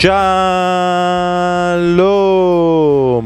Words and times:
שלום 0.00 0.10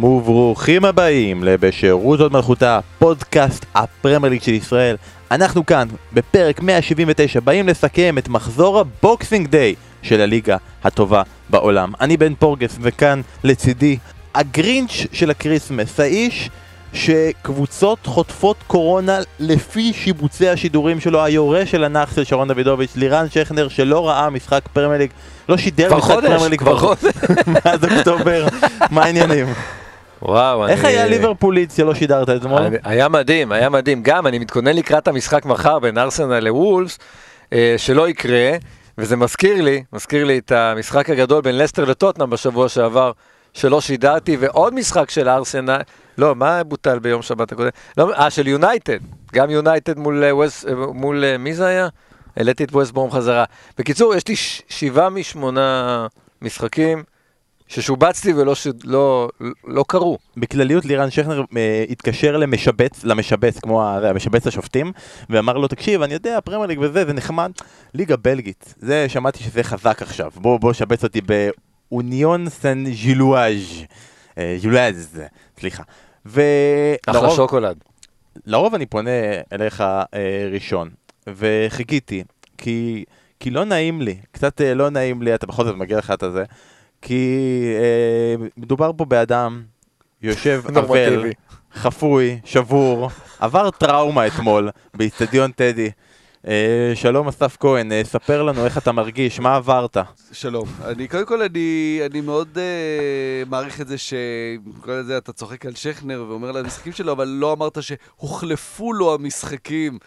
וברוכים 0.04 0.84
הבאים 0.84 1.44
לבשירות 1.44 2.20
הוד 2.20 2.32
מלכותה, 2.32 2.80
פודקאסט 2.98 3.66
הפרמייר 3.74 4.32
ליג 4.32 4.42
של 4.42 4.52
ישראל. 4.52 4.96
אנחנו 5.30 5.66
כאן 5.66 5.88
בפרק 6.12 6.62
179 6.62 7.40
באים 7.40 7.68
לסכם 7.68 8.18
את 8.18 8.28
מחזור 8.28 8.78
הבוקסינג 8.78 9.48
דיי 9.48 9.74
של 10.02 10.20
הליגה 10.20 10.56
הטובה 10.84 11.22
בעולם. 11.50 11.92
אני 12.00 12.16
בן 12.16 12.34
פורגס 12.34 12.78
וכאן 12.80 13.20
לצידי 13.44 13.98
הגרינץ' 14.34 15.06
של 15.12 15.30
הקריסמס, 15.30 16.00
האיש 16.00 16.50
שקבוצות 16.92 17.98
חוטפות 18.06 18.56
קורונה 18.66 19.18
לפי 19.40 19.92
שיבוצי 19.92 20.48
השידורים 20.48 21.00
שלו, 21.00 21.24
היורש 21.24 21.70
של 21.70 21.84
הנאחס 21.84 22.16
של 22.16 22.24
שרון 22.24 22.48
דוידוביץ', 22.48 22.96
לירן 22.96 23.26
שכנר 23.30 23.68
שלא 23.68 24.08
ראה 24.08 24.30
משחק 24.30 24.68
פרמייר 24.72 25.00
ליג, 25.00 25.10
לא 25.48 25.56
שידר 25.56 25.96
משחק 25.96 26.10
פרמייר 26.20 26.48
ליג 26.48 26.58
כבר 26.58 26.78
חודש. 26.78 27.04
מאז 27.54 27.84
אוקטובר, 27.84 28.46
מה 28.90 29.04
העניינים? 29.04 29.46
וואו, 30.22 30.68
איך 30.68 30.80
אני- 30.84 30.88
היה 30.92 31.06
ליברפולית 31.06 31.70
שלא 31.76 31.94
שידרת 31.94 32.30
אתמול? 32.30 32.62
היה 32.84 33.08
מדהים, 33.08 33.52
היה 33.52 33.68
מדהים. 33.70 34.02
גם, 34.02 34.26
אני 34.26 34.38
מתכונן 34.38 34.76
לקראת 34.76 35.08
המשחק 35.08 35.44
מחר 35.46 35.78
בין 35.78 35.98
ארסנל 35.98 36.40
לוולפס, 36.40 36.98
אה, 37.52 37.74
שלא 37.76 38.08
יקרה, 38.08 38.50
וזה 38.98 39.16
מזכיר 39.16 39.62
לי, 39.62 39.84
מזכיר 39.92 40.24
לי 40.24 40.38
את 40.38 40.52
המשחק 40.52 41.10
הגדול 41.10 41.42
בין 41.42 41.58
לסטר 41.58 41.84
לטוטנאם 41.84 42.30
בשבוע 42.30 42.68
שעבר, 42.68 43.12
שלא 43.52 43.80
שידרתי, 43.80 44.36
ועוד 44.40 44.74
משחק 44.74 45.10
של 45.10 45.28
ארסנל, 45.28 45.80
לא, 46.18 46.34
מה 46.34 46.64
בוטל 46.64 46.98
ביום 46.98 47.22
שבת 47.22 47.52
הקודם? 47.52 47.68
לא, 47.98 48.12
אה, 48.14 48.30
של 48.30 48.48
יונייטד, 48.48 48.98
גם 49.34 49.50
יונייטד 49.50 49.98
מול, 49.98 50.24
אה, 50.24 50.30
אה, 50.30 50.74
מול 50.92 51.24
אה, 51.24 51.38
מי 51.38 51.54
זה 51.54 51.66
היה? 51.66 51.88
העליתי 52.36 52.64
את 52.64 52.72
ווסטבורם 52.72 53.10
חזרה. 53.10 53.44
בקיצור, 53.78 54.14
יש 54.14 54.28
לי 54.28 54.36
ש- 54.36 54.62
שבעה 54.68 55.10
משמונה 55.10 56.06
משחקים 56.42 57.02
ששובצתי 57.68 58.32
ולא 58.32 58.54
ש... 58.54 58.66
לא, 58.84 59.28
לא 59.66 59.84
קרו. 59.88 60.18
בכלליות 60.36 60.84
לירן 60.84 61.10
שכנר 61.10 61.42
אה, 61.56 61.84
התקשר 61.90 62.36
למשבץ, 62.36 63.04
למשבץ, 63.04 63.58
כמו 63.58 63.82
ה- 63.82 64.08
המשבץ 64.10 64.46
השופטים, 64.46 64.92
ואמר 65.30 65.52
לו, 65.58 65.68
תקשיב, 65.68 66.02
אני 66.02 66.14
יודע, 66.14 66.38
פרמייר 66.44 66.66
ליג 66.66 66.78
וזה, 66.82 67.04
זה 67.04 67.12
נחמד, 67.12 67.50
ליגה 67.94 68.16
בלגית, 68.16 68.74
זה, 68.78 69.08
שמעתי 69.08 69.38
שזה 69.44 69.62
חזק 69.62 70.02
עכשיו, 70.02 70.30
בוא, 70.36 70.60
בוא 70.60 70.72
שבץ 70.72 71.04
אותי 71.04 71.20
באוניון 71.90 72.48
סן 72.48 72.84
ז'ילואז', 72.94 73.82
אה, 74.38 74.56
ז'ילואז', 74.60 75.20
סליחה. 75.60 75.82
אחלה 76.26 76.32
ולרוב 77.20 77.36
שוקולד. 77.36 77.76
לרוב 78.46 78.74
אני 78.74 78.86
פונה 78.86 79.10
אליך 79.52 79.80
אה, 79.80 80.06
ראשון, 80.52 80.90
וחיכיתי, 81.26 82.24
כי, 82.58 83.04
כי 83.40 83.50
לא 83.50 83.64
נעים 83.64 84.02
לי, 84.02 84.16
קצת 84.32 84.60
אה, 84.60 84.74
לא 84.74 84.90
נעים 84.90 85.22
לי, 85.22 85.34
אתה 85.34 85.46
בכל 85.46 85.64
זאת 85.64 85.76
מגיע 85.76 85.98
לך 85.98 86.10
את 86.10 86.22
הזה, 86.22 86.44
כי 87.02 87.38
אה, 87.78 88.46
מדובר 88.56 88.90
פה 88.96 89.04
באדם 89.04 89.62
יושב 90.22 90.62
אבל. 90.76 91.30
חפוי, 91.74 92.40
שבור, 92.44 93.10
עבר 93.38 93.70
טראומה 93.70 94.26
אתמול 94.26 94.70
באיצטדיון 94.94 95.52
טדי. 95.52 95.90
אה, 96.48 96.92
שלום 96.94 97.28
אסף 97.28 97.56
כהן, 97.60 97.92
אה, 97.92 98.00
ספר 98.04 98.42
לנו 98.42 98.64
איך 98.64 98.78
אתה 98.78 98.92
מרגיש, 98.92 99.40
מה 99.40 99.56
עברת? 99.56 99.96
שלום. 100.32 100.68
אני, 100.84 101.08
קודם 101.08 101.26
כל, 101.26 101.42
אני, 101.42 102.00
אני 102.10 102.20
מאוד 102.20 102.48
uh, 102.54 103.48
מעריך 103.48 103.80
את 103.80 103.88
זה 103.88 103.98
שכל 103.98 105.02
זה 105.02 105.18
אתה 105.18 105.32
צוחק 105.32 105.66
על 105.66 105.74
שכנר 105.74 106.24
ואומר 106.28 106.48
על 106.48 106.56
המשחקים 106.56 106.92
שלו, 106.92 107.12
אבל 107.12 107.28
לא 107.28 107.52
אמרת 107.52 107.78
שהוחלפו 107.82 108.92
לו 108.92 109.14
המשחקים, 109.14 109.98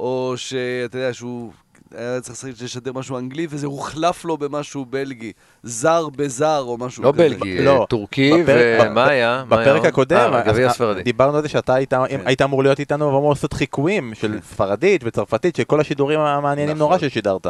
או 0.00 0.32
שאתה 0.36 0.98
יודע 0.98 1.14
שהוא 1.14 1.52
היה 1.94 2.20
צריך 2.20 2.62
לשדר 2.62 2.92
משהו 2.92 3.18
אנגלי, 3.18 3.46
וזה 3.50 3.66
הוחלף 3.66 4.24
לו 4.24 4.36
במשהו 4.36 4.84
בלגי. 4.84 5.32
זר 5.62 6.08
בזר 6.08 6.60
או 6.66 6.78
משהו 6.78 7.02
לא 7.02 7.12
כזה. 7.12 7.22
בלגי, 7.28 7.58
לא. 7.64 7.80
אה, 7.80 7.86
טורקי, 7.86 8.32
בפרק- 8.42 8.86
ומה 8.90 9.06
היה? 9.08 9.44
בפרק? 9.48 9.84
הקודם, 9.84 10.30
אה, 10.34 10.66
הספרדי. 10.66 11.02
דיברנו 11.02 11.36
על 11.36 11.42
זה 11.42 11.48
שאתה 11.48 11.74
היית, 11.74 11.94
כן. 11.94 12.20
היית 12.24 12.42
אמור 12.42 12.62
להיות 12.62 12.80
איתנו 12.80 13.04
ואמור 13.06 13.30
לעשות 13.30 13.52
חיקויים 13.52 14.14
של 14.14 14.38
ספרדית 14.50 15.02
וצרפתית, 15.04 15.56
של 15.56 15.64
כל 15.64 15.80
השידורים 15.80 16.20
המעניינים 16.20 16.76
נכון. 16.76 16.88
נורא 16.88 16.98
ששידרת. 16.98 17.46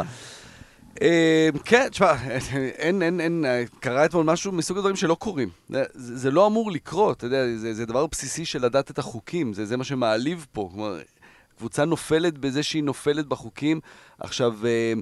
אה, 1.01 1.49
כן, 1.65 1.87
תשמע, 1.91 2.13
אין, 2.77 3.01
אין, 3.01 3.21
אין, 3.21 3.45
קרה 3.79 4.05
אתמול 4.05 4.25
משהו 4.25 4.51
מסוג 4.51 4.77
הדברים 4.77 4.95
שלא 4.95 5.15
קורים. 5.15 5.49
זה, 5.69 5.83
זה 5.93 6.17
זה 6.17 6.31
לא 6.31 6.47
אמור 6.47 6.71
לקרות, 6.71 7.17
אתה 7.17 7.25
יודע, 7.25 7.43
זה, 7.57 7.73
זה 7.73 7.85
דבר 7.85 8.05
בסיסי 8.07 8.45
של 8.45 8.65
לדעת 8.65 8.91
את 8.91 8.99
החוקים, 8.99 9.53
זה, 9.53 9.65
זה 9.65 9.77
מה 9.77 9.83
שמעליב 9.83 10.45
פה. 10.51 10.69
כלומר, 10.73 10.97
קבוצה 11.57 11.85
נופלת 11.85 12.37
בזה 12.37 12.63
שהיא 12.63 12.83
נופלת 12.83 13.25
בחוקים. 13.25 13.79
עכשיו, 14.19 14.53
אה, 14.65 14.93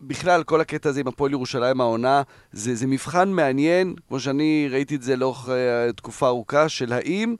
בכלל, 0.00 0.42
כל 0.42 0.60
הקטע 0.60 0.88
הזה 0.88 1.00
עם 1.00 1.08
הפועל 1.08 1.32
ירושלים 1.32 1.80
העונה, 1.80 2.22
זה, 2.52 2.74
זה 2.74 2.86
מבחן 2.86 3.28
מעניין, 3.28 3.94
כמו 4.08 4.20
שאני 4.20 4.68
ראיתי 4.70 4.94
את 4.94 5.02
זה 5.02 5.16
לאורך 5.16 5.48
אה, 5.48 5.92
תקופה 5.92 6.26
ארוכה, 6.26 6.68
של 6.68 6.92
האם 6.92 7.34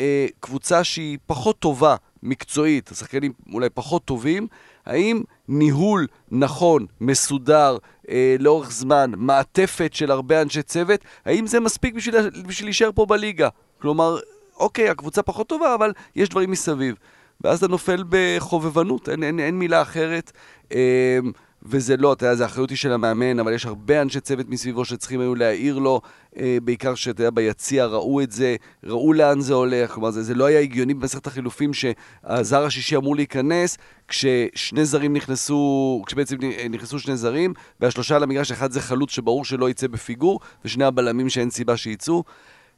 אה, 0.00 0.26
קבוצה 0.40 0.84
שהיא 0.84 1.18
פחות 1.26 1.58
טובה 1.58 1.96
מקצועית, 2.22 2.90
השחקנים 2.90 3.32
אולי 3.52 3.70
פחות 3.70 4.04
טובים, 4.04 4.46
האם 4.86 5.22
ניהול 5.48 6.06
נכון, 6.30 6.86
מסודר, 7.00 7.76
אה, 8.08 8.36
לאורך 8.38 8.70
זמן, 8.70 9.12
מעטפת 9.16 9.94
של 9.94 10.10
הרבה 10.10 10.42
אנשי 10.42 10.62
צוות, 10.62 11.00
האם 11.24 11.46
זה 11.46 11.60
מספיק 11.60 11.94
בשביל, 11.94 12.30
בשביל 12.46 12.66
להישאר 12.66 12.90
פה 12.94 13.06
בליגה? 13.06 13.48
כלומר, 13.80 14.18
אוקיי, 14.56 14.88
הקבוצה 14.88 15.22
פחות 15.22 15.46
טובה, 15.46 15.74
אבל 15.74 15.92
יש 16.16 16.28
דברים 16.28 16.50
מסביב. 16.50 16.94
ואז 17.40 17.58
אתה 17.58 17.68
נופל 17.68 18.04
בחובבנות, 18.08 19.08
אין, 19.08 19.22
אין, 19.22 19.40
אין 19.40 19.58
מילה 19.58 19.82
אחרת. 19.82 20.32
אה, 20.72 21.18
וזה 21.66 21.96
לא, 21.96 22.12
אתה 22.12 22.26
יודע, 22.26 22.34
זה 22.34 22.44
אחריות 22.44 22.70
היא 22.70 22.78
של 22.78 22.92
המאמן, 22.92 23.38
אבל 23.38 23.52
יש 23.52 23.66
הרבה 23.66 24.02
אנשי 24.02 24.20
צוות 24.20 24.48
מסביבו 24.48 24.84
שצריכים 24.84 25.20
היו 25.20 25.34
להעיר 25.34 25.78
לו, 25.78 26.00
אה, 26.38 26.58
בעיקר 26.64 26.94
שאתה 26.94 27.20
יודע, 27.20 27.30
ביציע 27.30 27.86
ראו 27.86 28.20
את 28.20 28.32
זה, 28.32 28.56
ראו 28.84 29.12
לאן 29.12 29.40
זה 29.40 29.54
הולך, 29.54 29.90
כלומר, 29.90 30.10
זה, 30.10 30.22
זה 30.22 30.34
לא 30.34 30.44
היה 30.44 30.60
הגיוני 30.60 30.94
במסכת 30.94 31.26
החילופים 31.26 31.70
שהזר 31.74 32.64
השישי 32.64 32.96
אמור 32.96 33.16
להיכנס, 33.16 33.78
כששני 34.08 34.84
זרים 34.84 35.12
נכנסו, 35.12 36.02
כשבעצם 36.06 36.36
נכנסו 36.70 36.98
שני 36.98 37.16
זרים, 37.16 37.54
והשלושה 37.80 38.16
על 38.16 38.22
המגרש, 38.22 38.52
אחד 38.52 38.72
זה 38.72 38.80
חלוץ 38.80 39.10
שברור 39.10 39.44
שלא 39.44 39.70
יצא 39.70 39.86
בפיגור, 39.86 40.40
ושני 40.64 40.84
הבלמים 40.84 41.28
שאין 41.28 41.50
סיבה 41.50 41.76
שיצאו. 41.76 42.24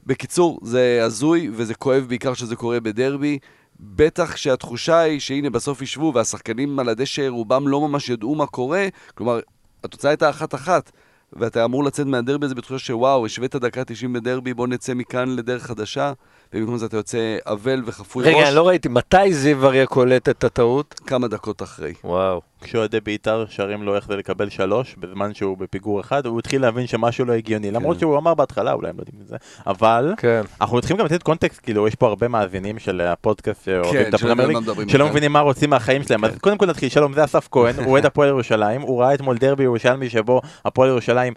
בקיצור, 0.06 0.60
זה 0.62 1.00
הזוי, 1.04 1.50
וזה 1.52 1.74
כואב 1.74 2.04
בעיקר 2.08 2.34
שזה 2.34 2.56
קורה 2.56 2.80
בדרבי. 2.80 3.38
בטח 3.80 4.36
שהתחושה 4.36 4.98
היא 4.98 5.20
שהנה 5.20 5.50
בסוף 5.50 5.82
ישבו 5.82 6.12
והשחקנים 6.14 6.78
על 6.78 6.88
הדשא 6.88 7.28
רובם 7.28 7.68
לא 7.68 7.80
ממש 7.88 8.08
ידעו 8.08 8.34
מה 8.34 8.46
קורה, 8.46 8.88
כלומר, 9.14 9.40
התוצאה 9.84 10.10
הייתה 10.10 10.30
אחת-אחת, 10.30 10.92
ואתה 11.32 11.64
אמור 11.64 11.84
לצאת 11.84 12.06
מהדרבי 12.06 12.46
הזה 12.46 12.54
בתחושה 12.54 12.78
שוואו, 12.78 13.26
השווית 13.26 13.56
דקה 13.56 13.84
90 13.84 14.12
בדרבי, 14.12 14.54
בוא 14.54 14.66
נצא 14.66 14.94
מכאן 14.94 15.36
לדרך 15.36 15.62
חדשה, 15.62 16.12
ובמקום 16.54 16.76
זה 16.76 16.86
אתה 16.86 16.96
יוצא 16.96 17.36
אבל 17.46 17.82
וחפוי 17.86 18.24
ראש 18.24 18.34
רגע, 18.34 18.48
אני 18.48 18.56
לא 18.56 18.68
ראיתי, 18.68 18.88
מתי 18.88 19.34
זיו 19.34 19.66
אריה 19.66 19.86
קולט 19.86 20.28
את 20.28 20.44
הטעות? 20.44 21.00
כמה 21.06 21.28
דקות 21.28 21.62
אחרי. 21.62 21.94
וואו. 22.04 22.40
כשאוהדי 22.60 23.00
בית"ר 23.00 23.44
שרים 23.48 23.82
לו 23.82 23.96
איך 23.96 24.06
זה 24.06 24.16
לקבל 24.16 24.48
שלוש 24.48 24.96
בזמן 24.98 25.34
שהוא 25.34 25.58
בפיגור 25.58 26.00
אחד, 26.00 26.26
הוא 26.26 26.38
התחיל 26.38 26.62
להבין 26.62 26.86
שמשהו 26.86 27.24
לא 27.24 27.32
הגיוני, 27.32 27.70
למרות 27.70 28.00
שהוא 28.00 28.18
אמר 28.18 28.34
בהתחלה, 28.34 28.72
אולי 28.72 28.88
הם 28.88 28.96
לא 28.96 29.02
יודעים 29.02 29.20
את 29.22 29.28
זה, 29.28 29.36
אבל 29.66 30.14
כן. 30.16 30.42
אנחנו 30.60 30.80
צריכים 30.80 30.96
גם 30.96 31.06
לתת 31.06 31.22
קונטקסט, 31.22 31.60
כאילו 31.62 31.88
יש 31.88 31.94
פה 31.94 32.06
הרבה 32.06 32.28
מאזינים 32.28 32.78
של 32.78 33.00
הפודקאסט 33.00 33.64
שאוהבים 33.64 34.00
את 34.00 34.01
הפרמייר 34.01 34.04
ליג, 34.04 34.06
כן, 34.10 34.18
שלא 34.18 34.32
יודעים 34.32 34.48
ליג, 34.48 34.54
מה 34.56 34.60
מדברים 34.60 34.88
שלא. 34.88 35.08
מבינים 35.08 35.32
מה 35.32 35.40
רוצים 35.40 35.70
מהחיים 35.70 36.02
שלהם, 36.02 36.24
אז 36.24 36.38
קודם 36.38 36.58
כל 36.58 36.66
נתחיל, 36.66 36.88
שלום 36.88 37.12
זה 37.12 37.24
אסף 37.24 37.48
כהן, 37.50 37.76
הוא 37.76 37.86
אוהד 37.86 38.06
הפועל 38.06 38.28
ירושלים, 38.28 38.80
הוא 38.80 39.00
ראה 39.02 39.14
אתמול 39.14 39.38
דרבי 39.38 39.62
ירושלמי 39.62 40.10
שבו 40.10 40.40
הפועל 40.64 40.88
ירושלים 40.88 41.34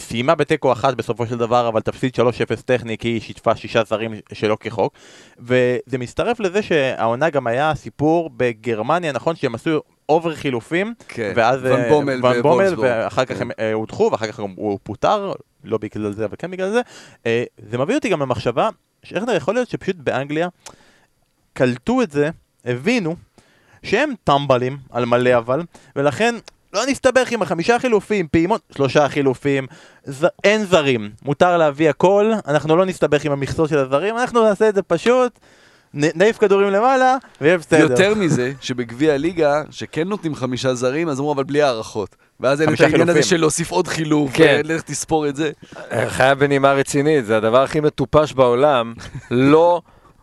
סיימה 0.00 0.34
בתיקו 0.34 0.72
אחת 0.72 0.94
בסופו 0.94 1.26
של 1.26 1.38
דבר, 1.38 1.68
אבל 1.68 1.80
תפסיד 1.80 2.16
3-0 2.58 2.62
טכני 2.64 2.98
כי 2.98 3.08
היא 3.08 3.20
שיתפה 3.20 3.56
שישה 3.56 3.84
זרים 3.84 4.14
שלא 4.32 4.56
כחוק. 4.60 4.92
וזה 5.38 5.98
מצטרף 5.98 6.40
לזה 6.40 6.62
שהעונה 6.62 7.30
גם 7.30 7.46
היה 7.46 7.74
סיפור 7.74 8.30
בגרמניה, 8.36 9.12
נכון? 9.12 9.36
שהם 9.36 9.54
עשו 9.54 9.80
over 10.08 10.34
חילופים, 10.34 10.94
כן, 11.08 11.32
ואז 11.36 11.60
ון 11.62 11.88
בומל 11.88 12.26
ון 12.26 12.42
בומל. 12.42 12.74
ואחר 12.78 13.24
כך 13.24 13.34
כן. 13.34 13.42
הם 13.42 13.50
אה, 13.58 13.72
הודחו, 13.72 14.08
ואחר 14.12 14.26
כך 14.26 14.40
גם 14.40 14.54
הוא 14.56 14.78
פוטר, 14.82 15.32
לא 15.64 15.78
בגלל 15.78 16.12
זה, 16.12 16.24
אבל 16.24 16.34
כן 16.38 16.50
בגלל 16.50 16.70
זה. 16.70 16.80
אה, 17.26 17.44
זה 17.70 17.78
מביא 17.78 17.94
אותי 17.94 18.08
גם 18.08 18.20
למחשבה, 18.20 18.68
שאיך 19.02 19.24
יכול 19.36 19.54
להיות 19.54 19.68
שפשוט 19.68 19.96
באנגליה 19.96 20.48
קלטו 21.52 22.02
את 22.02 22.10
זה, 22.10 22.30
הבינו, 22.64 23.16
שהם 23.82 24.12
טמבלים 24.24 24.78
על 24.90 25.04
מלא 25.04 25.38
אבל, 25.38 25.62
ולכן 25.96 26.34
לא 26.76 26.86
נסתבך 26.86 27.32
עם 27.32 27.42
החמישה 27.42 27.78
חילופים, 27.78 28.28
פעימות, 28.30 28.60
שלושה 28.76 29.08
חילופים, 29.08 29.66
ז... 30.04 30.24
אין 30.44 30.64
זרים, 30.64 31.10
מותר 31.22 31.56
להביא 31.58 31.90
הכל, 31.90 32.32
אנחנו 32.48 32.76
לא 32.76 32.86
נסתבך 32.86 33.24
עם 33.24 33.32
המכסות 33.32 33.68
של 33.68 33.78
הזרים, 33.78 34.18
אנחנו 34.18 34.44
נעשה 34.44 34.68
את 34.68 34.74
זה 34.74 34.82
פשוט, 34.82 35.38
נ- 35.94 36.18
נעיף 36.18 36.38
כדורים 36.38 36.70
למעלה, 36.70 37.16
ויהיה 37.40 37.58
בסדר. 37.58 37.90
יותר 37.90 38.14
מזה, 38.14 38.52
שבגביע 38.60 39.14
הליגה, 39.14 39.62
שכן 39.70 40.08
נותנים 40.08 40.34
חמישה 40.34 40.74
זרים, 40.74 41.08
אז 41.08 41.20
אמרו, 41.20 41.32
אבל 41.32 41.44
בלי 41.44 41.62
הערכות. 41.62 42.16
ואז 42.40 42.60
אין 42.60 42.74
את 42.74 42.80
העניין 42.80 43.08
הזה. 43.08 43.22
של 43.22 43.36
להוסיף 43.40 43.70
עוד 43.70 43.88
חילוף, 43.88 44.30
כן. 44.34 44.60
ולך 44.64 44.82
תספור 44.82 45.28
את 45.28 45.36
זה. 45.36 45.50
חייב 46.08 46.38
בנימה 46.38 46.72
רצינית, 46.72 47.26
זה 47.26 47.36
הדבר 47.36 47.62
הכי 47.62 47.80
מטופש 47.80 48.32
בעולם, 48.32 48.94
לא, 49.30 49.80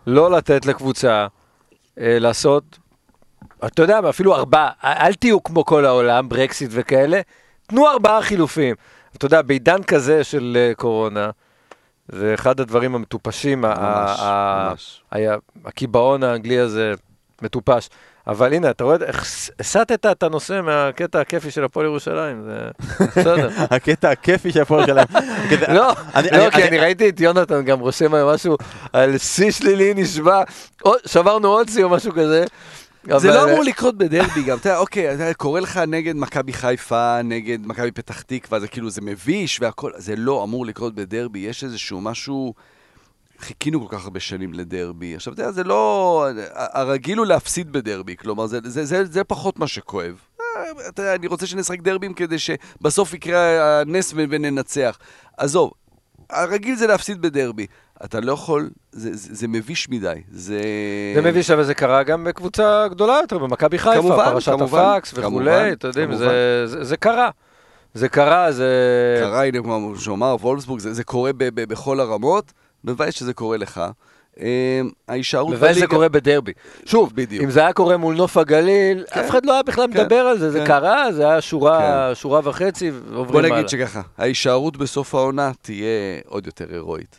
לא 0.08 0.32
לתת 0.32 0.66
לקבוצה 0.66 1.28
אה, 2.00 2.18
לעשות, 2.20 2.64
אתה 3.66 3.82
יודע, 3.82 4.00
אפילו 4.10 4.36
ארבעה, 4.36 4.70
אל 4.84 5.14
תהיו 5.14 5.44
כמו 5.44 5.66
כל 5.66 5.86
העולם, 5.86 6.30
ברקסיט 6.30 6.70
וכאלה, 6.74 7.22
תנו 7.68 7.88
ארבעה 7.90 8.22
חילופים. 8.22 8.76
אתה 9.18 9.26
יודע, 9.26 9.42
בעידן 9.42 9.84
כזה 9.84 10.24
של 10.24 10.58
אה, 10.60 10.76
קורונה, 10.76 11.30
זה 12.08 12.34
אחד 12.34 12.60
הדברים 12.60 12.96
המטופשים, 12.96 13.66
ה- 13.66 13.68
ממש, 13.68 14.20
ה- 14.22 14.68
ממש. 14.70 15.02
היה, 15.12 15.36
הקיבעון 15.66 16.24
האנגלי 16.24 16.60
הזה 16.60 16.94
מטופש. 17.42 17.90
אבל 18.28 18.54
הנה, 18.54 18.70
אתה 18.70 18.84
רואה 18.84 18.96
הסטת 19.60 20.06
את 20.06 20.24
הנושא 20.24 20.62
מהקטע 20.64 21.20
הכיפי 21.22 21.52
של 21.52 21.64
הפועל 21.64 21.86
ירושלים, 21.86 22.44
זה 22.44 22.58
בסדר. 23.18 23.50
הקטע 23.76 24.10
הכיפי 24.12 24.52
של 24.52 24.62
הפועל. 24.62 24.86
הקטע- 25.00 25.74
לא, 25.74 25.88
לא, 26.32 26.50
כי 26.50 26.64
אני- 26.64 26.80
ראיתי 26.80 27.10
את 27.10 27.20
יונתן 27.20 27.66
גם 27.66 27.80
רושם 27.80 28.14
היום 28.14 28.30
משהו 28.34 28.58
על 28.94 29.18
שיא 29.18 29.52
שלילי 29.52 29.94
נשבע, 29.96 30.44
שברנו 31.06 31.48
עוד 31.48 31.70
שיא 31.70 31.84
או 31.84 31.90
משהו 31.90 32.12
כזה. 32.12 32.46
זה 33.18 33.28
לא 33.28 33.44
אמור 33.44 33.64
לקרות 33.64 33.98
בדרבי 33.98 34.44
גם, 34.44 34.58
אתה 34.58 34.70
יודע, 34.70 34.80
אוקיי, 34.80 35.16
אתה 35.16 35.34
קורה 35.34 35.60
לך 35.60 35.78
נגד 35.78 36.16
מכבי 36.16 36.54
חיפה, 36.54 37.22
נגד 37.22 37.68
מכבי 37.68 37.92
פתח 37.92 38.22
תקווה, 38.22 38.60
זה 38.60 38.68
כאילו, 38.68 38.90
זה 38.90 39.02
מביש 39.02 39.62
והכל, 39.62 39.92
זה 39.98 40.16
לא 40.16 40.44
אמור 40.44 40.66
לקרות 40.66 40.96
בדרבי, 40.96 41.40
יש 41.40 41.64
איזשהו 41.64 42.02
משהו, 42.02 42.54
חיכינו 43.40 43.88
כל 43.88 43.98
כך 43.98 44.04
הרבה 44.04 44.20
שנים 44.20 44.54
לדרבי, 44.54 45.16
עכשיו, 45.16 45.34
אתה 45.34 45.42
יודע, 45.42 45.52
זה 45.52 45.64
לא, 45.64 46.28
הרגיל 46.54 47.18
הוא 47.18 47.26
להפסיד 47.26 47.72
בדרבי, 47.72 48.16
כלומר, 48.18 48.48
זה, 48.48 48.60
זה, 48.64 48.86
זה, 48.86 49.06
זה 49.06 49.24
פחות 49.24 49.60
מה 49.60 49.68
שכואב. 49.68 50.16
אה, 50.42 50.90
אתה 50.90 51.02
יודע, 51.02 51.16
אני 51.16 51.28
רוצה 51.28 51.46
שנשחק 51.46 51.82
דרבים 51.82 52.14
כדי 52.14 52.40
שבסוף 52.40 53.14
יקרה 53.14 53.82
הנס 53.82 54.14
וננצח. 54.16 54.98
עזוב, 55.38 55.72
הרגיל 56.34 56.76
זה 56.76 56.88
להפסיד 56.88 57.22
בדרבי. 57.22 57.66
אתה 58.06 58.20
לא 58.20 58.32
יכול, 58.34 58.70
זה, 58.92 59.10
זה, 59.16 59.36
זה 59.36 59.48
מביש 59.48 59.90
מדי, 59.90 60.14
זה... 60.32 60.62
זה 61.16 61.22
מביש, 61.22 61.52
אבל 61.52 61.64
זה 61.64 61.74
קרה 61.74 62.04
גם 62.04 62.24
בקבוצה 62.24 62.88
גדולה 62.88 63.18
יותר, 63.22 63.38
במכבי 63.38 63.78
חיפה, 63.78 63.96
כמובן, 64.02 64.26
פרשת 64.26 64.52
כמובן, 64.52 64.80
הפקס 64.80 65.14
וכולי, 65.16 65.72
אתה 65.74 65.88
יודעים. 65.88 66.16
זה- 66.16 66.64
זה 66.68 66.84
זה 66.84 66.98
קרה. 66.98 67.30
זה 67.94 68.10
קרה, 68.10 68.52
זה... 68.52 68.68
קרה, 69.22 69.46
הנה, 69.46 69.60
כמו 69.62 69.94
שאמר 70.00 70.36
וולפסבורג, 70.42 70.80
זה, 70.80 70.94
זה 70.94 71.04
קורה 71.04 71.32
ב, 71.34 71.44
ב, 71.44 71.64
בכל 71.70 72.00
הרמות, 72.00 72.54
מבאס 72.84 73.14
שזה 73.14 73.34
קורה 73.34 73.58
לך. 73.58 73.82
אה, 74.42 74.82
ההישארות 75.08 75.54
מבאס 75.56 75.78
זה 75.78 75.88
קורה 75.88 76.10
בדרבי. 76.10 76.52
שוב, 76.86 77.12
בדיוק. 77.16 77.44
אם 77.44 77.50
זה 77.52 77.60
היה 77.60 77.74
קורה 77.74 77.98
מול 77.98 78.16
נוף 78.16 78.38
הגליל, 78.38 79.04
כן. 79.10 79.20
אף 79.20 79.30
אחד 79.30 79.46
לא 79.46 79.54
היה 79.54 79.64
בכלל 79.64 79.88
כן, 79.94 80.02
מדבר 80.02 80.16
על 80.16 80.38
זה, 80.40 80.52
זה 80.52 80.60
כן. 80.60 80.66
קרה, 80.68 81.12
זה 81.14 81.30
היה 81.30 81.42
שורה 81.42 82.12
שורה 82.16 82.42
וחצי, 82.44 82.92
ועוברים 82.92 83.32
בוא 83.32 83.40
הלאה. 83.40 83.58
נגיד 83.58 83.70
שככה, 83.70 84.02
ההישארות 84.18 84.78
בסוף 84.78 85.16
העונה 85.16 85.52
תהיה 85.62 85.88
עוד 86.28 86.46
יותר 86.46 86.66
הירואית. 86.72 87.16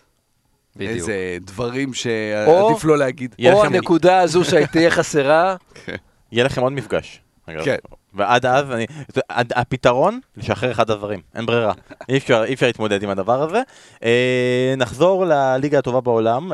בדיוק. 0.76 0.90
איזה 0.90 1.14
דברים 1.40 1.88
או- 1.88 1.94
שעדיף 1.94 2.84
לא 2.84 2.98
להגיד. 2.98 3.34
או 3.46 3.62
לכם- 3.64 3.74
הנקודה 3.74 4.18
הזו 4.20 4.44
שתהיה 4.44 4.90
חסרה, 4.90 5.56
יהיה 6.32 6.44
לכם 6.44 6.62
עוד 6.62 6.72
מפגש. 6.72 7.20
אגב. 7.46 7.64
כן. 7.64 7.76
ועד 8.14 8.46
אז, 8.46 8.70
אני, 8.70 8.86
עד- 9.28 9.52
הפתרון, 9.56 10.20
לשחרר 10.36 10.70
אחד 10.70 10.90
הדברים, 10.90 11.20
אין 11.34 11.46
ברירה. 11.46 11.72
אי 12.08 12.16
אפשר, 12.16 12.44
אי 12.44 12.54
אפשר 12.54 12.66
להתמודד 12.66 13.02
עם 13.02 13.10
הדבר 13.10 13.42
הזה. 13.42 13.62
אה, 14.04 14.74
נחזור 14.76 15.24
לליגה 15.24 15.78
הטובה 15.78 16.00
בעולם, 16.00 16.52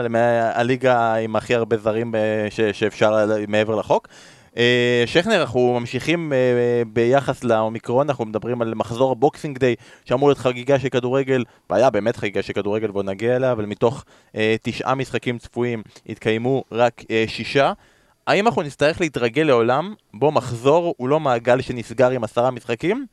הליגה 0.55 1.15
עם 1.15 1.37
הכי 1.37 1.55
הרבה 1.55 1.77
זרים 1.77 2.15
אה, 2.15 2.21
ש, 2.51 2.61
שאפשר 2.61 3.15
מעבר 3.49 3.75
לחוק. 3.75 4.09
אה, 4.57 5.03
שכנר, 5.07 5.41
אנחנו 5.41 5.77
ממשיכים 5.81 6.33
אה, 6.33 6.39
ביחס 6.93 7.45
לאומיקרון, 7.45 8.09
אנחנו 8.09 8.25
מדברים 8.25 8.63
על 8.63 8.75
מחזור 8.75 9.13
הבוקסינג 9.13 9.59
דיי, 9.59 9.75
שאמור 10.05 10.29
להיות 10.29 10.39
חגיגה 10.39 10.79
של 10.79 10.89
כדורגל, 10.89 11.45
והיה 11.71 11.91
באמת 11.91 12.17
חגיגה 12.17 12.43
של 12.43 12.53
כדורגל, 12.53 12.89
בוא 12.91 13.03
נגיע 13.03 13.37
אליה, 13.37 13.53
אבל 13.53 13.67
מתוך 13.67 14.05
אה, 14.37 14.57
תשעה 14.63 14.95
משחקים 14.95 15.39
צפויים 15.39 15.83
התקיימו 16.09 16.65
רק 16.73 17.03
אה, 17.11 17.25
שישה. 17.29 17.73
האם 18.31 18.47
אנחנו 18.47 18.63
נצטרך 18.63 19.01
להתרגל 19.01 19.43
לעולם 19.43 19.95
בו 20.15 20.33
מחזור 20.33 20.95
הוא 20.97 21.09
לא 21.09 21.21
מעגל 21.21 21.61
שנסגר 21.61 22.11
עם 22.11 22.25
עשרה 22.25 22.51
משחקים, 22.51 23.07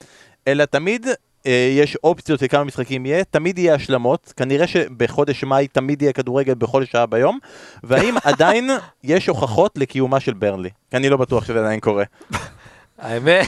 אלא 0.48 0.66
תמיד 0.66 1.08
אה, 1.46 1.70
יש 1.78 1.98
אופציות 2.04 2.42
לכמה 2.42 2.64
משחקים 2.64 3.06
יהיה, 3.06 3.24
תמיד 3.24 3.60
יהיה 3.60 3.74
השלמות, 3.76 4.34
כנראה 4.38 4.68
שבחודש 4.68 5.44
מאי 5.44 5.68
תמיד 5.68 6.02
יהיה 6.02 6.14
כדורגל 6.14 6.54
בכל 6.54 6.86
שעה 6.86 7.06
ביום, 7.06 7.40
והאם 7.84 8.16
עדיין 8.24 8.70
יש 9.04 9.28
הוכחות 9.28 9.78
לקיומה 9.78 10.20
של 10.20 10.34
ברנלי? 10.34 10.70
כי 10.92 10.98
אני 10.98 11.10
לא 11.10 11.18
בטוח 11.18 11.46
שזה 11.46 11.60
עדיין 11.60 11.80
קורה. 11.80 12.04
האמת, 13.00 13.46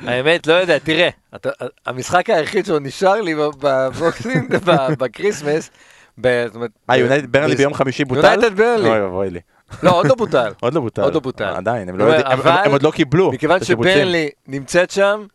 האמת, 0.00 0.46
לא 0.46 0.52
יודע, 0.52 0.78
תראה, 0.78 1.08
אתה- 1.34 1.50
המשחק 1.86 2.30
היחיד 2.30 2.66
שעוד 2.66 2.82
נשאר 2.82 3.20
לי 3.20 3.34
בבוקסינג, 3.60 4.56
בקריסמס, 4.98 5.70
זאת 6.16 6.54
אומרת, 6.54 6.70
אה, 6.90 6.96
יונייטד 6.96 7.32
ברנלי 7.32 7.56
ביום 7.56 7.74
חמישי 7.74 8.04
בוטל? 8.04 8.20
יונייטד 8.34 8.56
ברנלי. 8.56 8.88
אוי 8.88 9.04
אבוי 9.04 9.30
לי. 9.30 9.40
לא, 9.82 9.90
עוד 9.90 10.06
לא 10.06 10.14
בוטל. 10.14 10.52
עוד 10.60 10.74
לא 10.74 10.80
בוטל. 10.80 11.02
עוד 11.02 11.14
לא 11.14 11.20
בוטל. 11.20 11.44
עדיין, 11.44 11.88
הם 11.88 11.98
לא 11.98 12.04
אבל- 12.04 12.12
יודעים- 12.12 12.32
הם- 12.32 12.40
אבל- 12.40 12.62
הם 12.64 12.72
עוד 12.72 12.82
לא 12.82 12.90
קיבלו. 12.90 13.32
מכיוון. 13.32 13.64
שברנלי 13.64 14.28
נמצאת 14.46 14.90
שם, 14.90 15.26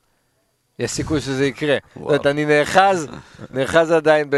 יש 0.80 0.92
סיכוי 0.92 1.22
שזה 1.22 1.46
יקרה. 1.46 1.78
זאת 1.96 2.06
אומרת, 2.06 2.26
אני 2.28 2.46
נאחז, 2.46 3.08
נאחז 3.52 3.92
עדיין 3.92 4.30
ב... 4.30 4.36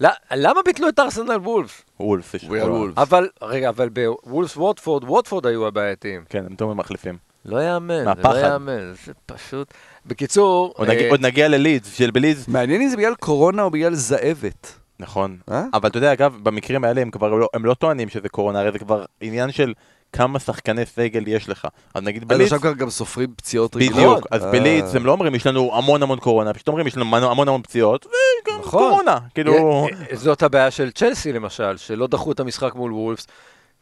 ל- 0.00 0.06
למה 0.34 0.60
ביטלו 0.64 0.88
את 0.88 0.98
ארסנל 0.98 1.30
וולף? 1.36 1.82
וולף. 2.00 2.34
יש- 2.34 2.44
וולף. 2.44 2.98
אבל, 2.98 3.28
רגע, 3.42 3.68
אבל 3.68 3.88
בוולפס 3.88 4.56
ווטפורד, 4.56 5.04
ווטפורד 5.04 5.46
היו 5.46 5.66
הבעייתיים. 5.66 6.24
כן, 6.28 6.44
הם 6.46 6.54
תמיד 6.54 6.72
מחליפים. 6.72 7.16
לא 7.44 7.62
יאמן, 7.62 8.04
זה. 8.04 8.28
לא 8.28 8.38
יאמן, 8.40 8.92
זה 9.06 9.12
פשוט... 9.26 9.74
בקיצור, 10.06 10.74
עוד 10.76 10.88
נגיע- 10.90 11.04
אה, 11.04 11.10
עוד 11.10 11.20
נגיע 11.20 11.48
ללידס, 11.48 11.94
של 11.94 12.10
בלידס 12.10 12.48
מעניין 12.48 12.82
אם 12.82 12.88
זה 12.88 12.96
בגלל 12.96 13.14
קורונה 13.14 13.62
או 13.62 13.70
בגלל 13.70 13.94
זאבת. 13.94 14.78
נכון. 15.02 15.38
אה? 15.50 15.64
אבל 15.74 15.88
אתה 15.88 15.98
יודע, 15.98 16.12
אגב, 16.12 16.38
במקרים 16.42 16.84
האלה 16.84 17.00
הם 17.00 17.10
כבר 17.10 17.28
לא, 17.28 17.48
הם 17.54 17.64
לא 17.64 17.74
טוענים 17.74 18.08
שזה 18.08 18.28
קורונה, 18.28 18.60
הרי 18.60 18.72
זה 18.72 18.78
כבר 18.78 19.04
עניין 19.20 19.52
של 19.52 19.72
כמה 20.12 20.38
שחקני 20.38 20.86
סגל 20.86 21.28
יש 21.28 21.48
לך. 21.48 21.68
אז 21.94 22.02
נגיד 22.02 22.22
אז 22.22 22.28
בלידס, 22.28 22.44
עכשיו 22.44 22.60
כבר 22.60 22.72
גם 22.72 22.90
סופרים 22.90 23.34
פציעות 23.36 23.76
רגילות. 23.76 23.96
בדיוק, 23.96 24.26
אז 24.30 24.44
אה, 24.44 24.52
בלידס 24.52 24.94
הם 24.94 25.06
לא 25.06 25.12
אומרים 25.12 25.34
יש 25.34 25.46
לנו 25.46 25.70
המון 25.74 26.02
המון 26.02 26.18
קורונה, 26.18 26.54
פשוט 26.54 26.68
אומרים 26.68 26.86
יש 26.86 26.96
לנו 26.96 27.16
המון 27.16 27.48
המון 27.48 27.62
פציעות, 27.62 28.06
וגם 28.06 28.60
נכון. 28.60 28.88
קורונה, 28.88 29.18
כאילו... 29.34 29.52
אה, 29.52 30.06
אה, 30.10 30.16
זאת 30.16 30.42
הבעיה 30.42 30.70
של 30.70 30.90
צ'לסי 30.90 31.32
למשל, 31.32 31.76
שלא 31.76 32.06
דחו 32.06 32.32
את 32.32 32.40
המשחק 32.40 32.74
מול 32.74 32.92
וולפס. 32.92 33.26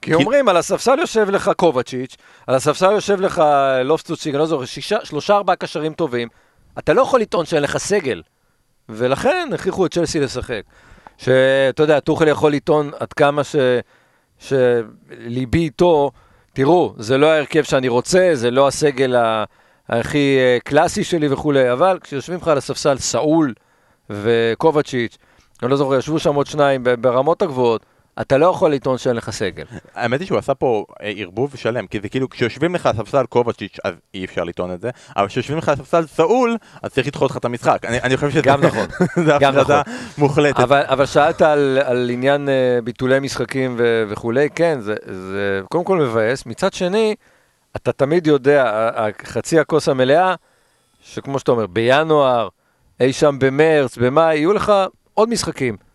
כי 0.03 0.15
אומרים, 0.15 0.49
על 0.49 0.57
הספסל 0.57 0.99
יושב 0.99 1.31
לך 1.31 1.51
קובצ'יץ', 1.57 2.17
על 2.47 2.55
הספסל 2.55 2.93
יושב 2.93 3.21
לך 3.21 3.43
לופסטוצ'יק, 3.85 4.35
אני 4.35 4.39
לא 4.39 4.47
זוכר, 4.47 4.65
שלושה 5.05 5.37
ארבעה 5.37 5.57
קשרים 5.57 5.93
טובים, 5.93 6.29
אתה 6.79 6.93
לא 6.93 7.03
יכול 7.03 7.21
לטעון 7.21 7.47
שאין 7.47 7.63
לך 7.63 7.77
סגל. 7.77 8.23
ולכן 8.89 9.49
הכריחו 9.55 9.87
את 9.87 9.95
צ'לסי 9.95 10.21
לשחק. 10.21 10.62
שאתה 11.25 11.83
יודע, 11.83 12.00
טוחל 12.00 12.29
יכול 12.29 12.53
לטעון 12.53 12.91
עד 13.00 13.12
כמה 13.12 13.45
ש... 13.45 13.57
שליבי 14.39 15.59
איתו, 15.59 16.11
תראו, 16.53 16.95
זה 16.99 17.19
לא 17.19 17.27
ההרכב 17.27 17.62
שאני 17.62 17.89
רוצה, 17.89 18.31
זה 18.33 18.50
לא 18.50 18.69
הסגל 18.69 19.17
ה... 19.17 19.45
הכי 19.89 20.37
אה, 20.39 20.59
קלאסי 20.65 21.05
שלי 21.05 21.29
וכולי, 21.33 21.73
אבל 21.73 21.99
כשיושבים 22.03 22.39
לך 22.39 22.49
על 22.49 22.59
הספסל 22.59 22.99
סאול 22.99 23.55
וקובצ'יץ', 24.11 25.19
אני 25.62 25.71
לא 25.71 25.77
זוכר, 25.77 25.99
ישבו 25.99 26.19
שם 26.19 26.35
עוד 26.35 26.47
שניים 26.47 26.85
ברמות 27.00 27.43
הגבוהות, 27.43 27.87
אתה 28.21 28.39
לא 28.39 28.47
יכול 28.47 28.73
לטעון 28.73 28.99
שאין 28.99 29.17
לך 29.17 29.31
סגל. 29.31 29.65
האמת 29.95 30.21
היא 30.21 30.27
שהוא 30.27 30.39
עשה 30.39 30.55
פה 30.55 30.85
אה, 31.03 31.12
ערבוב 31.17 31.57
שלם, 31.57 31.87
כי 31.87 32.00
זה 32.00 32.09
כאילו 32.09 32.29
כשיושבים 32.29 32.75
לך 32.75 32.89
ספסל 32.97 33.27
קובצ'יץ' 33.27 33.77
אז 33.85 33.95
אי 34.15 34.25
אפשר 34.25 34.45
לטעון 34.45 34.73
את 34.73 34.81
זה, 34.81 34.91
אבל 35.17 35.27
כשיושבים 35.27 35.59
לך 35.59 35.73
ספסל 35.77 36.07
סאול, 36.07 36.57
אז 36.83 36.93
צריך 36.93 37.07
לדחות 37.07 37.31
לך 37.31 37.37
את 37.37 37.45
המשחק. 37.45 37.85
אני 37.85 38.00
אני 38.00 38.17
חושב 38.17 38.31
שזה 38.31 38.43
גם 38.43 38.65
נכון. 38.65 38.87
זה 39.27 39.33
גם 39.41 39.55
הפרדה 39.55 39.83
מוחלטת. 40.19 40.61
אבל, 40.61 40.83
אבל 40.87 41.07
שאלת 41.07 41.43
על, 41.43 41.79
על 41.85 42.11
עניין 42.11 42.49
uh, 42.49 42.85
ביטולי 42.85 43.21
משחקים 43.21 43.75
ו- 43.79 44.05
וכולי, 44.09 44.49
כן, 44.55 44.81
זה, 44.81 44.95
זה 45.07 45.61
קודם 45.71 45.85
כל 45.85 45.99
מבאס. 45.99 46.47
מצד 46.47 46.73
שני, 46.73 47.15
אתה 47.77 47.93
תמיד 47.93 48.27
יודע, 48.27 48.91
חצי 49.25 49.59
הכוס 49.59 49.89
המלאה, 49.89 50.35
שכמו 51.03 51.39
שאתה 51.39 51.53
אומר, 51.53 51.67
בינואר, 51.67 52.49
אי 53.00 53.12
שם 53.12 53.37
במרץ, 53.39 53.97
במאי, 53.99 54.37
יהיו 54.37 54.53
לך 54.53 54.73
עוד 55.15 55.29
משחקים. 55.29 55.89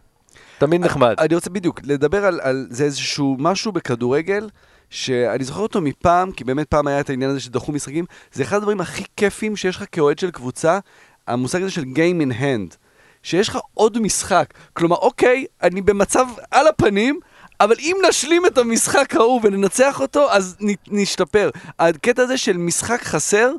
תמיד 0.58 0.82
נחמד. 0.82 1.16
אני 1.20 1.36
רוצה 1.36 1.50
בדיוק 1.50 1.80
לדבר 1.84 2.26
על, 2.26 2.40
על 2.44 2.68
זה 2.70 2.84
איזשהו 2.84 3.36
משהו 3.40 3.72
בכדורגל, 3.72 4.50
שאני 4.90 5.44
זוכר 5.44 5.60
אותו 5.62 5.82
מפעם, 5.82 6.32
כי 6.32 6.44
באמת 6.44 6.68
פעם 6.68 6.88
היה 6.88 7.00
את 7.00 7.10
העניין 7.10 7.32
הזה 7.32 7.40
שדחו 7.40 7.72
משחקים, 7.72 8.06
זה 8.34 8.44
אחד 8.44 8.58
הדברים 8.58 8.82
הכי 8.82 9.04
כיפים 9.18 9.56
שיש 9.56 9.76
לך 9.76 9.84
כאוהד 9.92 10.20
של 10.20 10.32
קבוצה, 10.32 10.80
המושג 11.28 11.62
הזה 11.62 11.72
של 11.72 11.82
Game 11.84 12.32
in 12.32 12.34
Hand. 12.42 12.76
שיש 13.24 13.50
לך 13.50 13.58
עוד 13.74 14.00
משחק. 14.00 14.54
כלומר, 14.74 14.96
אוקיי, 14.96 15.46
אני 15.64 15.82
במצב 15.82 16.26
על 16.52 16.68
הפנים, 16.68 17.20
אבל 17.62 17.76
אם 17.80 17.96
נשלים 18.10 18.46
את 18.46 18.58
המשחק 18.58 19.16
ההוא 19.16 19.42
וננצח 19.44 20.02
אותו, 20.02 20.32
אז 20.32 20.56
נ- 20.62 21.02
נשתפר. 21.02 21.50
הקטע 21.80 22.22
הזה 22.22 22.38
של 22.38 22.58
משחק 22.58 23.04
חסר, 23.04 23.52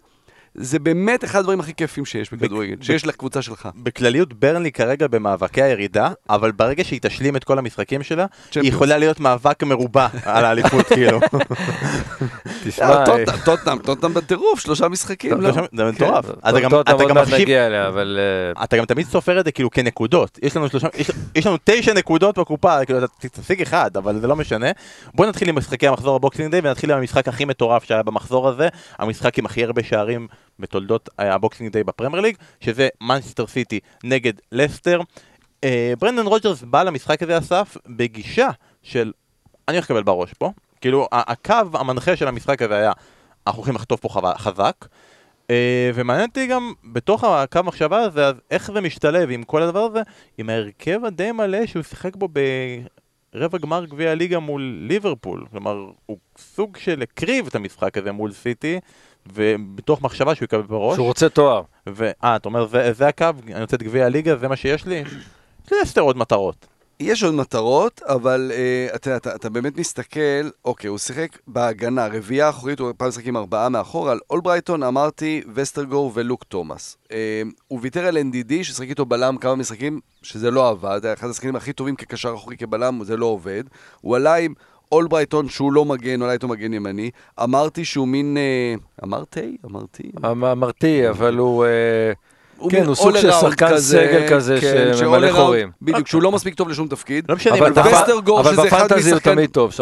זה 0.58 0.78
באמת 0.78 1.24
אחד 1.24 1.38
הדברים 1.38 1.60
הכי 1.60 1.74
כיפים 1.74 2.04
שיש 2.04 2.32
בכדורגל, 2.32 2.76
שיש 2.80 3.06
לקבוצה 3.06 3.42
שלך. 3.42 3.68
בכלליות 3.76 4.32
ברנלי 4.32 4.72
כרגע 4.72 5.06
במאבקי 5.06 5.62
הירידה, 5.62 6.10
אבל 6.30 6.52
ברגע 6.52 6.84
שהיא 6.84 7.00
תשלים 7.02 7.36
את 7.36 7.44
כל 7.44 7.58
המשחקים 7.58 8.02
שלה, 8.02 8.26
היא. 8.54 8.62
יכולה 8.68 8.98
להיות 8.98 9.20
מאבק 9.20 9.62
מרובע 9.62 10.06
על 10.24 10.44
האליפות, 10.44 10.86
כאילו. 10.86 11.20
תשמע, 12.64 12.86
אה, 12.86 13.04
טוטנאם, 13.06 13.36
טוטנאם, 13.44 13.78
טוטנאם 13.78 14.14
בטירוף, 14.14 14.60
שלושה 14.60 14.88
משחקים, 14.88 15.40
לא? 15.40 15.50
זה 15.76 15.84
מטורף. 15.84 16.26
כן, 16.26 16.32
אתה 16.48 16.60
גם- 16.60 16.70
טוטנהאם 16.70 16.96
אתה 16.96 17.04
עוד 17.04 17.12
מחשיב- 17.12 17.40
נגיע 17.40 17.66
אליה, 17.66 17.88
אבל... 17.88 18.18
אה, 18.56 18.64
אתה 18.64 18.76
גם 18.76 18.84
תמיד 18.84 19.06
סופר 19.06 19.40
את 19.40 19.44
זה 19.44 19.52
כאילו 19.52 19.70
כנקודות. 19.70 20.38
יש 20.42 20.56
לנו 20.56 20.68
שלושה, 20.68 20.88
יש, 20.96 21.10
יש 21.34 21.46
לנו 21.46 21.56
תשע 21.64 21.92
נקודות 21.94 22.38
בקופה, 22.38 22.84
כאילו 22.84 22.98
אתה 22.98 23.06
תשיג 23.40 23.62
אחד, 23.62 23.96
אבל 23.96 24.20
זה 24.20 24.26
לא 24.26 24.36
משנה. 24.36 24.66
בוא 25.14 25.26
נתחיל 25.26 25.48
עם 25.48 25.58
משחקי 25.58 25.88
המחזור 25.88 26.16
הבוקסינג 26.16 26.50
דיי 26.50 26.60
ונתחיל 26.64 26.92
עם 26.92 26.98
המשחק 26.98 27.28
הכי 27.28 27.44
מטורף 27.44 27.84
שהיה 27.84 28.02
במחזור 28.02 28.48
הזה, 28.48 28.68
המשחק 28.98 29.38
עם 29.38 29.46
הכי 29.46 29.64
הרבה 29.64 29.82
שערים 29.82 30.26
בתולדות 30.58 31.08
הבוקסינג 31.18 31.72
דיי 31.72 31.84
בפרמייר 31.84 32.22
ליג, 32.22 32.36
שזה 32.60 32.88
מנצ'סטר 33.00 33.46
סיטי 33.46 33.80
נגד 34.04 34.32
לסטר. 34.52 35.00
אה, 35.64 35.92
ברנדון 35.98 36.26
רוג'רס 36.26 36.62
בא 36.62 36.82
למשחק 36.82 37.22
הזה, 37.22 37.38
אסף, 37.38 37.76
בגישה 37.86 38.48
של 38.82 39.12
אני 39.68 39.76
הולך 39.76 39.84
לקבל 39.84 40.02
בראש 40.02 40.32
פה. 40.32 40.50
כאילו, 40.80 41.08
הקו 41.12 41.54
המנחה 41.72 42.16
של 42.16 42.28
המשחק 42.28 42.62
הזה 42.62 42.74
היה, 42.74 42.92
אנחנו 43.46 43.58
הולכים 43.58 43.74
לחטוף 43.74 44.00
פה 44.00 44.08
חזק. 44.38 44.86
אה, 45.50 45.90
ומעניין 45.94 46.28
אותי 46.28 46.46
גם, 46.46 46.72
בתוך 46.84 47.24
הקו 47.24 47.58
המחשבה 47.58 47.98
הזה, 47.98 48.26
אז 48.26 48.34
איך 48.50 48.72
זה 48.72 48.80
משתלב 48.80 49.30
עם 49.30 49.42
כל 49.42 49.62
הדבר 49.62 49.80
הזה, 49.80 50.02
עם 50.38 50.50
ההרכב 50.50 51.04
הדי 51.04 51.32
מלא 51.32 51.66
שהוא 51.66 51.82
שיחק 51.82 52.16
בו 52.16 52.28
ברבע 53.34 53.58
גמר 53.58 53.84
גביע 53.84 54.10
הליגה 54.10 54.38
מול 54.38 54.78
ליברפול. 54.80 55.46
כלומר, 55.50 55.86
הוא 56.06 56.18
סוג 56.38 56.76
של 56.76 57.02
הקריב 57.02 57.46
את 57.46 57.54
המשחק 57.54 57.98
הזה 57.98 58.12
מול 58.12 58.32
סיטי, 58.32 58.80
ובתוך 59.34 60.02
מחשבה 60.02 60.34
שהוא 60.34 60.44
יקבל 60.44 60.62
בראש. 60.62 60.94
שהוא 60.94 61.06
רוצה 61.06 61.28
תואר. 61.28 61.62
ואה, 61.86 62.36
אתה 62.36 62.48
אומר, 62.48 62.66
זה, 62.66 62.92
זה 62.92 63.08
הקו, 63.08 63.26
אני 63.46 63.60
רוצה 63.60 63.76
את 63.76 63.82
גביע 63.82 64.06
הליגה, 64.06 64.36
זה 64.36 64.48
מה 64.48 64.56
שיש 64.56 64.86
לי? 64.86 65.04
יש 65.82 65.98
עוד 65.98 66.16
מטרות. 66.16 66.66
יש 67.00 67.22
עוד 67.22 67.34
מטרות, 67.34 68.00
אבל 68.04 68.52
uh, 68.54 68.94
אתה, 68.96 69.16
אתה, 69.16 69.34
אתה 69.34 69.50
באמת 69.50 69.78
מסתכל, 69.78 70.50
אוקיי, 70.64 70.88
הוא 70.88 70.98
שיחק 70.98 71.38
בהגנה, 71.46 72.06
רביעייה 72.06 72.48
אחורית, 72.48 72.80
הוא 72.80 72.92
פעם 72.96 73.08
משחק 73.08 73.26
עם 73.26 73.36
ארבעה 73.36 73.68
מאחור, 73.68 74.10
על 74.10 74.18
אולברייטון 74.30 74.82
אמרתי 74.82 75.42
וסטרגו 75.54 76.10
ולוק 76.14 76.44
תומאס. 76.44 76.96
Uh, 77.04 77.10
הוא 77.68 77.78
ויתר 77.82 78.06
על 78.06 78.16
NDD, 78.16 78.52
ששיחק 78.62 78.88
איתו 78.88 79.06
בלם 79.06 79.36
כמה 79.36 79.54
משחקים, 79.54 80.00
שזה 80.22 80.50
לא 80.50 80.68
עבד, 80.68 81.00
היה 81.02 81.12
אחד 81.14 81.28
השחקנים 81.28 81.56
הכי 81.56 81.72
טובים 81.72 81.96
כקשר 81.96 82.34
אחורי 82.34 82.56
כבלם, 82.56 83.04
זה 83.04 83.16
לא 83.16 83.26
עובד. 83.26 83.64
הוא 84.00 84.16
עלה 84.16 84.34
עם 84.34 84.54
אולברייטון 84.96 85.48
שהוא 85.48 85.72
לא 85.72 85.84
מגן, 85.84 86.22
עלה 86.22 86.32
איתו 86.32 86.48
מגן 86.48 86.72
ימני. 86.74 87.10
אמרתי 87.42 87.84
שהוא 87.84 88.08
מין... 88.08 88.36
Uh, 88.36 89.04
אמרתי? 89.04 89.56
אמרתי? 89.64 90.02
אמ- 90.32 90.44
אמרתי, 90.44 91.08
אבל 91.10 91.36
הוא... 91.36 91.64
אה, 91.64 91.70
הוא 92.56 92.70
כן, 92.70 92.86
הוא 92.86 92.94
סוג 92.94 93.16
של 93.16 93.30
שחקן 93.32 93.78
סגל 93.78 94.28
כזה 94.30 94.58
כן, 94.60 94.90
שממלא 94.96 95.32
חורים. 95.32 95.70
בדיוק, 95.82 96.08
שהוא 96.08 96.22
לא 96.22 96.32
מספיק 96.32 96.54
טוב 96.54 96.68
לשום 96.68 96.88
תפקיד. 96.88 97.24
לא 97.28 97.36
משנה 97.36 97.58
אבל 97.58 97.72
וסטרגור, 97.92 98.40
אבל 98.40 98.52
שזה 98.52 98.68
אחד 98.68 98.84
בפנטזי 98.84 99.10
הוא 99.10 99.16
משחקן- 99.16 99.34
תמיד 99.34 99.50
טוב, 99.50 99.70
3-9. 99.70 99.76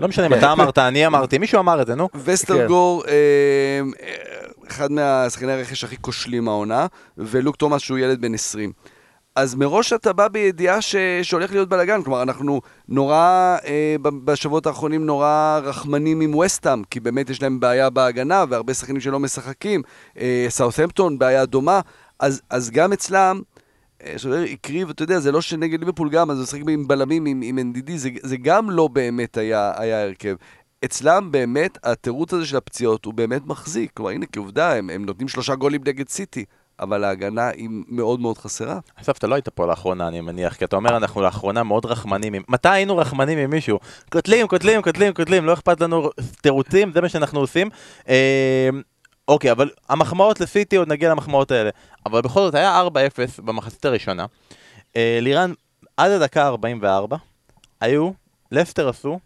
לא 0.00 0.08
משנה 0.08 0.26
אם 0.26 0.34
אתה 0.34 0.52
אמרת, 0.52 0.78
אני 0.78 1.06
אמרתי, 1.06 1.38
מישהו 1.38 1.58
אמר 1.58 1.82
את 1.82 1.86
זה, 1.86 1.94
נו. 1.94 2.08
וסטרגור, 2.24 3.02
אה, 3.08 3.12
אה, 4.02 4.12
אחד 4.68 4.92
מהשחקני 4.92 5.52
הרכש 5.52 5.84
הכי 5.84 5.96
כושלים 6.00 6.48
העונה, 6.48 6.86
ולוק 7.18 7.56
תומאס 7.56 7.80
שהוא 7.82 7.98
ילד 7.98 8.20
בן 8.20 8.34
20. 8.34 8.72
אז 9.36 9.54
מראש 9.54 9.92
אתה 9.92 10.12
בא 10.12 10.28
בידיעה 10.28 10.80
ש... 10.80 10.96
שהולך 11.22 11.50
להיות 11.50 11.68
בלאגן, 11.68 12.02
כלומר 12.02 12.22
אנחנו 12.22 12.60
נורא, 12.88 13.56
אה, 13.64 13.96
בשבועות 14.24 14.66
האחרונים 14.66 15.06
נורא 15.06 15.60
רחמנים 15.62 16.20
עם 16.20 16.34
וסטאם, 16.34 16.84
כי 16.84 17.00
באמת 17.00 17.30
יש 17.30 17.42
להם 17.42 17.60
בעיה 17.60 17.90
בהגנה, 17.90 18.44
והרבה 18.48 18.74
שחקנים 18.74 19.00
שלא 19.00 19.20
משחקים, 19.20 19.82
אה, 20.18 20.46
סאות'המפטון, 20.48 21.18
בעיה 21.18 21.46
דומה, 21.46 21.80
אז, 22.18 22.42
אז 22.50 22.70
גם 22.70 22.92
אצלם, 22.92 23.40
אה, 24.02 24.18
שאומר, 24.18 24.42
הקריב, 24.52 24.90
אתה 24.90 25.02
יודע, 25.02 25.20
זה 25.20 25.32
לא 25.32 25.40
שנגד 25.40 25.80
ליברפול 25.80 26.10
גם, 26.10 26.30
אז 26.30 26.36
הוא 26.36 26.42
משחק 26.42 26.60
עם 26.68 26.88
בלמים, 26.88 27.26
עם, 27.26 27.40
עם 27.44 27.58
NDD, 27.58 27.92
זה, 27.96 28.10
זה 28.22 28.36
גם 28.36 28.70
לא 28.70 28.88
באמת 28.88 29.36
היה, 29.36 29.72
היה 29.76 30.02
הרכב. 30.02 30.34
אצלם 30.84 31.28
באמת, 31.30 31.78
התירוץ 31.84 32.34
הזה 32.34 32.46
של 32.46 32.56
הפציעות 32.56 33.04
הוא 33.04 33.14
באמת 33.14 33.46
מחזיק. 33.46 33.90
כלומר, 33.94 34.10
הנה, 34.10 34.26
כעובדה, 34.26 34.74
הם, 34.74 34.90
הם 34.90 35.04
נותנים 35.04 35.28
שלושה 35.28 35.54
גולים 35.54 35.80
נגד 35.86 36.08
סיטי, 36.08 36.44
אבל 36.80 37.04
ההגנה 37.04 37.48
היא 37.48 37.68
מאוד 37.88 38.20
מאוד 38.20 38.38
חסרה. 38.38 38.78
אסף, 38.96 39.18
אתה 39.18 39.26
לא 39.26 39.34
היית 39.34 39.48
פה 39.48 39.66
לאחרונה, 39.66 40.08
אני 40.08 40.20
מניח, 40.20 40.54
כי 40.54 40.64
אתה 40.64 40.76
אומר, 40.76 40.96
אנחנו 40.96 41.20
לאחרונה 41.22 41.62
מאוד 41.62 41.86
רחמנים. 41.86 42.34
עם- 42.34 42.42
מתי 42.48 42.68
היינו 42.68 42.96
רחמנים 42.96 43.38
עם 43.38 43.50
מישהו? 43.50 43.78
קוטלים, 44.12 44.46
קוטלים, 44.48 44.82
קוטלים, 44.82 45.12
קוטלים, 45.14 45.44
לא 45.46 45.52
אכפת 45.52 45.80
לנו 45.80 46.10
תירוצים, 46.42 46.92
זה 46.92 47.00
מה 47.00 47.08
שאנחנו 47.08 47.40
עושים. 47.40 47.70
אה, 48.08 48.68
אוקיי, 49.28 49.52
אבל 49.52 49.70
המחמאות 49.88 50.40
לסיטי, 50.40 50.76
עוד 50.76 50.88
נגיע 50.88 51.10
למחמאות 51.10 51.50
האלה. 51.50 51.70
אבל 52.06 52.20
בכל 52.20 52.40
זאת, 52.40 52.54
היה 52.54 52.80
4-0 52.80 52.88
במחצית 53.44 53.84
הראשונה. 53.84 54.26
אה, 54.96 55.18
לירן, 55.22 55.52
עד 55.96 56.10
הדקה 56.10 56.46
44, 56.46 57.16
היו, 57.80 58.10
לסטר 58.52 58.88
עשו 58.88 59.18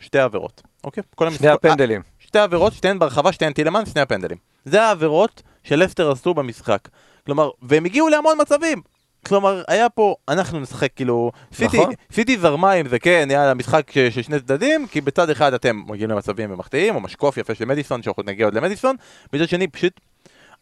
שתי 0.00 0.18
עבירות. 0.18 0.62
אוקיי? 0.84 1.02
כל 1.14 1.26
המשחק- 1.26 1.38
שני 1.40 1.48
הפנדלים. 1.50 2.02
שתי 2.18 2.38
עבירות, 2.38 2.72
שתיהן 2.72 2.98
ברחבה, 2.98 3.32
שתיהן 3.32 3.52
טילמן, 3.52 3.86
שני 3.86 4.00
הפנדלים. 4.00 4.38
זה 4.70 4.82
העבירות 4.82 5.42
שלסטר 5.64 6.10
עשו 6.10 6.34
במשחק. 6.34 6.88
כלומר, 7.26 7.50
והם 7.62 7.84
הגיעו 7.84 8.08
להמון 8.08 8.38
מצבים. 8.40 8.82
כלומר, 9.26 9.62
היה 9.68 9.88
פה, 9.88 10.14
אנחנו 10.28 10.60
נשחק 10.60 10.88
כאילו, 10.96 11.32
סיטי, 11.52 11.78
נכון. 11.80 11.92
סיטי 12.12 12.38
זרמה 12.38 12.72
עם 12.72 12.88
זה, 12.88 12.98
כן, 12.98 13.28
יאללה, 13.30 13.54
משחק 13.54 13.90
של 14.10 14.22
שני 14.22 14.40
צדדים, 14.40 14.86
כי 14.86 15.00
בצד 15.00 15.30
אחד 15.30 15.54
אתם 15.54 15.82
מגיעים 15.88 16.10
למצבים 16.10 16.52
ומחטיאים, 16.52 16.94
או 16.94 17.00
משקוף 17.00 17.36
יפה 17.36 17.54
של 17.54 17.64
מדיסון, 17.64 18.02
שאנחנו 18.02 18.22
נגיע 18.22 18.46
עוד 18.46 18.54
למדיסון, 18.54 18.96
מצד 19.32 19.48
שני, 19.48 19.68
פשוט, 19.68 20.00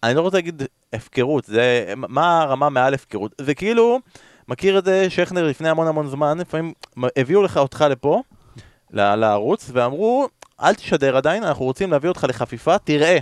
אני 0.02 0.14
לא 0.14 0.20
רוצה 0.20 0.36
להגיד 0.36 0.62
הפקרות, 0.92 1.44
זה, 1.44 1.92
מה 1.96 2.42
הרמה 2.42 2.68
מעל 2.70 2.94
הפקרות? 2.94 3.34
זה 3.40 3.54
כאילו, 3.54 3.98
מכיר 4.48 4.78
את 4.78 4.84
זה 4.84 5.10
שכנר 5.10 5.46
לפני 5.46 5.68
המון 5.68 5.86
המון 5.86 6.08
זמן, 6.08 6.38
לפעמים 6.38 6.72
הביאו 7.16 7.42
לך 7.42 7.56
אותך 7.56 7.84
לפה, 7.90 8.22
ל- 8.90 9.14
לערוץ, 9.14 9.70
ואמרו, 9.72 10.28
אל 10.62 10.74
תשדר 10.74 11.16
עדיין, 11.16 11.44
אנחנו 11.44 11.64
רוצים 11.64 11.90
להביא 11.90 12.08
אותך 12.08 12.26
לחפיפה, 12.28 12.78
תראה 12.78 13.18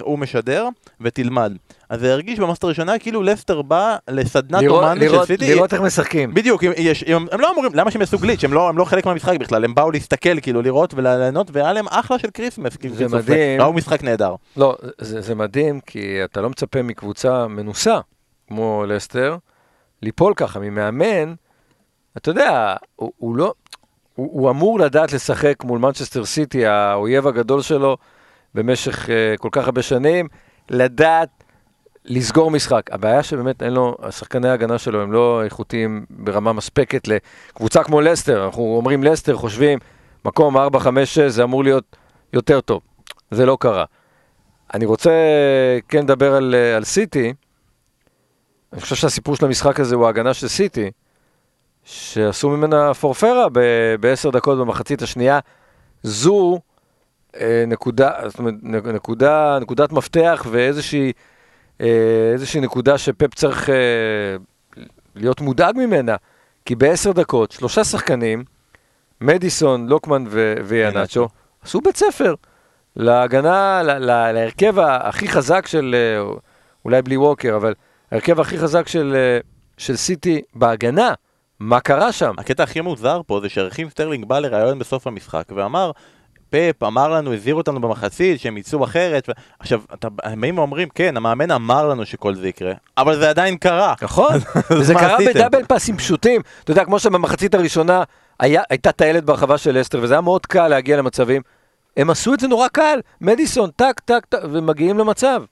הוא 0.00 0.18
משדר, 0.18 0.68
ותלמד. 1.00 1.52
אז 1.88 2.00
זה 2.00 2.12
הרגיש 2.12 2.38
במאסטר 2.38 2.66
הראשונה 2.66 2.98
כאילו 2.98 3.22
לסטר 3.22 3.62
בא 3.62 3.96
לסדנת 4.08 4.68
אומן 4.68 5.00
של 5.00 5.24
סיטי. 5.24 5.54
לראות 5.54 5.74
איך 5.74 5.82
משחקים. 5.82 6.34
בדיוק, 6.34 6.64
הם, 6.64 6.72
יש, 6.76 7.04
הם, 7.06 7.26
הם 7.32 7.40
לא 7.40 7.50
אמורים, 7.52 7.72
למה 7.74 7.90
שהם 7.90 8.00
יעשו 8.00 8.18
גליץ'? 8.18 8.44
הם 8.44 8.52
לא, 8.52 8.68
הם 8.68 8.78
לא 8.78 8.84
חלק 8.84 9.06
מהמשחק 9.06 9.38
בכלל, 9.40 9.64
הם 9.64 9.74
באו 9.74 9.90
להסתכל, 9.90 10.40
כאילו, 10.40 10.62
לראות 10.62 10.94
וליהנות, 10.94 11.50
והיה 11.52 11.72
להם 11.72 11.86
אחלה 11.88 12.18
של 12.18 12.30
כריסמס. 12.30 12.76
כאילו, 12.76 12.94
זה. 12.94 13.08
מדהים. 13.08 13.60
ראו 13.60 13.72
משחק 13.72 14.02
נהדר. 14.02 14.34
לא, 14.56 14.76
זה, 14.98 15.20
זה 15.20 15.34
מדהים, 15.34 15.80
כי 15.80 16.24
אתה 16.24 16.40
לא 16.40 16.50
מצפה 16.50 16.82
מקבוצה 16.82 17.48
מנוסה, 17.48 17.98
כמו 18.48 18.84
לסטר, 18.88 19.36
ליפול 20.02 20.34
ככה 20.36 20.60
ממאמן, 20.60 21.34
אתה 22.16 22.30
יודע, 22.30 22.76
הוא, 22.96 23.12
הוא 23.16 23.36
לא, 23.36 23.54
הוא, 24.14 24.40
הוא 24.40 24.50
אמור 24.50 24.80
לדעת 24.80 25.12
לשחק 25.12 25.64
מול 25.64 25.78
מנצ'סטר 25.78 26.24
סיטי, 26.24 26.66
האויב 26.66 27.26
הגדול 27.26 27.62
שלו, 27.62 27.96
במשך 28.54 29.06
uh, 29.06 29.08
כל 29.38 29.48
כך 29.52 29.66
הרבה 29.66 29.82
שנים, 29.82 30.28
לדעת 30.70 31.28
לסגור 32.04 32.50
משחק. 32.50 32.90
הבעיה 32.92 33.22
שבאמת 33.22 33.62
אין 33.62 33.72
לו, 33.72 33.96
השחקני 34.02 34.48
ההגנה 34.48 34.78
שלו 34.78 35.02
הם 35.02 35.12
לא 35.12 35.44
איכותיים 35.44 36.06
ברמה 36.10 36.52
מספקת 36.52 37.08
לקבוצה 37.08 37.84
כמו 37.84 38.00
לסטר. 38.00 38.44
אנחנו 38.44 38.62
אומרים 38.62 39.04
לסטר, 39.04 39.36
חושבים, 39.36 39.78
מקום 40.24 40.56
4, 40.56 40.80
5, 40.80 41.14
6, 41.14 41.20
זה 41.20 41.42
אמור 41.42 41.64
להיות 41.64 41.96
יותר 42.32 42.60
טוב. 42.60 42.80
זה 43.30 43.46
לא 43.46 43.56
קרה. 43.60 43.84
אני 44.74 44.86
רוצה 44.86 45.10
כן 45.88 46.02
לדבר 46.02 46.34
על, 46.34 46.54
אה, 46.54 46.76
על 46.76 46.84
סיטי. 46.84 47.32
אני 48.72 48.80
חושב 48.80 48.96
שהסיפור 48.96 49.36
של 49.36 49.44
המשחק 49.44 49.80
הזה 49.80 49.94
הוא 49.94 50.06
ההגנה 50.06 50.34
של 50.34 50.48
סיטי, 50.48 50.90
שעשו 51.84 52.50
ממנה 52.50 52.94
פורפרה 52.94 53.46
בעשר 54.00 54.30
דקות 54.30 54.58
במחצית 54.58 55.02
השנייה. 55.02 55.38
זו 56.02 56.54
אה, 56.54 56.58
נקודה, 57.66 58.10
זאת 58.26 58.38
אומרת, 58.38 58.54
נקודה, 58.62 59.58
נקודת 59.60 59.92
מפתח 59.92 60.46
ואיזושהי 60.50 61.12
אה, 61.80 62.30
איזושהי 62.32 62.60
נקודה 62.60 62.98
שפפ 62.98 63.34
צריך 63.34 63.70
אה, 63.70 63.74
להיות 65.14 65.40
מודאג 65.40 65.76
ממנה. 65.76 66.16
כי 66.64 66.74
בעשר 66.74 67.12
דקות, 67.12 67.52
שלושה 67.52 67.84
שחקנים, 67.84 68.44
מדיסון, 69.20 69.86
לוקמן 69.86 70.24
ואיאנצ'ו, 70.64 71.28
עשו 71.62 71.80
בית 71.80 71.96
ספר. 71.96 72.34
להגנה, 72.96 73.82
להרכב 74.08 74.78
הכי 74.78 75.28
חזק 75.28 75.66
של, 75.66 75.94
אה, 75.98 76.32
אולי 76.84 77.02
בלי 77.02 77.16
ווקר, 77.16 77.56
אבל 77.56 77.74
ההרכב 78.10 78.40
הכי 78.40 78.58
חזק 78.58 78.88
של, 78.88 79.12
אה, 79.16 79.38
של 79.78 79.96
סיטי 79.96 80.42
בהגנה. 80.54 81.14
מה 81.60 81.80
קרה 81.80 82.12
שם? 82.12 82.34
הקטע 82.38 82.62
הכי 82.62 82.80
מוזר 82.80 83.20
פה 83.26 83.40
זה 83.40 83.48
שרחים 83.48 83.90
סטרלינג 83.90 84.24
בא 84.24 84.38
לראיון 84.38 84.78
בסוף 84.78 85.06
המשחק 85.06 85.44
ואמר, 85.56 85.90
פפ 86.50 86.82
אמר 86.82 87.08
לנו, 87.08 87.34
הזהיר 87.34 87.54
אותנו 87.54 87.80
במחצית 87.80 88.40
שהם 88.40 88.56
יצאו 88.56 88.84
אחרת. 88.84 89.28
ו... 89.28 89.32
עכשיו, 89.58 89.80
אתה- 89.94 90.08
הם 90.22 90.40
באים 90.40 90.58
ואומרים, 90.58 90.88
כן, 90.94 91.16
המאמן 91.16 91.50
אמר 91.50 91.88
לנו 91.88 92.06
שכל 92.06 92.34
זה 92.34 92.48
יקרה, 92.48 92.72
אבל 92.98 93.18
זה 93.18 93.30
עדיין 93.30 93.56
קרה. 93.56 93.94
נכון, 94.02 94.34
וזה 94.78 94.94
קרה 94.94 95.14
עשיתם? 95.16 95.30
ב 95.34 95.38
double 95.38 95.64
פאסים 95.64 95.96
פשוטים. 95.96 96.40
אתה 96.64 96.70
יודע, 96.70 96.84
כמו 96.84 96.98
שבמחצית 96.98 97.54
הראשונה 97.54 98.02
היה, 98.40 98.62
הייתה 98.70 98.92
טיילת 98.92 99.24
ברחבה 99.24 99.58
של 99.58 99.80
לסטר, 99.80 99.98
וזה 100.02 100.14
היה 100.14 100.20
מאוד 100.20 100.46
קל 100.46 100.68
להגיע 100.68 100.96
למצבים. 100.96 101.42
הם 101.96 102.10
עשו 102.10 102.34
את 102.34 102.40
זה 102.40 102.48
נורא 102.48 102.68
קל, 102.68 103.00
מדיסון, 103.20 103.70
טק, 103.76 104.00
טק, 104.04 104.26
טק, 104.28 104.38
ומגיעים 104.52 104.98
למצב. 104.98 105.42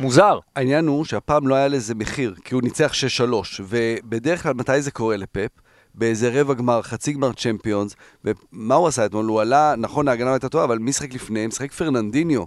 מוזר. 0.00 0.38
העניין 0.56 0.86
הוא 0.86 1.04
שהפעם 1.04 1.48
לא 1.48 1.54
היה 1.54 1.68
לזה 1.68 1.94
מחיר, 1.94 2.34
כי 2.44 2.54
הוא 2.54 2.62
ניצח 2.62 2.92
6-3, 3.20 3.24
ובדרך 3.60 4.42
כלל 4.42 4.54
מתי 4.54 4.82
זה 4.82 4.90
קורה 4.90 5.16
לפפ? 5.16 5.48
באיזה 5.96 6.40
רבע 6.40 6.54
גמר, 6.54 6.82
חצי 6.82 7.12
גמר 7.12 7.32
צ'מפיונס, 7.32 7.96
ומה 8.24 8.74
הוא 8.74 8.88
עשה 8.88 9.06
אתמול? 9.06 9.26
הוא 9.26 9.40
עלה, 9.40 9.74
נכון, 9.78 10.08
ההגנה 10.08 10.26
לא 10.28 10.32
הייתה 10.32 10.48
טובה, 10.48 10.64
אבל 10.64 10.78
מי 10.78 10.92
שיחק 10.92 11.14
לפניהם? 11.14 11.50
שיחק 11.50 11.72
פרננדיניו. 11.72 12.44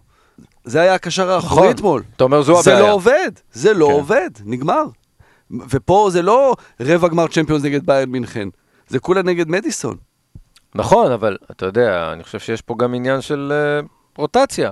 זה 0.63 0.81
היה 0.81 0.93
הקשר 0.93 1.31
האחורי 1.31 1.61
נכון. 1.61 1.71
אתמול. 1.75 2.03
אתה 2.15 2.23
אומר, 2.23 2.41
זו 2.41 2.61
זה 2.61 2.71
הבעיה. 2.71 2.87
לא 2.87 2.93
עובד, 2.93 3.31
זה 3.51 3.73
לא 3.73 3.85
כן. 3.85 3.91
עובד, 3.91 4.29
נגמר. 4.45 4.83
ופה 5.69 6.09
זה 6.11 6.21
לא 6.21 6.55
רבע 6.79 7.07
גמר 7.07 7.27
צ'מפיונס 7.27 7.63
נגד 7.63 7.85
ביירן 7.85 8.09
מינכן, 8.09 8.49
זה 8.87 8.99
כולה 8.99 9.21
נגד 9.21 9.49
מדיסון. 9.49 9.97
נכון, 10.75 11.11
אבל 11.11 11.37
אתה 11.51 11.65
יודע, 11.65 12.09
אני 12.13 12.23
חושב 12.23 12.39
שיש 12.39 12.61
פה 12.61 12.75
גם 12.79 12.93
עניין 12.93 13.21
של 13.21 13.53
uh, 13.83 13.87
רוטציה. 14.17 14.71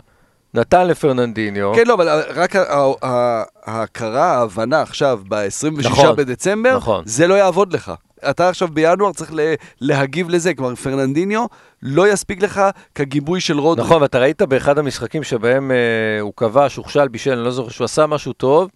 נתן 0.54 0.88
לפרננדיניו. 0.88 1.72
כן, 1.76 1.88
לא, 1.88 1.94
אבל 1.94 2.22
רק 2.36 2.56
ה- 2.56 2.74
ה- 2.74 3.06
ה- 3.08 3.44
ההכרה, 3.66 4.26
ההבנה 4.34 4.82
עכשיו, 4.82 5.20
ב-26 5.28 5.86
נכון, 5.90 6.16
בדצמבר, 6.16 6.78
נכון. 6.78 7.04
זה 7.06 7.28
לא 7.28 7.34
יעבוד 7.34 7.74
לך. 7.74 7.92
אתה 8.30 8.50
עכשיו 8.50 8.68
בינואר 8.68 9.14
צריך 9.14 9.34
לה- 9.34 9.54
להגיב 9.82 10.30
לזה, 10.30 10.54
כלומר 10.54 10.76
פרננדיניו 10.76 11.46
לא 11.84 12.08
יספיק 12.08 12.44
לך 12.44 12.62
כגיבוי 12.96 13.42
של 13.42 13.60
רודרי. 13.60 13.86
נכון, 13.86 14.02
ואתה 14.02 14.20
ראית 14.20 14.42
באחד 14.42 14.78
המשחקים 14.78 15.24
שבהם 15.24 15.72
אה, 15.72 15.78
הוא 16.22 16.34
כבש, 16.38 16.76
הוכשל, 16.76 17.08
בישל, 17.08 17.32
אני 17.32 17.44
לא 17.44 17.52
זוכר 17.52 17.70
שהוא 17.70 17.86
עשה 17.86 18.06
משהו 18.08 18.34
טוב, 18.34 18.70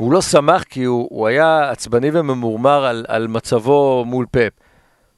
והוא 0.00 0.12
לא 0.12 0.20
שמח 0.22 0.62
כי 0.62 0.84
הוא, 0.84 1.08
הוא 1.10 1.26
היה 1.26 1.70
עצבני 1.70 2.10
וממורמר 2.12 2.84
על, 2.84 3.04
על 3.08 3.26
מצבו 3.26 4.04
מול 4.06 4.26
פפ. 4.30 4.48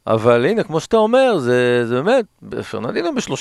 אבל 0.07 0.45
הנה, 0.47 0.62
כמו 0.62 0.81
שאתה 0.81 0.97
אומר, 0.97 1.39
זה, 1.39 1.87
זה 1.87 2.03
באמת, 2.03 2.25
פרננדינו 2.71 3.15
ב-36 3.15 3.37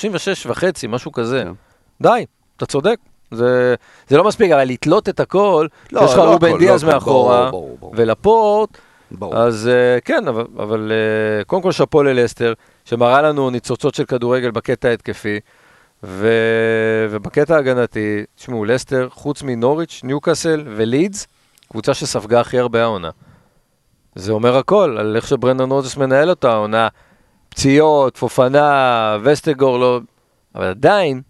וחצי, 0.48 0.86
משהו 0.86 1.12
כזה. 1.12 1.42
כן. 1.44 1.52
די, 2.00 2.24
אתה 2.56 2.66
צודק. 2.66 2.96
זה, 3.30 3.74
זה 4.08 4.16
לא 4.16 4.24
מספיק, 4.24 4.50
אבל 4.52 4.64
לתלות 4.64 5.08
את 5.08 5.20
הכל, 5.20 5.66
לא, 5.92 6.00
יש 6.00 6.10
לך 6.12 6.18
לא 6.18 6.32
רובן 6.32 6.48
הכל, 6.48 6.58
דיאז 6.58 6.84
לא 6.84 6.92
מאחורה. 6.92 7.50
ולפורט, 7.92 8.78
ברור. 9.12 9.36
אז 9.36 9.70
uh, 9.72 10.00
כן, 10.00 10.28
אבל, 10.28 10.46
אבל 10.56 10.92
uh, 10.92 11.44
קודם 11.44 11.62
כל 11.62 11.72
שאפו 11.72 12.02
ללסטר, 12.02 12.52
שמראה 12.84 13.22
לנו 13.22 13.50
ניצוצות 13.50 13.94
של 13.94 14.04
כדורגל 14.04 14.50
בקטע 14.50 14.88
ההתקפי, 14.88 15.40
ו... 16.02 16.28
ובקטע 17.10 17.56
ההגנתי, 17.56 18.24
תשמעו, 18.34 18.64
לסטר, 18.64 19.08
חוץ 19.10 19.42
מנוריץ', 19.42 20.00
ניוקאסל 20.04 20.64
ולידס, 20.76 21.26
קבוצה 21.70 21.94
שספגה 21.94 22.40
הכי 22.40 22.58
הרבה 22.58 22.82
העונה. 22.82 23.10
זה 24.14 24.32
אומר 24.32 24.56
הכל, 24.56 24.96
על 24.98 25.16
איך 25.16 25.28
שברנדון 25.28 25.70
רוזס 25.70 25.96
מנהל 25.96 26.30
אותה, 26.30 26.52
העונה, 26.52 26.88
פציעות, 27.48 28.16
פופנה, 28.16 29.16
וסטגור, 29.22 29.78
לא... 29.78 30.00
אבל 30.54 30.64
עדיין, 30.64 31.20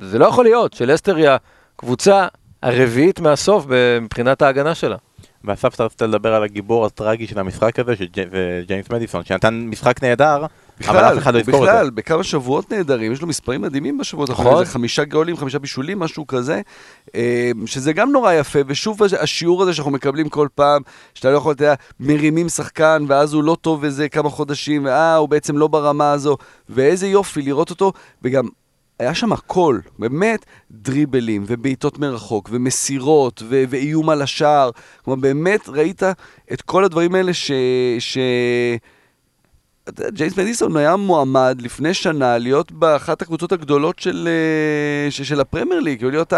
זה 0.00 0.18
לא 0.18 0.26
יכול 0.26 0.44
להיות 0.44 0.72
שלסטר 0.72 1.16
היא 1.16 1.28
הקבוצה 1.76 2.26
הרביעית 2.62 3.20
מהסוף 3.20 3.66
מבחינת 4.00 4.42
ההגנה 4.42 4.74
שלה. 4.74 4.96
ואסף, 5.44 5.74
אתה 5.74 5.84
רצית 5.84 6.02
לדבר 6.02 6.34
על 6.34 6.42
הגיבור 6.44 6.86
הטרגי 6.86 7.26
של 7.26 7.38
המשחק 7.38 7.78
הזה, 7.78 7.96
של 7.96 8.04
ג'- 8.04 8.24
וג'יימס 8.30 8.90
מדיסון, 8.90 9.24
שנתן 9.24 9.66
משחק 9.70 10.02
נהדר, 10.02 10.46
אבל 10.88 10.98
אף 10.98 11.18
אחד 11.18 11.34
לא 11.34 11.38
יזכור 11.38 11.54
את 11.54 11.60
זה. 11.60 11.74
בכלל, 11.74 11.90
בכמה 11.90 12.24
שבועות 12.24 12.72
נהדרים, 12.72 13.12
יש 13.12 13.20
לו 13.22 13.26
מספרים 13.28 13.60
מדהימים 13.62 13.98
בשבועות 13.98 14.30
נכון. 14.30 14.46
האחרונים, 14.46 14.66
זה 14.66 14.72
חמישה 14.72 15.04
גולים, 15.04 15.36
חמישה 15.36 15.58
בישולים, 15.58 15.98
משהו 15.98 16.26
כזה, 16.26 16.60
אה, 17.14 17.50
שזה 17.66 17.92
גם 17.92 18.12
נורא 18.12 18.32
יפה, 18.32 18.58
ושוב 18.66 18.98
השיעור 19.20 19.62
הזה 19.62 19.74
שאנחנו 19.74 19.92
מקבלים 19.92 20.28
כל 20.28 20.48
פעם, 20.54 20.82
שאתה 21.14 21.30
לא 21.30 21.36
יכול, 21.36 21.52
אתה 21.54 21.64
יודע, 21.64 21.74
מרימים 22.00 22.48
שחקן, 22.48 23.04
ואז 23.08 23.32
הוא 23.32 23.44
לא 23.44 23.56
טוב 23.60 23.84
איזה 23.84 24.08
כמה 24.08 24.30
חודשים, 24.30 24.84
ואה, 24.84 25.16
הוא 25.16 25.28
בעצם 25.28 25.58
לא 25.58 25.66
ברמה 25.66 26.12
הזו, 26.12 26.36
ואיזה 26.68 27.06
יופי 27.06 27.42
לראות 27.42 27.70
אותו, 27.70 27.92
וגם... 28.22 28.48
היה 28.98 29.14
שם 29.14 29.32
הכל, 29.32 29.78
באמת 29.98 30.44
דריבלים 30.70 31.44
ובעיטות 31.46 31.98
מרחוק 31.98 32.48
ומסירות 32.52 33.42
ו- 33.48 33.64
ואיום 33.68 34.10
על 34.10 34.22
השער. 34.22 34.70
כלומר, 35.04 35.20
באמת 35.20 35.68
ראית 35.68 36.02
את 36.52 36.62
כל 36.62 36.84
הדברים 36.84 37.14
האלה 37.14 37.34
ש... 37.34 37.50
ש... 37.98 38.18
ג'יימס 40.12 40.38
מדיסון 40.38 40.76
היה 40.76 40.96
מועמד 40.96 41.58
לפני 41.62 41.94
שנה 41.94 42.38
להיות 42.38 42.72
באחת 42.72 43.22
הקבוצות 43.22 43.52
הגדולות 43.52 43.98
של, 43.98 44.28
אה, 44.28 45.10
של, 45.10 45.24
של 45.24 45.40
הפרמייר 45.40 45.80
ליג, 45.80 45.98
כאילו 45.98 46.10
להיות 46.10 46.32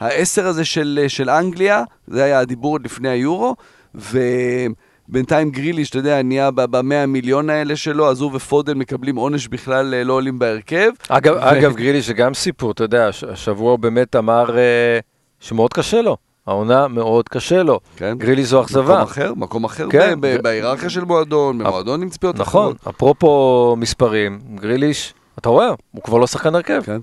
העשר 0.00 0.46
הזה 0.46 0.64
של, 0.64 0.98
אה, 1.02 1.08
של 1.08 1.30
אנגליה, 1.30 1.82
זה 2.06 2.24
היה 2.24 2.38
הדיבור 2.38 2.74
עוד 2.74 2.84
לפני 2.84 3.08
היורו, 3.08 3.56
ובינתיים 5.10 5.50
גריליש, 5.50 5.90
אתה 5.90 5.98
יודע, 5.98 6.22
נהיה 6.22 6.50
במאה 6.50 7.06
מיליון 7.06 7.50
האלה 7.50 7.76
שלו, 7.76 8.10
אז 8.10 8.20
הוא 8.20 8.30
ופודן 8.34 8.78
מקבלים 8.78 9.16
עונש 9.16 9.48
בכלל, 9.48 9.94
אה, 9.94 10.04
לא 10.04 10.12
עולים 10.12 10.38
בהרכב. 10.38 10.90
אגב, 11.08 11.34
ו- 11.34 11.50
אגב 11.50 11.74
גרילי 11.74 12.00
זה 12.02 12.12
גם 12.12 12.34
סיפור, 12.34 12.70
אתה 12.70 12.84
יודע, 12.84 13.08
הש- 13.08 13.24
השבוע 13.24 13.70
הוא 13.70 13.78
באמת 13.78 14.16
אמר 14.16 14.58
אה, 14.58 14.98
שמאוד 15.40 15.72
קשה 15.72 16.02
לו, 16.02 16.16
העונה 16.46 16.88
מאוד 16.88 17.28
קשה 17.28 17.62
לו. 17.62 17.80
כן. 17.96 18.18
גרילי 18.18 18.44
זו 18.44 18.56
מקום 18.56 18.64
אכזבה. 18.64 19.02
אחר, 19.02 19.32
מקום 19.36 19.64
אחר 19.64 19.86
כן, 19.90 20.20
ב- 20.20 20.26
ב- 20.26 20.36
ו- 20.38 20.42
בהיררכיה 20.42 20.90
של 20.90 21.04
מועדון, 21.04 21.58
במועדון 21.58 22.02
עם 22.02 22.08
ציפיות 22.08 22.36
נכון, 22.38 22.74
אחרות. 22.80 22.94
אפרופו 22.96 23.76
מספרים, 23.78 24.38
גריליש, 24.54 25.14
אתה 25.38 25.48
רואה, 25.48 25.68
הוא 25.92 26.02
כבר 26.02 26.18
לא 26.18 26.26
שחקן 26.26 26.54
הרכב. 26.54 26.82
כן. 26.86 26.98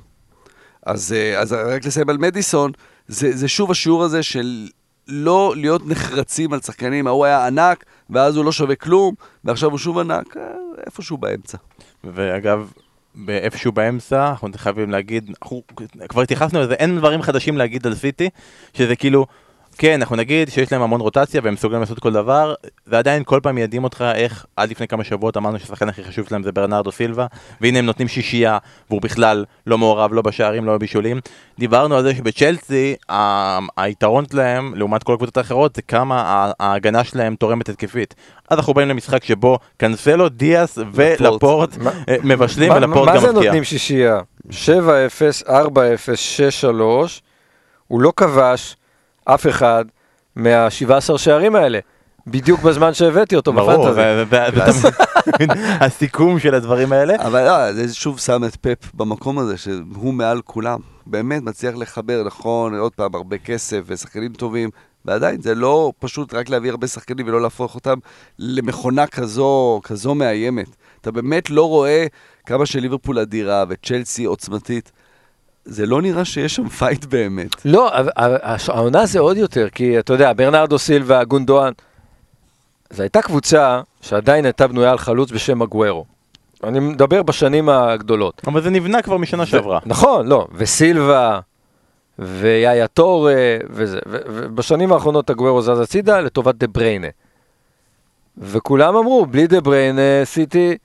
אז, 0.85 1.13
אה, 1.13 1.39
אז 1.39 1.53
רק 1.53 1.85
לסיים 1.85 2.09
על 2.09 2.17
מדיסון, 2.17 2.71
זה, 3.07 3.31
זה 3.37 3.47
שוב 3.47 3.71
השיעור 3.71 4.03
הזה 4.03 4.23
של 4.23 4.67
לא 5.07 5.53
להיות 5.57 5.81
נחרצים 5.87 6.53
על 6.53 6.59
שחקנים, 6.61 7.07
ההוא 7.07 7.25
היה 7.25 7.47
ענק, 7.47 7.83
ואז 8.09 8.35
הוא 8.35 8.45
לא 8.45 8.51
שווה 8.51 8.75
כלום, 8.75 9.15
ועכשיו 9.43 9.69
הוא 9.69 9.77
שוב 9.77 9.99
ענק, 9.99 10.37
אה, 10.37 10.43
איפשהו 10.85 11.17
באמצע. 11.17 11.57
ואגב, 12.03 12.71
באיפשהו 13.15 13.71
באמצע, 13.71 14.29
אנחנו 14.29 14.49
חייבים 14.55 14.89
להגיד, 14.91 15.29
אנחנו 15.29 15.63
כבר 16.09 16.21
התייחסנו 16.21 16.61
לזה, 16.61 16.73
אין 16.73 16.97
דברים 16.97 17.21
חדשים 17.21 17.57
להגיד 17.57 17.87
על 17.87 17.95
סיטי, 17.95 18.29
שזה 18.73 18.95
כאילו, 18.95 19.25
כן, 19.77 19.93
אנחנו 20.01 20.15
נגיד 20.15 20.49
שיש 20.49 20.71
להם 20.71 20.81
המון 20.81 21.01
רוטציה 21.01 21.41
והם 21.43 21.53
מסוגלים 21.53 21.81
לעשות 21.81 21.99
כל 21.99 22.11
דבר, 22.13 22.53
ועדיין 22.87 23.23
כל 23.25 23.39
פעם 23.43 23.55
מיידעים 23.55 23.83
אותך 23.83 24.05
איך 24.15 24.45
עד 24.55 24.69
לפני 24.69 24.87
כמה 24.87 25.03
שבועות 25.03 25.37
אמרנו 25.37 25.59
שהשחקן 25.59 25.89
הכי 25.89 26.03
חשוב 26.03 26.27
שלהם 26.29 26.43
זה 26.43 26.51
ברנרדו 26.51 26.91
סילבה, 26.91 27.25
והנה 27.61 27.79
הם 27.79 27.85
נותנים 27.85 28.07
שישייה, 28.07 28.57
והוא 28.89 29.01
בכלל 29.01 29.45
לא 29.67 29.77
מעורב, 29.77 30.13
לא 30.13 30.21
בשערים, 30.21 30.65
לא 30.65 30.73
בבישולים. 30.73 31.19
דיברנו 31.59 31.95
על 31.97 32.03
זה 32.03 32.15
שבצ'לסי, 32.15 32.95
ה- 33.09 33.59
היתרון 33.77 34.25
שלהם, 34.31 34.73
לעומת 34.75 35.03
כל 35.03 35.13
הקבוצות 35.13 35.37
האחרות, 35.37 35.75
זה 35.75 35.81
כמה 35.81 36.23
ההגנה 36.59 37.03
שלהם 37.03 37.35
תורמת 37.35 37.69
התקפית. 37.69 38.15
אז 38.49 38.57
אנחנו 38.57 38.73
באים 38.73 38.87
למשחק 38.89 39.23
שבו 39.23 39.59
קנסלו, 39.77 40.29
דיאס 40.29 40.77
ולפורט 40.93 41.77
מה- 41.77 41.91
אה, 42.09 42.15
מבשלים, 42.23 42.69
מה- 42.69 42.75
ולפורט 42.77 43.07
מה 43.09 43.15
גם 43.15 43.21
זה 43.21 43.27
מפתיע. 43.27 43.43
נותנים 43.43 43.63
שישייה? 43.63 44.19
7-0, 44.51 45.43
4-0, 45.47 46.19
6-3, 46.19 47.21
הוא 47.87 48.01
לא 48.01 48.13
כבש 48.15 48.75
אף 49.33 49.47
אחד 49.47 49.85
מה-17 50.35 51.17
שערים 51.17 51.55
האלה, 51.55 51.79
בדיוק 52.27 52.61
בזמן 52.61 52.93
שהבאתי 52.93 53.35
אותו 53.35 53.53
בפנטזי. 53.53 54.01
הסיכום 55.85 56.39
של 56.39 56.55
הדברים 56.55 56.93
האלה. 56.93 57.15
אבל 57.15 57.45
לא, 57.45 57.73
זה 57.73 57.93
שוב 57.93 58.19
שם 58.19 58.43
את 58.43 58.55
פפ 58.55 58.93
במקום 58.93 59.39
הזה, 59.39 59.57
שהוא 59.57 60.13
מעל 60.13 60.41
כולם. 60.41 60.79
באמת 61.05 61.43
מצליח 61.43 61.75
לחבר, 61.75 62.23
נכון, 62.25 62.75
עוד 62.75 62.91
פעם, 62.95 63.15
הרבה 63.15 63.37
כסף 63.37 63.81
ושחקנים 63.85 64.33
טובים, 64.33 64.69
ועדיין 65.05 65.41
זה 65.41 65.55
לא 65.55 65.91
פשוט 65.99 66.33
רק 66.33 66.49
להביא 66.49 66.69
הרבה 66.69 66.87
שחקנים 66.87 67.27
ולא 67.27 67.41
להפוך 67.41 67.75
אותם 67.75 67.97
למכונה 68.39 69.07
כזו, 69.07 69.81
כזו 69.83 70.15
מאיימת. 70.15 70.75
אתה 71.01 71.11
באמת 71.11 71.49
לא 71.49 71.67
רואה 71.69 72.05
כמה 72.45 72.65
שליברפול 72.65 73.19
אדירה 73.19 73.63
וצ'לסי 73.69 74.25
עוצמתית. 74.25 74.91
זה 75.69 75.85
לא 75.85 76.01
נראה 76.01 76.25
שיש 76.25 76.55
שם 76.55 76.69
fight 76.69 77.05
באמת. 77.05 77.65
לא, 77.65 77.91
העונה 78.67 79.05
זה 79.05 79.19
עוד 79.19 79.37
יותר, 79.37 79.69
כי 79.69 79.99
אתה 79.99 80.13
יודע, 80.13 80.33
ברנרדו 80.33 80.79
סילבה, 80.79 81.23
גונדואן, 81.23 81.71
זו 82.89 83.03
הייתה 83.03 83.21
קבוצה 83.21 83.81
שעדיין 84.01 84.45
הייתה 84.45 84.67
בנויה 84.67 84.91
על 84.91 84.97
חלוץ 84.97 85.31
בשם 85.31 85.61
אגוורו. 85.61 86.05
אני 86.63 86.79
מדבר 86.79 87.23
בשנים 87.23 87.69
הגדולות. 87.69 88.41
אבל 88.47 88.61
זה 88.61 88.69
נבנה 88.69 89.01
כבר 89.01 89.17
משנה 89.17 89.45
שעברה. 89.45 89.79
נכון, 89.85 90.27
לא, 90.27 90.47
וסילבה, 90.53 91.39
ויאיה 92.19 92.85
וזה, 93.69 93.99
ו- 94.07 94.21
ובשנים 94.27 94.93
האחרונות 94.93 95.29
אגוורו 95.29 95.61
זז 95.61 95.79
הצידה 95.79 96.19
לטובת 96.21 96.55
דה 96.55 96.67
בריינה. 96.67 97.07
וכולם 98.37 98.95
אמרו, 98.95 99.25
בלי 99.25 99.47
דה 99.47 99.61
בריינה, 99.61 100.01
סיטי, 100.23 100.77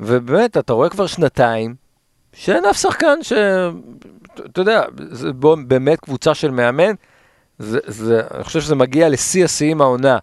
ובאמת, 0.00 0.56
אתה 0.56 0.72
רואה 0.72 0.88
כבר 0.88 1.06
שנתיים, 1.06 1.74
שאין 2.32 2.64
אף 2.64 2.76
שחקן 2.76 3.22
ש... 3.22 3.32
אתה 4.34 4.60
יודע, 4.60 4.82
זה 4.96 5.28
באמת 5.66 6.00
קבוצה 6.00 6.34
של 6.34 6.50
מאמן, 6.50 6.92
זה, 7.58 7.78
זה, 7.86 8.22
אני 8.34 8.44
חושב 8.44 8.60
שזה 8.60 8.74
מגיע 8.74 9.08
לשיא 9.08 9.44
השיאים 9.44 9.80
העונה. 9.80 10.18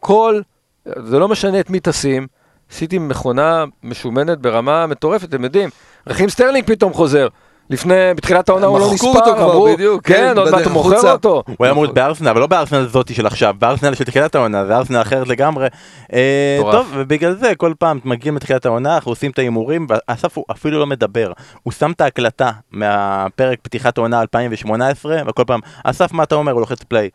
כל, 0.00 0.40
זה 0.84 1.18
לא 1.18 1.28
משנה 1.28 1.60
את 1.60 1.70
מי 1.70 1.78
תשים, 1.82 2.26
סיטי 2.70 2.98
מכונה 2.98 3.64
משומנת 3.82 4.38
ברמה 4.38 4.86
מטורפת, 4.86 5.28
אתם 5.28 5.44
יודעים. 5.44 5.70
רחים 6.06 6.28
סטרלינג 6.28 6.64
פתאום 6.66 6.92
חוזר. 6.92 7.28
לפני, 7.70 7.94
בתחילת 8.16 8.48
העונה 8.48 8.66
הוא 8.66 8.78
לא 8.78 8.92
מחקו 8.92 8.94
נספר, 8.94 9.20
אותו 9.20 9.34
כבר, 9.36 9.52
אמרו, 9.52 9.68
בדיוק, 9.74 10.06
כן, 10.06 10.14
כן, 10.14 10.38
עוד 10.38 10.50
מעט 10.50 10.64
הוא 10.64 10.72
מוכר. 10.72 11.12
אותו. 11.12 11.42
הוא 11.46 11.56
היה 11.60 11.72
אמור 11.72 11.84
להיות 11.84 11.94
בארסנל, 11.94 12.28
אבל 12.28 12.40
לא 12.40 12.46
בארסנל 12.46 12.88
זאתי 12.88 13.14
של 13.14 13.26
עכשיו, 13.26 13.54
בארסנל 13.58 13.94
של 13.94 14.04
תחילת 14.04 14.34
העונה, 14.34 14.66
זה 14.66 14.76
ארסנל 14.76 15.00
אחרת 15.00 15.28
לגמרי. 15.28 15.66
אה. 16.12 16.58
טוב, 16.72 16.92
ובגלל 16.94 17.34
זה 17.34 17.52
כל 17.56 17.72
פעם 17.78 18.00
מגיעים 18.04 18.36
לתחילת 18.36 18.66
העונה, 18.66 18.94
אנחנו 18.94 19.12
עושים 19.12 19.30
את 19.30 19.38
ההימורים, 19.38 19.86
ואסף 19.88 20.36
הוא 20.38 20.44
אפילו 20.50 20.78
לא 20.78 20.86
מדבר. 20.86 21.32
הוא 21.62 21.72
שם 21.72 21.90
את 21.90 22.00
ההקלטה 22.00 22.50
מהפרק 22.70 23.58
פתיחת 23.62 23.98
העונה 23.98 24.20
2018, 24.20 25.16
וכל 25.26 25.44
פעם, 25.46 25.60
אסף 25.84 26.12
מה 26.12 26.22
אתה 26.22 26.34
אומר? 26.34 26.52
הוא 26.52 26.60
לוחץ 26.60 26.82
play. 26.82 27.08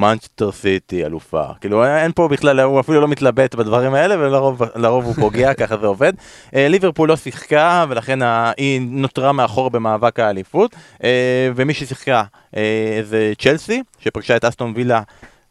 מנצ'סטר 0.00 0.52
סיטי 0.52 1.04
אלופה. 1.04 1.42
כאילו 1.60 1.84
אין 1.84 2.12
פה 2.14 2.28
בכלל, 2.28 2.60
הוא 2.60 2.80
אפילו 2.80 3.00
לא 3.00 3.08
מתלבט 3.08 3.54
בדברים 3.54 3.94
האלה 3.94 4.18
ולרוב 4.18 4.62
לרוב 4.74 5.04
הוא 5.04 5.14
פוגע, 5.14 5.54
ככה 5.60 5.76
זה 5.76 5.86
עובד. 5.86 6.12
אה, 6.54 6.68
ליברפול 6.68 7.08
לא 7.08 7.16
שיחקה 7.16 7.84
ולכן 7.88 8.18
היא 8.56 8.80
נותרה 8.80 9.32
מאחור 9.32 9.70
במאבק 9.70 10.20
האליפות. 10.20 10.76
אה, 11.04 11.50
ומי 11.56 11.74
ששיחקה 11.74 12.22
אה, 12.56 13.00
זה 13.02 13.32
צ'לסי, 13.38 13.82
שפגשה 13.98 14.36
את 14.36 14.44
אסטון 14.44 14.72
וילה 14.76 15.02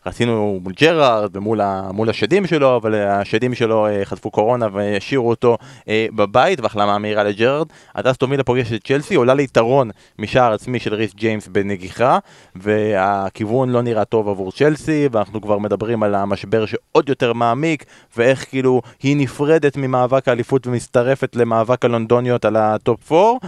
רצינו 0.05 0.59
מול 0.63 0.73
ג'רארד 0.81 1.37
ומול 1.37 2.09
השדים 2.09 2.47
שלו, 2.47 2.75
אבל 2.75 2.95
השדים 2.95 3.55
שלו 3.55 3.87
אה, 3.87 4.05
חטפו 4.05 4.31
קורונה 4.31 4.67
והשאירו 4.73 5.29
אותו 5.29 5.57
אה, 5.87 6.07
בבית, 6.15 6.59
והחלמה 6.59 6.97
מהירה 6.97 7.23
לג'רארד. 7.23 7.67
אז 7.95 8.11
אסטון 8.11 8.31
וילה 8.31 8.43
פוגשת 8.43 8.73
את 8.73 8.83
צ'לסי, 8.87 9.15
עולה 9.15 9.33
ליתרון 9.33 9.89
משער 10.19 10.53
עצמי 10.53 10.79
של 10.79 10.93
ריס 10.93 11.15
ג'יימס 11.15 11.47
בנגיחה, 11.47 12.19
והכיוון 12.55 13.69
לא 13.69 13.81
נראה 13.81 14.05
טוב 14.05 14.29
עבור 14.29 14.51
צ'לסי, 14.51 15.09
ואנחנו 15.11 15.41
כבר 15.41 15.57
מדברים 15.57 16.03
על 16.03 16.15
המשבר 16.15 16.65
שעוד 16.65 17.09
יותר 17.09 17.33
מעמיק, 17.33 17.85
ואיך 18.17 18.49
כאילו 18.49 18.81
היא 19.03 19.17
נפרדת 19.17 19.77
ממאבק 19.77 20.27
האליפות 20.27 20.67
ומצטרפת 20.67 21.35
למאבק 21.35 21.85
הלונדוניות 21.85 22.45
על 22.45 22.55
ה 22.55 22.69
top 22.69 23.11
4. 23.11 23.47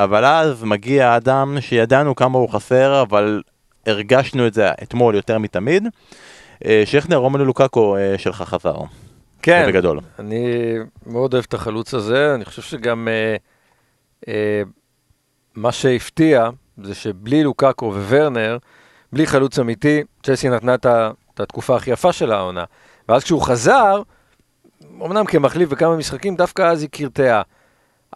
אבל 0.00 0.24
אז 0.24 0.64
מגיע 0.64 1.16
אדם 1.16 1.56
שידענו 1.60 2.14
כמה 2.14 2.38
הוא 2.38 2.48
חסר, 2.48 3.02
אבל 3.02 3.42
הרגשנו 3.88 4.46
את 4.46 4.54
זה 4.54 4.70
אתמול 4.82 5.14
יותר 5.14 5.38
מתמיד. 5.38 5.88
אה, 6.64 6.82
שכנר, 6.84 7.16
רומלו 7.16 7.44
לוקאקו 7.44 7.96
אה, 7.96 8.18
שלך 8.18 8.42
חזר. 8.42 8.76
כן, 9.42 9.64
בגדול. 9.68 10.00
אני 10.18 10.74
מאוד 11.06 11.34
אוהב 11.34 11.44
את 11.48 11.54
החלוץ 11.54 11.94
הזה, 11.94 12.34
אני 12.34 12.44
חושב 12.44 12.62
שגם 12.62 13.08
אה, 13.08 13.36
אה, 14.28 14.62
מה 15.54 15.72
שהפתיע 15.72 16.50
זה 16.82 16.94
שבלי 16.94 17.44
לוקאקו 17.44 17.86
וורנר, 17.86 18.58
בלי 19.12 19.26
חלוץ 19.26 19.58
אמיתי, 19.58 20.02
צ'לסי 20.22 20.48
נתנה 20.48 20.74
את, 20.74 20.86
את 21.34 21.40
התקופה 21.40 21.76
הכי 21.76 21.90
יפה 21.90 22.12
של 22.12 22.32
העונה. 22.32 22.64
ואז 23.08 23.24
כשהוא 23.24 23.42
חזר, 23.42 24.02
אמנם 25.04 25.24
כמחליף 25.24 25.68
בכמה 25.68 25.96
משחקים, 25.96 26.36
דווקא 26.36 26.62
אז 26.62 26.82
היא 26.82 26.90
קרטעה. 26.90 27.42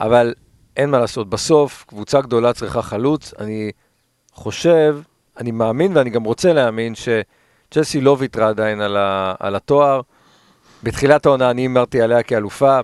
אבל 0.01 0.35
אין 0.77 0.91
מה 0.91 0.99
לעשות, 0.99 1.31
בסוף 1.31 1.85
קבוצה 1.89 2.21
גדולה 2.21 2.53
צריכה 2.53 2.83
חלוץ. 2.83 3.35
אני 3.39 3.71
חושב, 4.33 4.99
אני 5.41 5.51
מאמין 5.51 5.97
ואני 5.97 6.11
גם 6.11 6.25
רוצה 6.25 6.53
להאמין 6.53 6.95
שצ'לסי 6.95 8.01
לא 8.01 8.17
ויתרה 8.19 8.49
עדיין 8.49 8.81
על, 8.81 8.97
ה, 8.97 9.35
על 9.41 9.57
התואר. 9.57 10.01
בתחילת 10.83 11.27
העונה 11.27 11.51
אני 11.51 11.63
הימרתי 11.63 12.03
עליה 12.03 12.23
כאלופה. 12.23 12.81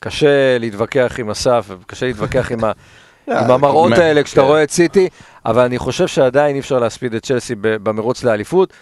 קשה 0.00 0.58
להתווכח 0.58 1.14
עם 1.18 1.30
אסף, 1.30 1.66
קשה 1.86 2.06
להתווכח 2.06 2.52
עם, 2.52 2.64
ה, 2.64 2.72
עם 3.40 3.50
המראות. 3.50 3.92
האלה 3.92 4.22
כשאתה 4.22 4.40
כן. 4.40 4.46
רואה 4.46 4.62
את 4.62 4.70
סיטי, 4.70 5.08
אבל 5.46 5.64
אני 5.64 5.78
חושב 5.78 6.06
שעדיין 6.06 6.54
אי 6.54 6.60
אפשר 6.60 6.78
להספיד 6.78 7.14
את 7.14 7.24
צ'לסי 7.24 7.54
במרוץ 7.60 8.24
לאליפות. 8.24 8.72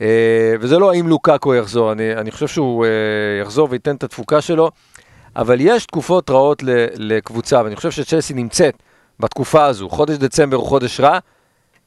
אה, 0.00 0.54
וזה 0.60 0.78
לא 0.78 0.92
האם 0.92 1.08
לוקאקו 1.08 1.54
יחזור, 1.54 1.92
אני, 1.92 2.14
אני 2.16 2.30
חושב 2.30 2.46
שהוא 2.46 2.84
אה, 2.84 2.90
יחזור 3.42 3.68
וייתן 3.70 3.96
את 3.96 4.04
התפוקה 4.04 4.40
שלו, 4.40 4.70
אבל 5.36 5.56
יש 5.60 5.86
תקופות 5.86 6.30
רעות 6.30 6.62
ל, 6.62 6.86
לקבוצה, 6.94 7.62
ואני 7.64 7.76
חושב 7.76 7.90
שצ'לסי 7.90 8.34
נמצאת 8.34 8.74
בתקופה 9.20 9.64
הזו, 9.64 9.88
חודש 9.88 10.16
דצמבר 10.16 10.56
הוא 10.56 10.66
חודש 10.66 11.00
רע, 11.00 11.18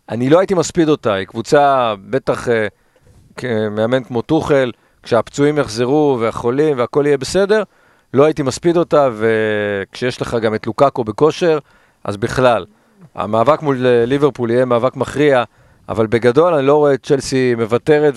אני 0.09 0.29
לא 0.29 0.39
הייתי 0.39 0.53
מספיד 0.53 0.89
אותה, 0.89 1.13
היא 1.13 1.27
קבוצה, 1.27 1.93
בטח 2.09 2.49
אה, 2.49 2.67
כמאמן 3.37 4.03
כמו 4.03 4.21
טוחל, 4.21 4.71
כשהפצועים 5.03 5.57
יחזרו 5.57 6.17
והחולים 6.19 6.77
והכל 6.77 7.03
יהיה 7.05 7.17
בסדר, 7.17 7.63
לא 8.13 8.23
הייתי 8.23 8.43
מספיד 8.43 8.77
אותה, 8.77 9.09
וכשיש 9.17 10.21
לך 10.21 10.37
גם 10.41 10.55
את 10.55 10.67
לוקאקו 10.67 11.03
בכושר, 11.03 11.59
אז 12.03 12.17
בכלל. 12.17 12.65
המאבק 13.15 13.61
מול 13.61 13.85
אה, 13.85 14.05
ליברפול 14.05 14.51
יהיה 14.51 14.65
מאבק 14.65 14.95
מכריע, 14.95 15.43
אבל 15.89 16.07
בגדול 16.07 16.53
אני 16.53 16.65
לא 16.65 16.75
רואה 16.75 16.93
את 16.93 17.05
צ'לסי 17.05 17.55
מוותרת 17.55 18.13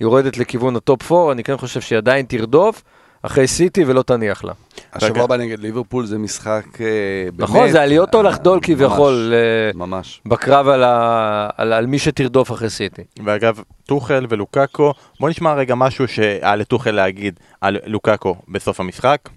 ויורדת 0.00 0.38
לכיוון 0.38 0.76
הטופ 0.76 1.12
4, 1.12 1.32
אני 1.32 1.44
כן 1.44 1.56
חושב 1.56 1.80
שהיא 1.80 1.96
עדיין 1.96 2.26
תרדוף 2.26 2.82
אחרי 3.22 3.46
סיטי 3.46 3.84
ולא 3.84 4.02
תניח 4.02 4.44
לה. 4.44 4.52
השבוע 4.92 5.24
הבא 5.24 5.36
נגד 5.36 5.58
ליברפול 5.58 6.06
זה 6.06 6.18
משחק 6.18 6.64
אה, 6.80 6.86
באמת... 7.24 7.50
נכון, 7.50 7.70
זה 7.70 7.82
לעלות 7.82 8.14
או 8.14 8.22
לחדול 8.22 8.58
כביכול 8.62 9.32
אה, 9.34 9.70
ממש. 9.74 10.20
בקרב 10.26 10.68
על, 10.68 10.84
ה... 10.84 11.48
על, 11.56 11.72
על 11.72 11.86
מי 11.86 11.98
שתרדוף 11.98 12.52
אחרי 12.52 12.70
סיטי. 12.70 13.02
ואגב, 13.24 13.60
טוחל 13.86 14.26
ולוקאקו, 14.28 14.92
בוא 15.20 15.30
נשמע 15.30 15.54
רגע 15.54 15.74
משהו 15.74 16.08
שהיה 16.08 16.56
לטוחל 16.56 16.90
להגיד 16.90 17.40
על 17.60 17.78
לוקאקו 17.86 18.36
בסוף 18.48 18.80
המשחק. 18.80 19.28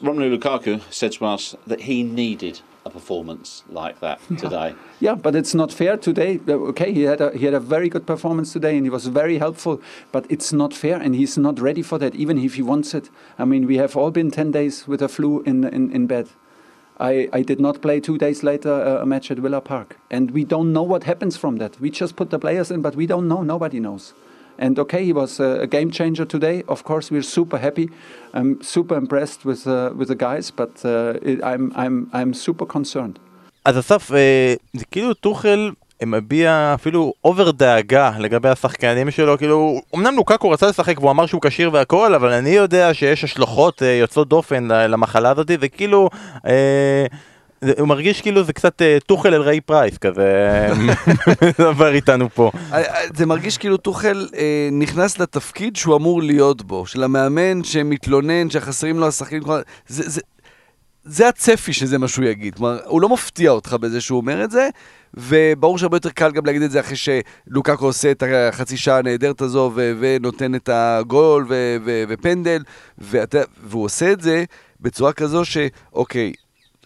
Romelu 0.00 0.28
Lukaku 0.36 0.80
said 0.90 1.12
to 1.12 1.24
us 1.24 1.54
that 1.66 1.80
he 1.80 2.02
needed 2.02 2.60
a 2.84 2.90
performance 2.90 3.64
like 3.68 4.00
that 4.00 4.20
today. 4.38 4.74
Yeah, 5.00 5.14
but 5.14 5.34
it's 5.34 5.54
not 5.54 5.72
fair 5.72 5.96
today. 5.96 6.40
Uh, 6.48 6.54
Okay, 6.74 6.92
he 6.92 7.02
had 7.02 7.20
a 7.20 7.30
he 7.36 7.44
had 7.44 7.54
a 7.54 7.60
very 7.60 7.88
good 7.88 8.06
performance 8.06 8.52
today, 8.52 8.76
and 8.76 8.86
he 8.86 8.90
was 8.90 9.06
very 9.06 9.38
helpful. 9.38 9.80
But 10.12 10.26
it's 10.28 10.52
not 10.52 10.74
fair, 10.74 10.96
and 10.96 11.14
he's 11.14 11.38
not 11.38 11.60
ready 11.60 11.82
for 11.82 11.98
that, 11.98 12.14
even 12.14 12.38
if 12.38 12.54
he 12.54 12.62
wants 12.62 12.94
it. 12.94 13.10
I 13.38 13.44
mean, 13.44 13.66
we 13.66 13.76
have 13.78 13.96
all 13.96 14.10
been 14.10 14.30
ten 14.30 14.50
days 14.50 14.88
with 14.88 15.02
a 15.02 15.08
flu 15.08 15.42
in 15.42 15.64
in, 15.64 15.90
in 15.90 16.06
bed. 16.06 16.28
I, 17.00 17.28
I 17.32 17.42
did 17.42 17.60
not 17.60 17.80
play 17.82 18.00
two 18.00 18.18
days 18.18 18.42
later 18.44 18.72
uh, 18.72 19.02
a 19.02 19.06
match 19.06 19.30
at 19.30 19.38
Villa 19.38 19.60
Park, 19.60 19.98
and 20.10 20.30
we 20.30 20.44
don't 20.44 20.72
know 20.72 20.82
what 20.84 21.04
happens 21.04 21.36
from 21.36 21.56
that. 21.56 21.80
We 21.80 21.90
just 21.90 22.14
put 22.14 22.30
the 22.30 22.38
players 22.38 22.70
in, 22.70 22.82
but 22.82 22.94
we 22.94 23.06
don't 23.06 23.26
know. 23.26 23.42
Nobody 23.42 23.80
knows. 23.80 24.14
And 24.58 24.78
okay, 24.78 25.04
he 25.04 25.12
was 25.12 25.40
a, 25.40 25.66
game 25.66 25.90
changer 25.90 26.24
today. 26.24 26.62
Of 26.68 26.84
course, 26.84 27.10
we're 27.10 27.22
super 27.22 27.58
happy. 27.58 27.90
I'm 28.32 28.62
super 28.62 28.96
impressed 28.96 29.44
with 29.44 29.66
uh, 29.66 29.90
with 29.98 30.08
the 30.08 30.18
guys, 30.26 30.50
but 30.50 30.74
uh, 30.84 31.30
it, 31.30 31.38
I'm 31.42 31.72
I'm 31.74 31.96
I'm 32.12 32.32
super 32.34 32.66
concerned. 32.66 33.18
אז 33.64 33.78
אסף, 33.78 34.12
אה, 34.12 34.54
זה 34.72 34.84
כאילו 34.84 35.14
טוחל 35.14 35.70
מביע 36.02 36.72
אפילו 36.74 37.12
אובר 37.24 37.50
דאגה 37.50 38.12
לגבי 38.18 38.48
השחקנים 38.48 39.10
שלו, 39.10 39.38
כאילו, 39.38 39.80
אמנם 39.94 40.14
לוקאקו 40.14 40.50
רצה 40.50 40.68
לשחק 40.68 41.00
והוא 41.00 41.10
אמר 41.10 41.26
שהוא 41.26 41.42
כשיר 41.42 41.70
והכל, 41.72 42.14
אבל 42.14 42.32
אני 42.32 42.50
יודע 42.50 42.94
שיש 42.94 43.24
השלכות 43.24 43.82
אה, 43.82 43.88
יוצאות 43.88 44.28
דופן 44.28 44.68
למחלה 44.70 45.30
הזאת, 45.30 45.50
זה 45.60 45.68
כאילו, 45.68 46.08
אה, 46.46 47.06
הוא 47.78 47.88
מרגיש 47.88 48.20
כאילו 48.20 48.44
זה 48.44 48.52
קצת 48.52 48.82
אה, 48.82 48.98
טוחל 49.06 49.34
אל 49.34 49.42
ריי 49.42 49.60
פרייס 49.60 49.98
כזה, 49.98 50.68
מדבר 51.58 51.94
איתנו 51.94 52.30
פה. 52.30 52.50
אה, 52.72 52.78
אה, 52.78 53.00
זה 53.16 53.26
מרגיש 53.26 53.58
כאילו 53.58 53.76
טוחל 53.76 54.28
אה, 54.36 54.68
נכנס 54.72 55.18
לתפקיד 55.18 55.76
שהוא 55.76 55.96
אמור 55.96 56.22
להיות 56.22 56.62
בו, 56.62 56.86
של 56.86 57.02
המאמן 57.02 57.64
שמתלונן, 57.64 58.50
שחסרים 58.50 58.98
לו 58.98 59.08
השחקנים, 59.08 59.42
זה, 61.04 61.28
הצפי 61.28 61.72
שזה 61.72 61.98
מה 61.98 62.08
שהוא 62.08 62.24
יגיד, 62.24 62.54
כלומר, 62.54 62.78
הוא 62.84 63.02
לא 63.02 63.08
מפתיע 63.08 63.50
אותך 63.50 63.72
בזה 63.72 64.00
שהוא 64.00 64.16
אומר 64.16 64.44
את 64.44 64.50
זה, 64.50 64.68
וברור 65.14 65.78
שהרבה 65.78 65.96
יותר 65.96 66.10
קל 66.10 66.30
גם 66.30 66.46
להגיד 66.46 66.62
את 66.62 66.70
זה 66.70 66.80
אחרי 66.80 66.96
שלוקאקו 66.96 67.86
עושה 67.86 68.10
את 68.10 68.22
החצי 68.26 68.76
שעה 68.76 68.98
הנהדרת 68.98 69.40
הזו 69.40 69.72
ונותן 69.74 70.54
את 70.54 70.68
הגול 70.72 71.46
ופנדל, 72.08 72.62
והוא 72.98 73.84
עושה 73.84 74.12
את 74.12 74.20
זה 74.20 74.44
בצורה 74.80 75.12
כזו 75.12 75.42
שאוקיי, 75.44 76.32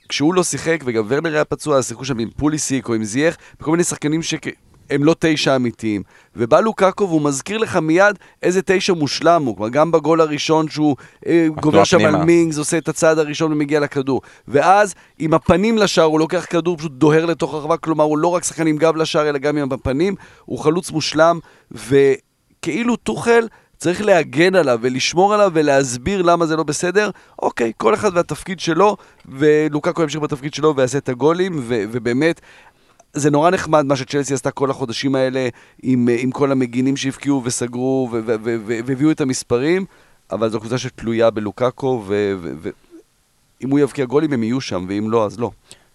כשהוא 0.09 0.35
לא 0.35 0.43
שיחק, 0.43 0.81
וגם 0.85 1.05
ורנר 1.09 1.35
היה 1.35 1.45
פצוע, 1.45 1.77
אז 1.77 1.89
שיחקו 1.89 2.05
שם 2.05 2.19
עם 2.19 2.29
פוליסיק 2.37 2.89
או 2.89 2.95
עם 2.95 3.05
זייח, 3.05 3.37
וכל 3.61 3.71
מיני 3.71 3.85
שחקנים 3.85 4.23
שהם 4.23 5.05
לא 5.05 5.15
תשע 5.19 5.57
אמיתיים. 5.57 6.03
ובא 6.37 6.61
לוקאקו 6.61 7.09
והוא 7.09 7.23
מזכיר 7.23 7.59
לך 7.59 7.77
מיד 7.77 8.19
איזה 8.43 8.61
תשע 8.65 8.93
מושלם 8.93 9.43
הוא. 9.45 9.57
כלומר, 9.57 9.71
גם 9.71 9.91
בגול 9.93 10.21
הראשון 10.21 10.69
שהוא 10.69 10.97
אה, 11.27 11.47
גובר 11.61 11.85
שם. 11.85 12.05
על 12.05 12.25
מינגס, 12.25 12.59
עושה 12.59 12.79
את 12.79 12.89
הצעד 12.89 13.19
הראשון 13.19 13.53
ומגיע 13.53 13.81
לכדור. 13.81 14.23
ואז, 14.49 14.95
עם 15.19 15.35
הפנים 15.35 15.79
לשער, 15.79 16.05
הוא 16.05 16.19
לוקח 16.19 16.47
כדור, 16.51 16.77
פשוט 16.77 16.93
דוהר 16.93 17.27
לתוך 17.27 17.55
הרחבה, 17.55 17.77
כלומר, 17.77 18.05
הוא 18.05 18.19
לא 18.19 18.29
רק 18.29 18.45
שחקן 18.45 18.67
עם 18.67 18.77
גב 18.77 18.97
לשער, 18.97 19.29
אלא 19.29 19.39
גם 19.39 19.57
עם 19.57 19.73
הפנים. 19.73 20.15
הוא 20.45 20.59
חלוץ 20.59 20.91
מושלם, 20.91 21.39
וכאילו 21.71 22.97
טוחל... 22.97 23.47
צריך 23.79 24.03
להגן 24.03 24.55
עליו 24.55 24.79
ולשמור 24.83 25.35
עליו 25.35 25.51
ולהסביר 25.55 26.23
למה 26.23 26.47
זה 26.47 26.57
לא 26.57 26.63
בסדר. 26.63 27.11
אוקיי, 27.39 27.73
כל 27.77 27.95
אחד 27.95 28.17
והתפקיד 28.17 28.61
שלו, 28.61 28.97
ולוקקו 29.27 30.03
ימשיך 30.03 30.21
בתפקיד 30.21 30.55
שלו 30.55 30.77
ויעשה 30.77 30.99
את 30.99 31.09
הגולים, 31.09 31.59
ו- 31.63 31.85
ובאמת, 31.93 32.41
זה 33.13 33.31
נורא 33.31 33.51
נחמד 33.51 33.85
מה 33.85 33.97
שצ'לסי 33.97 34.35
עשתה 34.35 34.51
כל 34.51 34.71
החודשים 34.71 35.15
האלה 35.15 35.49
עם, 35.83 36.09
עם 36.19 36.31
כל 36.31 36.53
המגינים 36.53 36.97
שהבקיעו 36.97 37.43
וסגרו 37.45 38.11
והביאו 38.67 39.11
את 39.11 39.21
המספרים, 39.21 39.85
אבל 40.33 40.51
זו 40.51 40.61
קבוצה 40.61 40.79
שתלויה 40.79 41.31
בלוקקו, 41.31 42.05
ואם 42.07 43.71
הוא 43.71 43.79
יבקיע 43.79 44.05
גולים 44.05 44.33
הם 44.33 44.43
יהיו 44.43 44.61
שם, 44.61 44.87
ואם 44.89 45.11
לא, 45.11 45.27
אז 45.27 45.39
לא. 45.39 45.51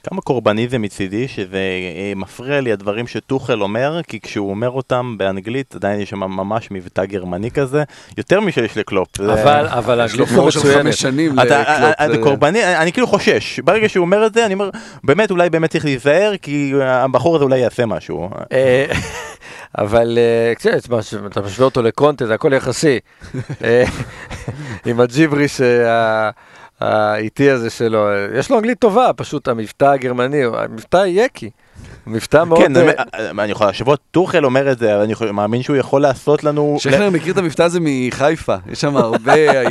כמה 0.10 0.22
קורבניזם 0.22 0.82
מצידי, 0.82 1.28
שזה 1.28 1.58
אה, 1.58 2.14
מפריע 2.16 2.62
לי 2.62 2.72
הדברים 2.72 3.08
שטוחל 3.08 3.62
אומר, 3.62 4.02
כי 4.08 4.20
כשהוא 4.20 4.50
אומר 4.50 4.70
אותם 4.70 5.16
באנגלית 5.18 5.76
עדיין 5.76 6.00
יש 6.00 6.10
שם 6.10 6.20
ממש 6.20 6.68
מבטא 6.72 7.06
גרמני 7.06 7.52
כזה, 7.52 7.84
יותר 8.18 8.40
משל 8.40 8.66
לקלופ. 8.76 9.08
זה- 9.18 9.34
אבל, 9.34 9.68
אבל 9.68 10.06
יש 10.06 10.16
לו 10.16 10.26
האנגלית 10.26 10.44
לא 10.46 10.52
של 10.52 10.60
מצוינת. 10.60 10.82
חמש 10.86 11.02
שנים 11.02 11.40
אתה, 11.40 11.62
לקלופ. 11.62 11.78
אתה 12.02 12.08
זה- 12.14 12.18
קורבני, 12.18 12.78
אני 12.78 12.92
כאילו 12.92 13.08
חושש, 13.08 13.60
ברגע 13.60 13.90
שהוא 13.90 14.06
אומר 14.06 14.26
את 14.26 14.34
זה, 14.34 14.46
אני 14.46 14.54
אומר, 14.54 14.70
באמת, 15.04 15.32
אולי 15.32 15.50
באמת 15.50 15.70
צריך 15.72 15.86
להיזהר, 15.86 16.34
כי 16.42 16.72
הבחור 16.82 17.36
הזה 17.36 17.46
אולי 17.46 17.60
יעשה 17.60 17.86
משהו. 17.86 18.30
אה, 18.52 18.86
אבל 19.78 20.18
אה, 20.18 20.54
כן, 20.56 20.78
אתה 21.32 21.42
משווה 21.42 21.66
אותו 21.66 21.82
לקונטה, 21.82 22.26
זה 22.28 22.34
הכל 22.34 22.54
יחסי. 22.54 23.00
אה, 23.64 23.84
עם 24.86 25.00
הג'יבריש 25.00 25.62
אה, 25.62 26.30
האיטי 26.84 27.50
הזה 27.50 27.70
שלו. 27.70 28.08
יש 28.34 28.52
לו 28.52 28.58
אנגלית 28.58 28.80
טובה, 28.80 29.14
פשוט 29.16 29.48
המבטא 29.48 29.86
הגרמני, 29.86 30.44
המבטא 30.44 31.04
יקי. 31.08 31.50
מבטא 32.08 32.44
מאוד... 32.44 32.60
כן, 32.60 32.78
אה, 32.78 32.82
אני- 33.14 33.42
אני 33.44 33.52
יכול, 33.52 33.68
השבוע 33.68 33.96
טוחל 34.12 34.46
אומר 34.46 34.72
את 34.72 34.78
זה, 34.80 34.96
אבל 34.96 35.04
אני 35.04 35.32
מאמין 35.34 35.62
שהוא 35.64 35.76
יכול 35.76 36.02
לעשות 36.02 36.44
לנו... 36.44 36.76
שכנר 36.80 37.10
מכיר 37.10 37.34
את 37.34 37.38
המבטא 37.38 37.64
הזה 37.64 37.80
מחיפה, 37.82 38.56
יש 38.72 38.82
שם 38.82 38.98
הרבה 38.98 39.34
ה... 39.60 39.64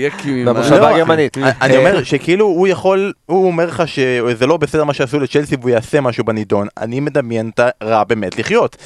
במושבה 0.46 0.78
לא, 0.78 0.86
הגרמנית. 0.88 1.38
אני- 1.38 1.50
אני 1.60 1.76
אומר 1.76 2.02
שכאילו 2.02 2.44
הוא 2.46 2.68
יכול, 2.68 3.12
הוא 3.26 3.46
אומר 3.46 3.66
לך 3.66 3.82
שזה 3.88 4.46
לא 4.46 4.56
בסדר 4.56 4.84
מה 4.84 4.94
שעשו 4.94 5.20
לצ'לסי 5.20 5.56
והוא 5.60 5.70
יעשה 5.70 6.00
משהו 6.00 6.24
בנידון, 6.24 6.66
אני 6.78 7.00
מדמיין 7.00 7.50
את 7.54 7.60
הרע 7.80 8.04
באמת 8.04 8.38
לחיות. 8.38 8.76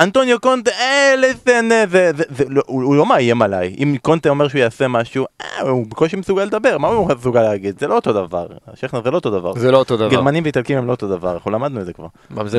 אנטוניו 0.00 0.40
קונטה, 0.40 0.70
אה, 0.70 1.14
לסן, 1.18 1.68
אה, 1.72 1.84
זה, 1.90 2.10
זה, 2.16 2.24
זה, 2.36 2.44
לא, 2.48 2.62
הוא 2.66 2.94
לא 2.94 3.06
מאיים 3.06 3.42
עליי, 3.42 3.74
אם 3.78 3.96
קונטה 4.02 4.28
אומר 4.28 4.48
שהוא 4.48 4.58
יעשה 4.60 4.88
משהו, 4.88 5.26
אה, 5.42 5.68
הוא 5.68 5.86
בקושי 5.86 6.16
מסוגל 6.16 6.44
לדבר, 6.44 6.78
מה 6.78 6.88
הוא 6.88 7.08
מסוגל 7.18 7.42
להגיד? 7.42 7.78
זה 7.80 7.86
לא 7.86 7.94
אותו 7.94 8.12
דבר, 8.12 8.46
שכנר 8.74 9.02
זה 9.04 9.10
לא 9.10 9.16
אותו 9.16 9.30
דבר. 9.30 9.52
זה 9.56 9.70
לא 9.70 9.78
אותו 9.78 9.96
דבר. 9.96 10.08
גרמנים 10.08 10.42
ואיטלקים 10.44 10.78
הם 10.78 10.86
לא 10.86 10.92
אותו 10.92 11.08
דבר, 11.08 11.32
אנחנו 11.34 11.50
למדנו 11.50 11.80
את 11.80 11.86
זה 11.86 11.92
כבר. 11.92 12.06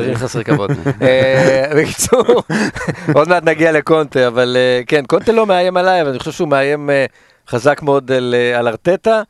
ממזרים 0.02 0.28
חסרי 0.28 0.44
כבוד. 0.44 0.70
אה, 1.02 1.72
בקיצור, 1.76 2.42
עוד 3.16 3.28
מעט 3.28 3.42
נגיע 3.42 3.72
לקונטה, 3.72 4.26
אבל 4.26 4.56
אה, 4.58 4.80
כן, 4.86 5.04
קונטה 5.06 5.32
לא 5.32 5.46
מאיים 5.46 5.76
עליי, 5.76 6.02
אבל 6.02 6.10
אני 6.10 6.18
חושב 6.18 6.32
שהוא 6.32 6.48
מאיים 6.48 6.90
אה, 6.90 7.06
חזק 7.48 7.82
מאוד 7.82 8.12
על, 8.12 8.34
ארטטה, 8.54 9.22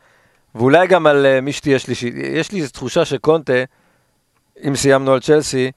ואולי 0.54 0.86
גם 0.86 1.06
על 1.06 1.40
מי 1.40 1.52
שתהיה 1.52 1.78
שלישית. 1.78 2.14
יש 2.16 2.52
לי 2.52 2.60
איזו 2.60 2.72
תחושה 2.72 3.04
שקונטה, 3.04 3.52
אם 4.68 4.76
סיימנו 4.76 5.12
על 5.12 5.20
צ'לסי, 5.20 5.70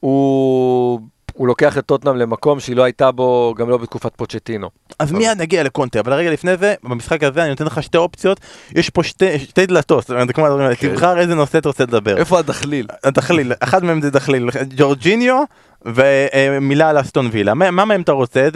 הוא... 0.00 1.00
הוא 1.40 1.48
לוקח 1.48 1.78
את 1.78 1.86
טוטנאם 1.86 2.16
למקום 2.16 2.60
שהיא 2.60 2.76
לא 2.76 2.82
הייתה 2.82 3.10
בו, 3.12 3.54
גם 3.58 3.70
לא 3.70 3.76
בתקופת 3.76 4.12
פוצ'טינו. 4.16 4.70
אז 4.98 5.12
מיד 5.12 5.40
נגיע 5.40 5.62
לקונטה, 5.62 6.00
אבל 6.00 6.12
רגע 6.12 6.30
לפני 6.30 6.56
זה, 6.56 6.74
במשחק 6.82 7.22
הזה 7.22 7.42
אני 7.42 7.50
נותן 7.50 7.64
לך 7.64 7.82
שתי 7.82 7.98
אופציות, 7.98 8.40
יש 8.74 8.90
פה 8.90 9.02
שתי, 9.02 9.38
שתי 9.38 9.66
דלתות, 9.66 10.10
כן. 10.80 10.88
תבחר 10.88 11.18
איזה 11.18 11.34
נושא 11.34 11.58
אתה 11.58 11.68
רוצה 11.68 11.84
לדבר. 11.84 12.16
איפה 12.16 12.38
הדחליל? 12.38 12.86
דחליל, 13.06 13.52
אחד 13.60 13.84
מהם 13.84 14.00
זה 14.00 14.10
דחליל, 14.10 14.48
ג'ורג'יניו 14.76 15.42
ומילה 15.84 16.90
על 16.90 17.00
אסטון 17.00 17.28
וילה, 17.32 17.54
מה 17.54 17.70
מה 17.70 17.84
מהם 17.84 18.00
אתה 18.00 18.12
רוצה? 18.12 18.48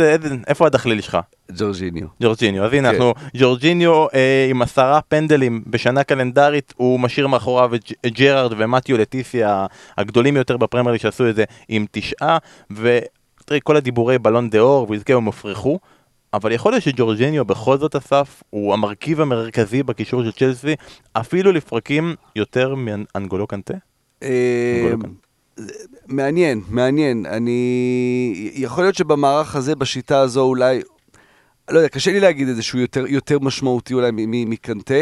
איפה 0.46 0.66
הדחליל 0.66 1.00
שלך? 1.00 1.18
ג'ורג'יניו. 1.52 2.06
ג'ורג'יניו, 2.22 2.64
אז 2.64 2.72
הנה 2.72 2.88
כן. 2.88 2.94
אנחנו, 2.94 3.14
ג'ורג'יניו 3.37 4.06
אה, 4.14 4.46
עם 4.50 4.62
עשרה 4.62 5.00
פנדלים 5.08 5.62
בשנה 5.66 6.04
קלנדרית, 6.04 6.74
הוא 6.76 7.00
משאיר 7.00 7.26
מאחוריו 7.26 7.74
את 7.74 7.92
ג'רארד 8.06 8.52
ומתיו 8.58 8.98
לה 8.98 9.15
טיסייה 9.15 9.66
הגדולים 9.98 10.37
יותר 10.37 10.56
בפרמייר 10.56 10.92
ליג 10.92 11.00
שעשו 11.00 11.28
את 11.28 11.37
זה 11.37 11.44
עם 11.68 11.87
תשעה, 11.90 12.38
ותראי 12.70 13.60
כל 13.62 13.76
הדיבורי 13.76 14.18
בלון 14.18 14.50
ד'אור 14.50 14.90
ויזכה 14.90 15.14
הם 15.14 15.24
הופרכו, 15.24 15.78
אבל 16.34 16.52
יכול 16.52 16.72
להיות 16.72 16.82
שג'ורג'יניו 16.84 17.44
בכל 17.44 17.78
זאת 17.78 17.96
אסף, 17.96 18.42
הוא 18.50 18.72
המרכיב 18.72 19.20
המרכזי 19.20 19.82
בקישור 19.82 20.24
של 20.24 20.32
צ'לסי, 20.32 20.74
אפילו 21.12 21.52
לפרקים 21.52 22.14
יותר 22.37 22.74
מאנגולו 22.74 23.46
קנטה? 23.46 23.74
מעניין, 26.06 26.60
מעניין. 26.68 27.26
אני... 27.26 28.50
יכול 28.54 28.84
להיות 28.84 28.94
שבמערך 28.94 29.56
הזה, 29.56 29.76
בשיטה 29.76 30.20
הזו, 30.20 30.42
אולי... 30.42 30.80
לא 31.70 31.78
יודע, 31.78 31.88
קשה 31.88 32.12
לי 32.12 32.20
להגיד 32.20 32.48
את 32.48 32.56
זה 32.56 32.62
שהוא 32.62 32.80
יותר, 32.80 33.04
יותר 33.06 33.38
משמעותי 33.38 33.94
אולי 33.94 34.10
מקנטה, 34.26 34.94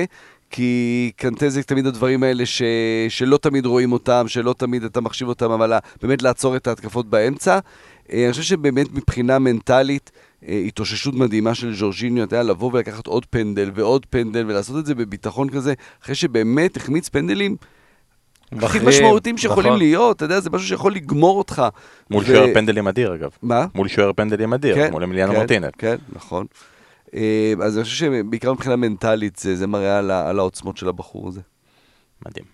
כי 0.50 1.10
קנטה 1.16 1.48
זה 1.48 1.62
תמיד 1.62 1.86
הדברים 1.86 2.22
האלה 2.22 2.46
ש... 2.46 2.62
שלא 3.08 3.36
תמיד 3.36 3.66
רואים 3.66 3.92
אותם, 3.92 4.24
שלא 4.28 4.54
תמיד 4.58 4.84
אתה 4.84 5.00
מחשיב 5.00 5.28
אותם, 5.28 5.50
אבל 5.50 5.72
באמת 6.02 6.22
לעצור 6.22 6.56
את 6.56 6.66
ההתקפות 6.66 7.10
באמצע. 7.10 7.58
אה, 8.12 8.24
אני 8.24 8.32
חושב 8.32 8.42
שבאמת 8.42 8.92
מבחינה 8.92 9.38
מנטלית, 9.38 10.10
אה, 10.48 10.62
התאוששות 10.66 11.14
מדהימה 11.14 11.54
של 11.54 11.74
ז'ורג'יניו, 11.74 12.24
אתה 12.24 12.36
יודע, 12.36 12.42
לבוא 12.42 12.70
ולקחת 12.72 13.06
עוד 13.06 13.26
פנדל 13.26 13.70
ועוד 13.74 14.06
פנדל 14.06 14.44
ולעשות 14.48 14.78
את 14.78 14.86
זה 14.86 14.94
בביטחון 14.94 15.50
כזה, 15.50 15.74
אחרי 16.02 16.14
שבאמת 16.14 16.76
החמיץ 16.76 17.08
פנדלים 17.08 17.56
הכי 18.62 18.78
משמעותיים 18.78 19.38
שיכולים 19.38 19.68
נכון. 19.72 19.78
להיות, 19.78 20.16
אתה 20.16 20.24
יודע, 20.24 20.40
זה 20.40 20.50
משהו 20.50 20.68
שיכול 20.68 20.92
לגמור 20.92 21.38
אותך. 21.38 21.62
מול 22.10 22.22
ו- 22.22 22.26
שוער 22.26 22.46
פנדלים 22.54 22.88
אדיר 22.88 23.14
אגב. 23.14 23.30
מה? 23.42 23.66
מול 23.74 23.88
שוער 23.88 24.12
פנדלים 24.12 24.52
אדיר, 24.52 24.90
מול 24.90 25.02
אמיליאנו 25.02 25.32
כן, 25.32 25.38
מרטינז. 25.38 25.70
כן, 25.78 25.96
נכון. 26.12 26.46
אה, 27.14 27.52
אז 27.62 27.76
אני 27.76 27.84
חושב 27.84 27.96
שבעיקר 27.96 28.52
מבחינה 28.52 28.76
מנטלית 28.76 29.36
זה, 29.36 29.56
זה 29.56 29.66
מראה 29.66 29.98
על, 29.98 30.10
על 30.10 30.38
העוצמות 30.38 30.76
של 30.76 30.88
הבחור 30.88 31.28
הזה. 31.28 31.40
מדהים. 32.26 32.44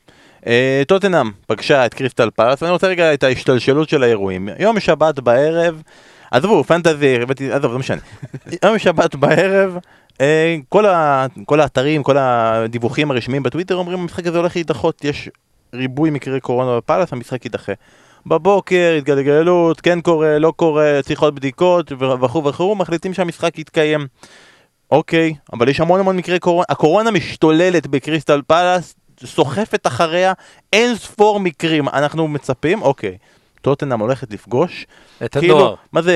אה, 0.46 0.82
טוטנאם 0.88 1.30
פגשה 1.46 1.86
את 1.86 1.94
קריסטל 1.94 2.30
פלאס, 2.30 2.62
ואני 2.62 2.72
רוצה 2.72 2.86
רגע 2.86 3.14
את 3.14 3.22
ההשתלשלות 3.22 3.88
של 3.88 4.02
האירועים. 4.02 4.48
יום 4.58 4.80
שבת 4.80 5.20
בערב, 5.20 5.82
עזבו, 6.30 6.64
פנטזי, 6.64 7.16
עזוב, 7.52 7.72
לא 7.72 7.78
משנה. 7.78 8.00
יום 8.64 8.78
שבת 8.78 9.14
בערב, 9.14 9.78
אה, 10.20 10.56
כל, 10.68 10.86
ה, 10.86 11.26
כל 11.44 11.60
האתרים, 11.60 12.02
כל 12.02 12.16
הדיווחים 12.18 13.10
הרשמיים 13.10 13.42
בטוויטר 13.42 13.74
אומרים 13.74 14.00
המשחק 14.00 14.26
הזה 14.26 14.38
הולך 14.38 14.56
להידחות, 14.56 15.04
יש 15.04 15.30
ריבוי 15.74 16.10
מקרי 16.10 16.40
קורונה 16.40 16.76
בפלאס, 16.76 17.12
המשחק 17.12 17.44
יידחה. 17.44 17.72
בבוקר, 18.26 18.94
התגלגלות, 18.98 19.80
כן 19.80 20.00
קורה, 20.00 20.38
לא 20.38 20.52
קורה, 20.56 21.00
צריך 21.02 21.20
עוד 21.20 21.34
בדיקות 21.34 21.92
וכו' 22.20 22.44
וכו', 22.44 22.74
מחליטים 22.74 23.14
שהמשחק 23.14 23.58
יתקיים. 23.58 24.06
אוקיי, 24.90 25.34
אבל 25.52 25.68
יש 25.68 25.80
המון 25.80 26.00
המון 26.00 26.16
מקרי 26.16 26.38
קורונה, 26.38 26.64
הקורונה 26.68 27.10
משתוללת 27.10 27.86
בקריסטל 27.86 28.42
פלאס, 28.46 28.94
סוחפת 29.24 29.86
אחריה 29.86 30.32
אין 30.72 30.96
ספור 30.96 31.40
מקרים, 31.40 31.88
אנחנו 31.88 32.28
מצפים, 32.28 32.82
אוקיי, 32.82 33.18
טוטנאם 33.62 34.00
הולכת 34.00 34.32
לפגוש, 34.32 34.86
את 35.24 35.36
כאילו, 35.36 35.56
הנוער. 35.56 35.74
מה 35.92 36.02
זה, 36.02 36.14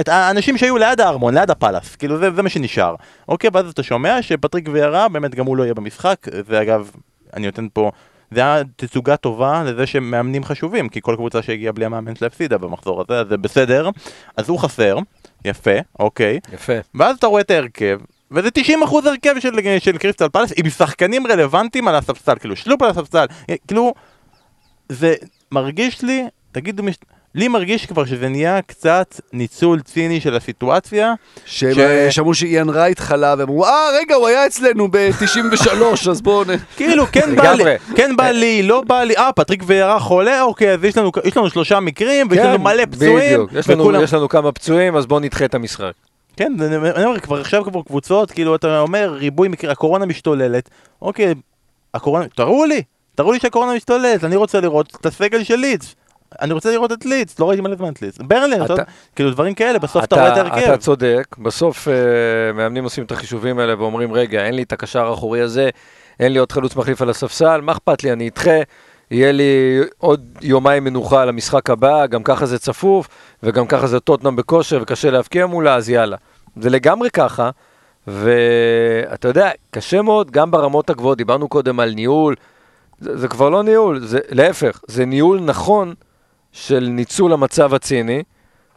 את 0.00 0.08
האנשים 0.08 0.58
שהיו 0.58 0.76
ליד 0.76 1.00
הארמון, 1.00 1.34
ליד 1.34 1.50
הפלאס, 1.50 1.96
כאילו 1.96 2.18
זה, 2.18 2.30
זה 2.30 2.42
מה 2.42 2.48
שנשאר. 2.48 2.94
אוקיי, 3.28 3.50
ואז 3.52 3.70
אתה 3.70 3.82
שומע 3.82 4.22
שפטריק 4.22 4.68
ויארה, 4.72 5.08
באמת 5.08 5.34
גם 5.34 5.46
הוא 5.46 5.56
לא 5.56 5.62
יהיה 5.62 5.74
במשחק, 5.74 6.26
ואגב, 6.46 6.90
אני 7.34 7.46
נותן 7.46 7.66
פה, 7.72 7.90
זה 8.30 8.40
היה 8.40 8.62
תצוגה 8.76 9.16
טובה 9.16 9.64
לזה 9.64 9.86
שמאמנים 9.86 10.44
חשובים, 10.44 10.88
כי 10.88 11.00
כל 11.00 11.14
קבוצה 11.16 11.42
שהגיעה 11.42 11.72
בלי 11.72 11.84
המאמן 11.84 12.14
שלה 12.16 12.26
הפסידה 12.26 12.58
במחזור 12.58 13.00
הזה, 13.00 13.20
אז 13.20 13.28
זה 13.28 13.36
בסדר, 13.36 13.90
אז 14.36 14.48
הוא 14.48 14.58
חסר, 14.58 14.98
יפה, 15.44 15.70
אוקיי, 15.98 16.40
יפה. 16.52 16.72
ואז 16.94 17.16
אתה 17.16 17.26
רואה 17.26 17.40
את 17.40 17.50
ההרכב, 17.50 17.98
וזה 18.30 18.48
90% 18.48 19.08
הרכב 19.08 19.34
של, 19.40 19.50
של 19.78 19.98
קריסטל 19.98 20.28
פלאס 20.28 20.52
עם 20.56 20.70
שחקנים 20.70 21.26
רלוונטיים 21.26 21.88
על 21.88 21.94
הספסל, 21.94 22.38
כאילו 22.38 22.56
שלופ 22.56 22.82
על 22.82 22.90
הספסל, 22.90 23.26
כאילו, 23.66 23.94
זה 24.88 25.14
מרגיש 25.52 26.02
לי, 26.02 26.24
תגידו, 26.56 26.82
מש... 26.82 26.94
לי 27.34 27.48
מרגיש 27.48 27.86
כבר 27.86 28.04
שזה 28.04 28.28
נהיה 28.28 28.62
קצת 28.62 29.20
ניצול 29.32 29.80
ציני 29.80 30.20
של 30.20 30.36
הסיטואציה, 30.36 31.14
שהם 31.44 31.74
ש- 31.74 32.14
שמעו 32.14 32.34
שאיאן 32.34 32.68
רייט 32.70 32.98
חלה, 33.00 33.34
והם 33.38 33.48
אמרו, 33.48 33.64
אה, 33.66 33.70
רגע, 34.00 34.14
הוא 34.14 34.26
היה 34.28 34.46
אצלנו 34.46 34.88
ב-93, 34.90 35.70
אז 36.10 36.20
בואו 36.22 36.44
נ... 36.44 36.46
כאילו 36.76 37.04
כן 37.12 37.36
בא 37.36 37.52
לי. 37.52 37.64
כן 37.96 38.16
בא 38.16 38.30
לי, 38.30 38.62
לא 38.62 38.80
בא 38.86 39.02
לי, 39.02 39.16
אה 39.16 39.32
פטריק 39.32 39.62
ויארה 39.66 40.00
חולה, 40.00 40.42
אוקיי, 40.42 40.72
אז 40.72 40.84
יש 40.84 40.98
לנו, 40.98 41.10
יש 41.24 41.36
לנו 41.36 41.50
שלושה 41.50 41.80
מקרים, 41.80 42.26
ויש 42.30 42.40
לנו 42.40 42.58
מלא 42.58 42.84
פצועים, 42.90 43.18
כן, 43.18 43.26
בדיוק. 43.34 43.50
יש 43.52 43.70
לנו, 43.70 43.82
וכולם- 43.82 44.02
יש 44.02 44.14
לנו 44.14 44.28
כמה 44.28 44.52
פצועים, 44.52 44.96
אז 44.96 45.06
בואו 45.06 45.20
נדחה 45.20 45.44
את 45.44 45.54
המשחק. 45.54 45.92
כן, 46.36 46.52
אני 46.60 46.76
אומר, 47.04 47.18
כבר 47.20 47.40
עכשיו 47.40 47.64
כבר 47.64 47.82
קבוצות, 47.82 48.30
כאילו 48.30 48.54
אתה 48.56 48.80
אומר 48.80 49.16
ריבוי 49.18 49.48
מקרים, 49.48 49.72
הקורונה 49.72 50.06
משתוללת, 50.06 50.70
אוקיי, 51.02 51.34
הקורונה, 51.94 52.24
תראו 52.36 52.64
לי, 52.64 52.82
תראו 53.14 53.32
לי 53.32 53.38
שהקורונה 53.40 53.74
משתוללת, 53.74 54.24
אני 54.24 54.36
רוצה 54.36 54.60
לראות 54.60 54.96
את 55.00 55.06
הסגל 55.06 55.44
של 55.44 55.56
לידס. 55.56 55.94
אני 56.40 56.52
רוצה 56.52 56.70
לראות 56.70 56.92
את 56.92 57.04
לידס, 57.06 57.38
לא 57.38 57.48
ראיתי 57.48 57.62
מלא 57.62 57.76
זמן 57.76 57.92
את 57.92 58.02
לידס. 58.02 58.18
ברלין, 58.18 58.64
אתה- 58.64 58.74
אתה- 58.74 58.82
כאילו 59.16 59.30
דברים 59.30 59.54
כאלה, 59.54 59.78
בסוף 59.78 60.04
אתה 60.04 60.14
רואה 60.16 60.28
את 60.28 60.46
אתה 60.46 60.54
ההרכב. 60.54 60.76
צודק, 60.76 61.36
בסוף 61.38 61.88
אה, 61.88 61.94
מאמנים 62.52 62.84
עושים 62.84 63.04
את 63.04 63.12
החישובים 63.12 63.58
האלה 63.58 63.74
ואומרים, 63.80 64.12
רגע, 64.12 64.44
אין 64.44 64.54
לי 64.54 64.62
את 64.62 64.72
הקשר 64.72 65.06
האחורי 65.06 65.40
הזה, 65.40 65.68
אין 66.20 66.32
לי 66.32 66.38
עוד 66.38 66.52
חלוץ 66.52 66.76
מחליף 66.76 67.02
על 67.02 67.10
הספסל, 67.10 67.60
מה 67.60 67.72
אכפת 67.72 68.04
לי, 68.04 68.12
אני 68.12 68.28
אדחה, 68.28 68.50
יהיה 69.10 69.32
לי 69.32 69.80
עוד 69.98 70.24
יומיים 70.42 70.84
מנוחה 70.84 71.24
למשחק 71.24 71.70
הבא, 71.70 72.06
גם 72.06 72.22
ככה 72.22 72.46
זה 72.46 72.58
צפוף, 72.58 73.08
וגם 73.42 73.66
ככה 73.66 73.86
זה 73.86 74.00
טוטנאם 74.00 74.36
בכושר 74.36 74.78
וקשה 74.82 75.10
להבקיע 75.10 75.46
מולה, 75.46 75.74
אז 75.74 75.90
יאללה. 75.90 76.16
זה 76.60 76.70
לגמרי 76.70 77.10
ככה, 77.10 77.50
ואתה 78.06 79.28
יודע, 79.28 79.50
קשה 79.70 80.02
מאוד, 80.02 80.30
גם 80.30 80.50
ברמות 80.50 80.90
הגבוהות, 80.90 81.18
דיברנו 81.18 81.48
קודם 81.48 81.80
על 81.80 81.94
ניהול, 81.94 82.34
זה, 83.00 83.16
זה 83.18 83.28
כבר 83.28 83.48
לא 83.48 83.62
ניהול, 83.62 84.00
זה 84.00 84.18
להפך, 84.30 84.80
זה 84.86 85.04
ניהול 85.04 85.40
נכון 85.40 85.94
של 86.56 86.88
ניצול 86.90 87.32
המצב 87.32 87.74
הציני, 87.74 88.22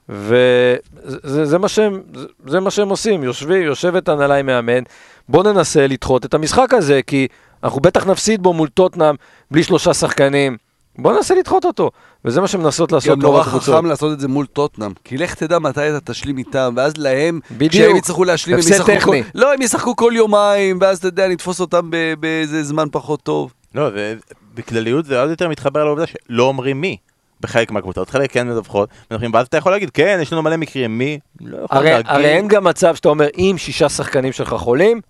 וזה 0.10 1.46
זה 1.46 1.58
מה, 1.58 1.68
שהם, 1.68 2.02
זה, 2.14 2.28
זה 2.48 2.60
מה 2.60 2.72
שהם 2.72 2.90
עושים, 2.90 3.24
יושבים, 3.24 3.62
יושבת 3.62 4.10
הנהלה 4.10 4.36
עם 4.36 4.46
מאמן, 4.46 4.84
בואו 5.30 5.44
ננסה 5.44 5.88
לדחות 5.88 6.26
את 6.26 6.34
המשחק 6.34 6.74
הזה, 6.74 7.02
כי 7.08 7.28
אנחנו 7.64 7.82
בטח 7.82 8.08
נפסיד 8.08 8.44
בו 8.44 8.54
מול 8.54 8.70
טוטנאם 8.70 9.16
בלי 9.52 9.64
שלושה 9.64 9.94
שחקנים, 9.94 10.58
בואו 10.98 11.16
ננסה 11.16 11.36
לדחות 11.36 11.66
אותו, 11.66 11.92
וזה 12.26 12.42
מה 12.42 12.48
שמנסות 12.48 12.92
לעשות 12.92 13.20
גם 13.20 13.22
נורא 13.22 13.38
רוב 13.38 13.48
הקבוצות. 13.48 13.76
חכם 13.76 13.86
לעשות 13.86 14.14
את 14.14 14.20
זה 14.20 14.28
מול 14.28 14.46
טוטנאם, 14.46 14.92
כי 15.04 15.18
לך 15.18 15.36
תדע 15.36 15.60
מתי 15.60 15.90
אתה 15.90 16.14
תשלים 16.14 16.38
איתם, 16.38 16.74
ואז 16.78 16.98
להם, 16.98 17.40
בדיוק. 17.52 17.72
כשהם 17.72 17.96
יצטרכו 17.96 18.24
להשלים, 18.24 18.56
הם 18.56 18.60
ישחקו 18.60 18.86
טכני. 18.86 19.24
כל... 19.24 19.30
לא, 19.36 19.54
הם 19.54 19.62
ישחקו 19.62 19.96
כל 19.96 20.12
יומיים, 20.16 20.78
ואז 20.82 20.98
אתה 20.98 21.08
יודע, 21.08 21.28
נתפוס 21.28 21.60
אותם 21.60 21.90
ב- 21.90 22.14
באיזה 22.20 22.64
זמן 22.64 22.88
פחות 22.92 23.24
טוב. 23.24 23.54
לא, 23.76 23.92
זה, 23.92 24.16
בכלליות 24.56 25.06
זה 25.06 25.22
עוד 25.22 25.30
יותר 25.30 25.50
מתחבר 25.50 25.86
לעובדה 25.86 26.06
שלא 26.08 26.44
אומרים 26.44 26.82
מי. 26.82 26.98
בחלק 27.42 27.72
מהקבוצות, 27.72 28.10
חלק 28.10 28.32
כן 28.32 28.48
מדווחות, 28.48 28.90
מדווחים, 29.12 29.34
ואז 29.34 29.48
אתה 29.48 29.58
יכול 29.58 29.72
להגיד, 29.72 29.90
כן, 29.90 30.20
יש 30.22 30.34
לנו 30.34 30.42
מלא 30.42 30.58
מקרים, 30.58 30.98
מי? 30.98 31.20
לא 31.42 31.58
יכול 31.58 31.78
הרי, 31.78 31.90
להגיד. 31.90 32.12
הרי 32.12 32.26
אין 32.26 32.48
גם 32.48 32.64
מצב 32.64 32.96
שאתה 32.96 33.10
אומר, 33.10 33.28
אם 33.38 33.56
שישה 33.58 33.90
שחקנים 33.90 34.32
שלך 34.32 34.54
חולים, 34.54 35.02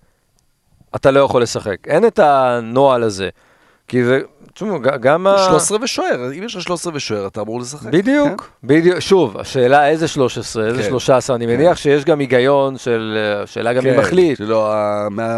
אתה 0.96 1.10
לא 1.10 1.20
יכול 1.20 1.42
לשחק. 1.42 1.76
אין 1.86 2.06
את 2.06 2.18
הנוהל 2.18 3.02
הזה. 3.02 3.28
כי 3.88 4.04
זה, 4.04 4.20
תשמעו, 4.54 4.78
גם 5.00 5.26
ה... 5.26 5.38
13 5.48 5.78
ושוער, 5.82 6.32
אם 6.38 6.42
יש 6.42 6.56
לך 6.56 6.62
13 6.62 6.92
ושוער, 6.96 7.26
אתה 7.26 7.40
אמור 7.40 7.60
לשחק. 7.60 7.86
בדיוק, 7.92 8.50
בדיוק, 8.64 9.00
שוב, 9.00 9.38
השאלה 9.38 9.88
איזה 9.88 10.08
13, 10.08 10.66
איזה 10.66 10.82
כן. 10.82 10.88
13, 10.88 11.36
אני 11.36 11.46
מניח 11.46 11.76
שיש 11.76 12.04
גם 12.04 12.18
היגיון 12.18 12.78
של, 12.78 13.18
השאלה 13.44 13.72
גם 13.72 13.84
מי 13.84 13.90
כן, 13.90 13.98
מחליט. 13.98 14.38
שלא, 14.38 14.72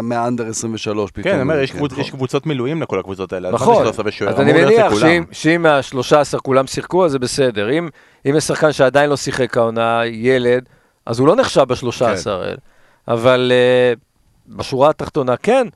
מהאנדר 0.03 0.47
23 0.47 1.11
פתאום. 1.11 1.23
כן, 1.23 1.31
אני 1.33 1.41
אומר, 1.41 1.59
יש 1.59 1.71
כן, 1.71 1.79
קבוצ- 1.79 1.85
נכון. 1.91 1.99
יש 2.03 2.09
קבוצות 2.11 2.45
מילואים 2.45 2.81
לכל 2.81 2.99
הקבוצות 2.99 3.33
האלה. 3.33 3.51
נכון, 3.51 3.75
13 3.83 4.05
ושוער? 4.07 4.29
אז 4.29 4.39
אני 4.39 4.53
מניח. 4.53 4.93
שאם- 4.99 5.23
שאם 5.31 5.61
מה-13 5.61 6.03
כולם 6.39 6.67
שיחקו, 6.67 7.05
אז 7.05 7.11
זה 7.11 7.19
בסדר. 7.19 7.71
אם 7.71 7.89
אם 8.25 8.35
יש 8.37 8.43
שחקן 8.43 8.71
שעדיין 8.71 9.09
לא 9.09 9.17
שיחק 9.17 9.57
העונה, 9.57 10.01
ילד, 10.05 10.63
אז 11.05 11.19
הוא 11.19 11.27
לא 11.27 11.35
נחשב 11.35 11.61
ב-13 11.63 11.99
כן. 11.99 12.05
האלה. 12.31 12.55
אבל 13.07 13.51
אה, 13.55 13.93
בשורה 14.47 14.89
התחתונה, 14.89 15.37
כן, 15.37 15.67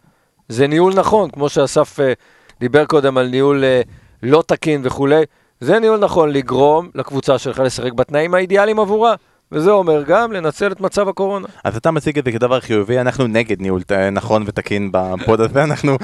זה 0.50 0.67
ניהול 0.67 0.93
נכון, 0.93 1.30
כמו 1.30 1.50
שאסף 1.50 2.00
אה, 2.00 2.13
דיבר 2.60 2.86
קודם 2.86 3.17
על 3.17 3.28
ניהול 3.28 3.63
אה, 3.63 3.82
לא 4.24 4.43
תקין 4.48 4.82
וכולי, 4.84 5.22
זה 5.60 5.80
ניהול 5.80 6.00
נכון 6.00 6.30
לגרום 6.30 6.89
לקבוצה 6.96 7.38
שלך 7.38 7.60
לשחק 7.60 7.93
בתנאים 7.93 8.34
האידיאליים 8.34 8.80
עבורה. 8.80 9.15
וזה 9.52 9.72
אומר 9.72 10.04
גם 10.04 10.32
לנצל 10.32 10.72
את 10.72 10.82
מצב 10.82 11.10
הקורונה. 11.10 11.48
אז 11.63 11.78
אתה 11.78 11.91
מציג 11.91 12.17
את 12.17 12.26
זה 12.26 12.32
כדבר 12.32 12.60
חיובי, 12.60 13.00
אנחנו 13.00 13.28
נגד 13.28 13.62
ניהול 13.62 13.82
ת- 13.84 13.91
נכון 13.91 14.43
ותקין 14.48 14.89
בפוד 14.91 15.41
הזה, 15.41 15.63
אנחנו 15.63 15.98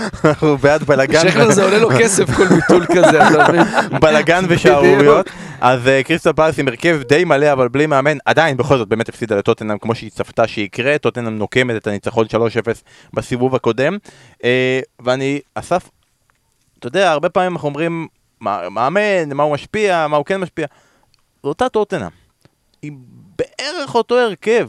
בעד 0.61 0.83
בלאגן. 0.83 1.29
שכנר 1.29 1.51
זה 1.51 1.63
עולה 1.63 1.77
לו 1.79 1.89
כסף 1.99 2.29
כל 2.35 2.47
ביטול 2.47 2.85
כזה, 2.85 3.27
אתה 3.27 3.47
מבין? 3.49 3.61
בלאגן 3.99 4.43
ושערוריות. 4.49 5.29
אז 5.61 5.87
אה, 5.87 6.03
קריסטל 6.03 6.33
פלס 6.33 6.59
עם 6.59 6.67
הרכב 6.67 7.01
די 7.07 7.23
מלא 7.23 7.51
אבל 7.53 7.67
בלי 7.67 7.85
מאמן, 7.85 8.17
עדיין 8.25 8.57
בכל 8.57 8.77
זאת 8.77 8.87
באמת 8.87 9.09
הפסידה 9.09 9.35
לטוטנאם 9.35 9.77
כמו 9.77 9.95
שהיא 9.95 10.11
צפתה 10.11 10.47
שיקרה, 10.47 10.97
טוטנאם 10.97 11.37
נוקמת 11.37 11.75
את 11.75 11.87
הניצחון 11.87 12.25
3-0 12.25 12.29
בסיבוב 13.13 13.55
הקודם. 13.55 13.97
אה, 14.43 14.79
ואני, 15.03 15.39
אסף, 15.55 15.89
אתה 16.83 16.97
יודע, 16.97 17.11
הרבה 17.11 17.29
פעמים 17.29 17.51
אנחנו 17.51 17.67
אומרים, 17.67 18.07
"מה- 18.39 18.69
מאמן, 18.69 19.33
מה 19.33 19.43
הוא 19.43 19.53
משפיע, 19.53 20.07
מה 20.07 20.17
הוא 20.17 20.25
כן 20.25 20.41
משפיע. 20.41 20.67
זו 21.43 21.49
אותה 21.49 21.69
טוטנאם. 21.69 22.09
היא 22.81 22.91
בערך 23.39 23.95
אותו 23.95 24.17
הרכב, 24.19 24.67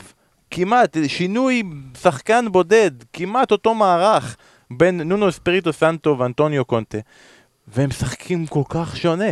כמעט, 0.50 0.96
שינוי 1.07 1.62
שחקן 2.00 2.53
בודד, 2.53 2.90
כמעט 3.12 3.53
אותו 3.53 3.74
מערך 3.74 4.37
בין 4.70 5.00
נונו 5.00 5.29
אספריטו 5.29 5.72
סנטו 5.72 6.18
ואנטוניו 6.18 6.64
קונטה, 6.64 6.98
והם 7.68 7.88
משחקים 7.88 8.46
כל 8.46 8.62
כך 8.68 8.96
שונה. 8.96 9.31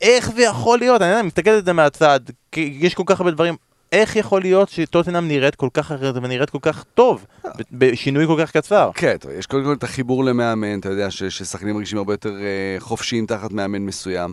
איך 0.00 0.30
זה 0.32 0.42
יכול 0.42 0.78
להיות? 0.78 1.02
אני 1.02 1.22
מסתכל 1.22 1.50
על 1.50 1.64
זה 1.64 1.72
מהצד, 1.72 2.20
כי 2.52 2.78
יש 2.80 2.94
כל 2.94 3.02
כך 3.06 3.20
הרבה 3.20 3.30
דברים. 3.30 3.56
איך 3.92 4.16
יכול 4.16 4.40
להיות 4.40 4.68
שטוטנאם 4.68 5.28
נראית 5.28 5.54
כל 5.54 5.68
כך 5.74 5.92
אחרת 5.92 6.14
ונראית 6.16 6.50
כל 6.50 6.58
כך 6.62 6.84
טוב, 6.94 7.26
בשינוי 7.72 8.26
כל 8.26 8.36
כך 8.40 8.50
קצר? 8.52 8.90
כן, 8.94 9.16
יש 9.38 9.46
קודם 9.46 9.64
כל 9.64 9.72
את 9.72 9.82
החיבור 9.84 10.24
למאמן, 10.24 10.78
אתה 10.78 10.88
יודע 10.88 11.10
ש- 11.10 11.22
ששחקנים 11.24 11.74
מרגישים 11.74 11.98
הרבה 11.98 12.12
יותר 12.12 12.34
אה, 12.40 12.76
חופשיים 12.80 13.26
תחת 13.26 13.52
מאמן 13.52 13.82
מסוים, 13.82 14.32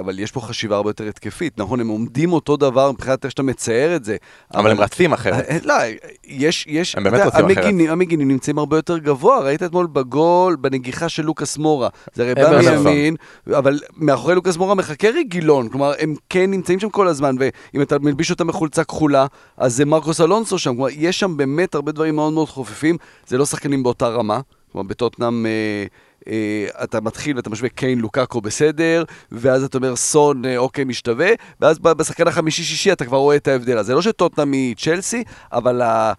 אבל 0.00 0.18
יש 0.18 0.32
פה 0.32 0.40
חשיבה 0.40 0.76
הרבה 0.76 0.90
יותר 0.90 1.08
התקפית. 1.08 1.58
נכון, 1.58 1.80
הם 1.80 1.88
עומדים 1.88 2.32
אותו 2.32 2.56
דבר 2.56 2.92
מבחינת 2.92 3.24
איך 3.24 3.30
שאתה 3.30 3.42
מצייר 3.42 3.96
את 3.96 4.04
זה. 4.04 4.16
אבל 4.54 4.70
הם 4.70 4.80
רצים 4.80 5.12
אחרת. 5.12 5.44
אה, 5.48 5.58
לא, 5.64 5.74
יש, 6.24 6.64
יש, 6.68 6.96
הם 6.96 7.04
באמת 7.04 7.24
רוצים 7.24 7.44
אחרת. 7.44 7.64
המגינים, 7.88 8.28
נמצאים 8.28 8.58
הרבה 8.58 8.78
יותר 8.78 8.98
גבוה, 8.98 9.40
ראית 9.40 9.62
אתמול 9.62 9.86
בגול, 9.86 10.56
בנגיחה 10.56 11.08
של 11.08 11.22
לוקאס 11.22 11.58
מורה. 11.58 11.88
זה 12.14 12.22
הרי 12.22 12.34
בא 12.34 12.48
אברסון. 12.48 12.86
מימין, 12.86 13.16
אבל 13.46 13.80
מאחורי 13.96 14.34
לוקאס 14.34 14.56
מורה 14.56 14.74
מחכה 14.74 15.08
רגילון, 15.08 15.68
כלומר, 15.68 15.92
הם 15.98 16.14
כן 16.28 16.50
נמצאים 16.50 16.80
שם 16.80 16.90
כל 16.90 17.08
הזמן, 17.08 17.36
ואם 17.38 17.82
אתה 17.82 17.98
מלביש 17.98 18.30
אותם 18.30 18.46
בחולצה 18.46 18.84
כחולה, 18.84 19.26
אז 19.56 19.76
זה 19.76 19.84
מרקוס 19.84 20.20
אלונסו 20.20 20.58
שם, 20.58 20.74
כלומר, 20.74 20.88
יש 20.92 21.20
שם 21.20 21.36
באמת 21.36 21.74
הרבה 21.74 21.92
דברים 21.92 22.16
מאוד 22.16 22.32
מאוד 22.32 22.48
חופפים, 22.48 22.96
זה 23.26 23.38
לא 23.38 23.46
שחקנים 23.46 23.82
באותה 23.82 24.08
רמה, 24.08 24.40
כלומר, 24.72 24.88
בטוטנאם... 24.88 25.46
אה, 25.46 25.50
אה, 25.50 25.86
אתה 26.84 27.00
מתחיל 27.00 27.36
ואתה 27.36 27.50
משווה 27.50 27.68
קיין 27.68 27.98
לוקאקו 27.98 28.40
בסדר, 28.40 29.04
ואז 29.32 29.64
אתה 29.64 29.78
אומר 29.78 29.96
סון 29.96 30.44
אה, 30.44 30.56
אוקיי 30.56 30.84
משתווה, 30.84 31.28
ואז 31.60 31.78
בשחקן 31.78 32.28
החמישי-שישי 32.28 32.92
אתה 32.92 33.04
כבר 33.04 33.18
רואה 33.18 33.36
את 33.36 33.48
ההבדל. 33.48 33.78
אז 33.78 33.86
זה 33.86 33.94
לא 33.94 34.02
שטוטנאם 34.02 34.52
היא 34.52 34.76
צ'לסי, 34.76 35.24
אבל 35.52 35.82
ה... 35.82 36.12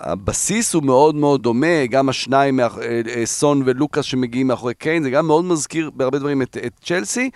הבסיס 0.00 0.74
הוא 0.74 0.82
מאוד 0.82 1.14
מאוד 1.14 1.42
דומה, 1.42 1.86
גם 1.86 2.08
השניים, 2.08 2.60
אה, 2.60 2.68
אה, 3.16 3.26
סון 3.26 3.62
ולוקאס 3.64 4.04
שמגיעים 4.04 4.46
מאחורי 4.46 4.74
קיין, 4.74 5.02
זה 5.02 5.10
גם 5.10 5.26
מאוד 5.26 5.44
מזכיר 5.44 5.90
בהרבה 5.94 6.18
דברים 6.18 6.42
את, 6.42 6.56
את 6.66 6.72
צ'לסי. 6.84 7.30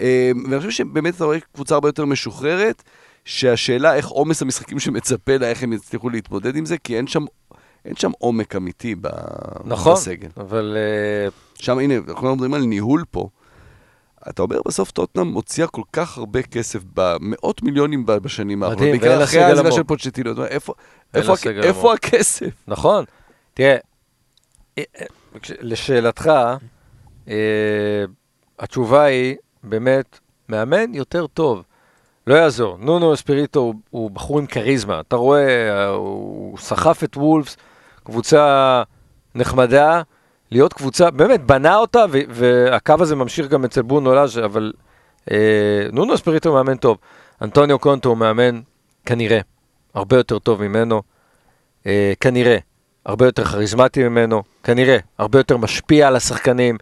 אה, 0.00 0.30
ואני 0.44 0.58
חושב 0.58 0.70
שבאמת 0.70 1.16
אתה 1.16 1.24
רואה 1.24 1.38
קבוצה 1.54 1.74
הרבה 1.74 1.88
יותר 1.88 2.04
משוחררת, 2.04 2.82
שהשאלה 3.24 3.94
איך 3.94 4.08
עומס 4.08 4.42
המשחקים 4.42 4.78
שמצפה 4.78 5.36
לה, 5.36 5.50
איך 5.50 5.62
הם 5.62 5.72
יצליחו 5.72 6.10
להתמודד 6.10 6.56
עם 6.56 6.66
זה, 6.66 6.78
כי 6.78 6.96
אין 6.96 7.06
שם, 7.06 7.24
אין 7.84 7.96
שם 7.96 8.10
עומק 8.18 8.56
אמיתי 8.56 8.94
ב, 8.94 9.08
נכון, 9.64 9.92
בסגל. 9.94 10.28
אבל 10.36 10.76
אה, 10.76 11.28
שם, 11.54 11.78
הנה, 11.78 11.94
אנחנו 12.08 12.32
מדברים 12.34 12.54
על 12.54 12.60
ניהול 12.64 13.04
פה. 13.10 13.28
אתה 14.28 14.42
אומר 14.42 14.60
בסוף 14.66 14.90
טוטנאם 14.90 15.26
מוציאה 15.26 15.66
כל 15.66 15.82
כך 15.92 16.18
הרבה 16.18 16.42
כסף, 16.42 16.80
במאות 16.94 17.62
מיליונים 17.62 18.06
בשנים 18.06 18.62
האחרונות. 18.62 18.80
מדהים, 18.80 18.92
בעיקר 18.92 19.06
ואין 19.08 19.18
לה 19.18 19.24
אחרי 19.24 19.34
סגל 19.38 19.42
העזיבה 19.48 19.68
עמוק. 19.68 19.76
של 19.76 19.82
פוצ'טינו. 19.82 20.32
אתה 20.32 20.40
אומר, 20.40 20.50
איפה, 20.50 20.72
איפה, 21.14 21.32
הכ- 21.34 21.46
איפה. 21.64 21.94
הכסף? 21.94 22.50
נכון. 22.68 23.04
תראה, 23.54 23.76
אה, 24.78 24.82
אה, 25.00 25.06
לשאלתך, 25.60 26.30
אה, 27.28 28.04
התשובה 28.58 29.02
היא, 29.02 29.36
באמת, 29.64 30.18
מאמן 30.48 30.94
יותר 30.94 31.26
טוב. 31.26 31.62
לא 32.26 32.34
יעזור, 32.34 32.76
נונו 32.80 33.14
אספיריטו 33.14 33.60
הוא, 33.60 33.74
הוא 33.90 34.10
בחור 34.10 34.38
עם 34.38 34.46
כריזמה, 34.46 35.00
אתה 35.00 35.16
רואה, 35.16 35.70
אה, 35.70 35.88
הוא 35.88 36.58
סחף 36.58 37.04
את 37.04 37.16
וולפס, 37.16 37.56
קבוצה 38.04 38.82
נחמדה, 39.34 40.02
להיות 40.50 40.72
קבוצה, 40.72 41.10
באמת, 41.10 41.46
בנה 41.46 41.76
אותה, 41.76 42.04
והקו 42.28 42.94
הזה 43.00 43.16
ממשיך 43.16 43.48
גם 43.48 43.64
אצל 43.64 43.82
בונו 43.82 44.14
לאז' 44.14 44.38
אבל 44.38 44.72
אה, 45.30 45.86
נונו 45.92 46.14
אספיריטו 46.14 46.48
הוא 46.48 46.56
מאמן 46.56 46.76
טוב. 46.76 46.98
אנטוניו 47.42 47.78
קונטו 47.78 48.08
הוא 48.08 48.16
מאמן, 48.18 48.60
כנראה, 49.06 49.40
הרבה 49.94 50.16
יותר 50.16 50.38
טוב 50.38 50.62
ממנו, 50.62 51.02
אה, 51.86 52.12
כנראה, 52.20 52.58
הרבה 53.06 53.26
יותר 53.26 53.44
כריזמטי 53.44 54.08
ממנו, 54.08 54.42
כנראה, 54.62 54.98
הרבה 55.18 55.38
יותר 55.38 55.56
משפיע 55.56 56.08
על 56.08 56.16
השחקנים, 56.16 56.78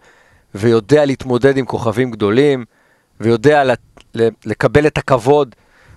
ויודע 0.55 1.05
להתמודד 1.05 1.57
עם 1.57 1.65
כוכבים 1.65 2.11
גדולים, 2.11 2.65
ויודע 3.19 3.63
ל- 3.63 3.71
ל- 4.15 4.29
לקבל 4.45 4.87
את 4.87 4.97
הכבוד 4.97 5.55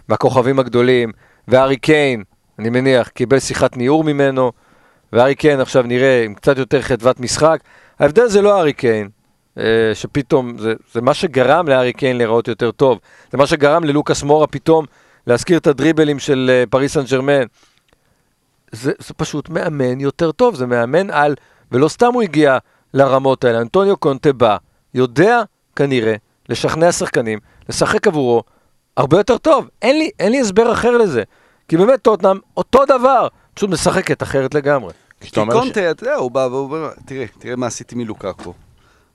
מהכוכבים 0.09 0.59
הגדולים, 0.59 1.12
והארי 1.49 1.77
קיין, 1.77 2.25
אני 2.59 2.71
מניח, 2.71 3.09
קיבל 3.09 3.39
שיחת 3.39 3.77
ניעור 3.77 4.05
ממנו, 4.05 4.53
והארי 5.12 5.35
קיין 5.35 5.61
עכשיו 5.61 5.83
נראה 5.83 6.25
עם 6.25 6.35
קצת 6.35 6.59
יותר 6.59 6.83
חדוות 6.83 7.21
משחק. 7.21 7.61
ההבדל 7.99 8.27
זה 8.27 8.42
לא 8.42 8.57
הארי 8.57 8.73
קיין, 8.73 9.09
אה, 9.59 9.90
שפתאום, 9.95 10.59
זה, 10.59 10.75
זה 10.92 11.01
מה 11.01 11.14
שגרם 11.14 11.69
להארי 11.69 11.92
קיין 11.92 12.16
להיראות 12.16 12.49
יותר 12.49 12.71
טוב. 12.71 12.99
זה 13.33 13.38
מה 13.38 13.47
שגרם 13.47 13.85
ללוקאס 13.85 14.23
מורה 14.23 14.47
פתאום 14.47 14.85
להזכיר 15.27 15.59
את 15.59 15.66
הדריבלים 15.66 16.19
של 16.19 16.51
אה, 16.53 16.64
פריס 16.71 16.95
סן 16.95 17.05
ג'רמן. 17.11 17.42
זה, 18.73 18.92
זה 18.99 19.14
פשוט 19.14 19.49
מאמן 19.49 20.01
יותר 20.01 20.33
טוב, 20.33 20.55
זה 20.55 20.66
מאמן 20.66 21.11
על, 21.11 21.35
ולא 21.73 21.88
סתם 21.88 22.12
הוא 22.14 22.23
הגיע 22.23 22.59
לרמות 22.95 23.45
האלה. 23.45 23.61
אנטוניו 23.61 23.97
קונטה 23.97 24.33
בא, 24.33 24.57
יודע 24.95 25.42
כנראה 25.77 26.14
לשכנע 26.49 26.92
שחקנים, 26.92 27.38
לשחק 27.69 28.07
עבורו 28.07 28.42
הרבה 28.97 29.16
יותר 29.16 29.38
טוב. 29.38 29.69
אין 29.83 29.99
לי, 29.99 30.11
אין 30.19 30.33
לי 30.33 30.40
הסבר 30.40 30.73
אחר 30.73 30.97
לזה. 30.97 31.23
כי 31.69 31.77
באמת 31.77 32.03
טוטנאם, 32.03 32.38
אותו 32.57 32.85
דבר, 32.85 33.29
פשוט 33.57 33.71
משחקת 33.71 34.23
אחרת 34.23 34.55
לגמרי. 34.55 34.92
כי 35.21 35.31
קונטה, 35.31 35.90
אתה 35.90 36.05
יודע, 36.05 36.14
הוא 36.14 36.31
בא 36.31 36.49
והוא 36.51 36.64
אומר, 36.64 36.90
תראה, 37.07 37.25
תראה 37.38 37.57
מה 37.57 37.66
עשיתי 37.66 37.95
מלוקאקו. 37.95 38.55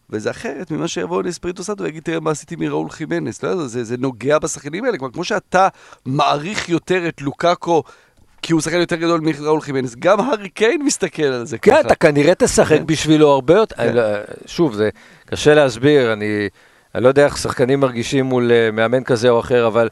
וזה 0.10 0.32
אחרת 0.32 0.72
ממה 0.72 0.88
שיבוא 0.88 1.24
לאספריטו 1.24 1.64
סנטו 1.64 1.84
ויגיד, 1.84 2.04
תראה 2.04 2.20
מה 2.20 2.32
עשיתי 2.32 2.56
מראול 2.56 2.90
חימנס. 2.90 3.44
לא 3.44 3.50
יודע, 3.50 3.64
זה, 3.64 3.84
זה 3.84 3.98
נוגע 3.98 4.40
בשחקנים 4.40 4.86
האלה. 4.86 4.98
כלומר, 4.98 5.14
כמו 5.14 5.24
שאתה 5.24 5.68
מעריך 6.06 6.70
יותר 6.70 7.08
את 7.08 7.22
לוקאקו, 7.22 7.84
כי 8.42 8.54
הוא 8.54 8.62
שחקן 8.62 8.80
יותר 8.80 8.96
גדול 8.96 9.22
מראול 9.22 9.62
חימנס, 9.62 9.96
גם 10.00 10.20
הארי 10.20 10.50
קיין 10.50 10.82
מסתכל 10.82 11.24
על 11.24 11.46
זה 11.46 11.58
כן, 11.58 11.72
ככה. 11.72 11.82
אתה 11.82 11.96
כנראה 11.96 12.36
תשחק 12.36 12.78
כן. 12.78 12.86
בשבילו 12.86 13.30
הרבה 13.30 13.56
יותר. 13.56 13.76
כן. 13.76 13.94
לא- 13.94 14.04
שוב, 14.46 14.74
זה 14.74 14.90
קשה 15.26 15.54
להסביר, 15.54 16.14
אני, 16.14 16.50
אני 16.96 17.04
לא 17.04 17.08
יודע 17.08 17.26
איך 17.26 17.38
שחקנים 17.38 17.80
מרגישים 17.80 18.26
מול 18.26 18.52
אה, 18.52 18.72
מאמן 18.72 19.04
כזה 19.04 19.30
או 19.30 19.40
אחר, 19.40 19.68
אבל 19.68 19.90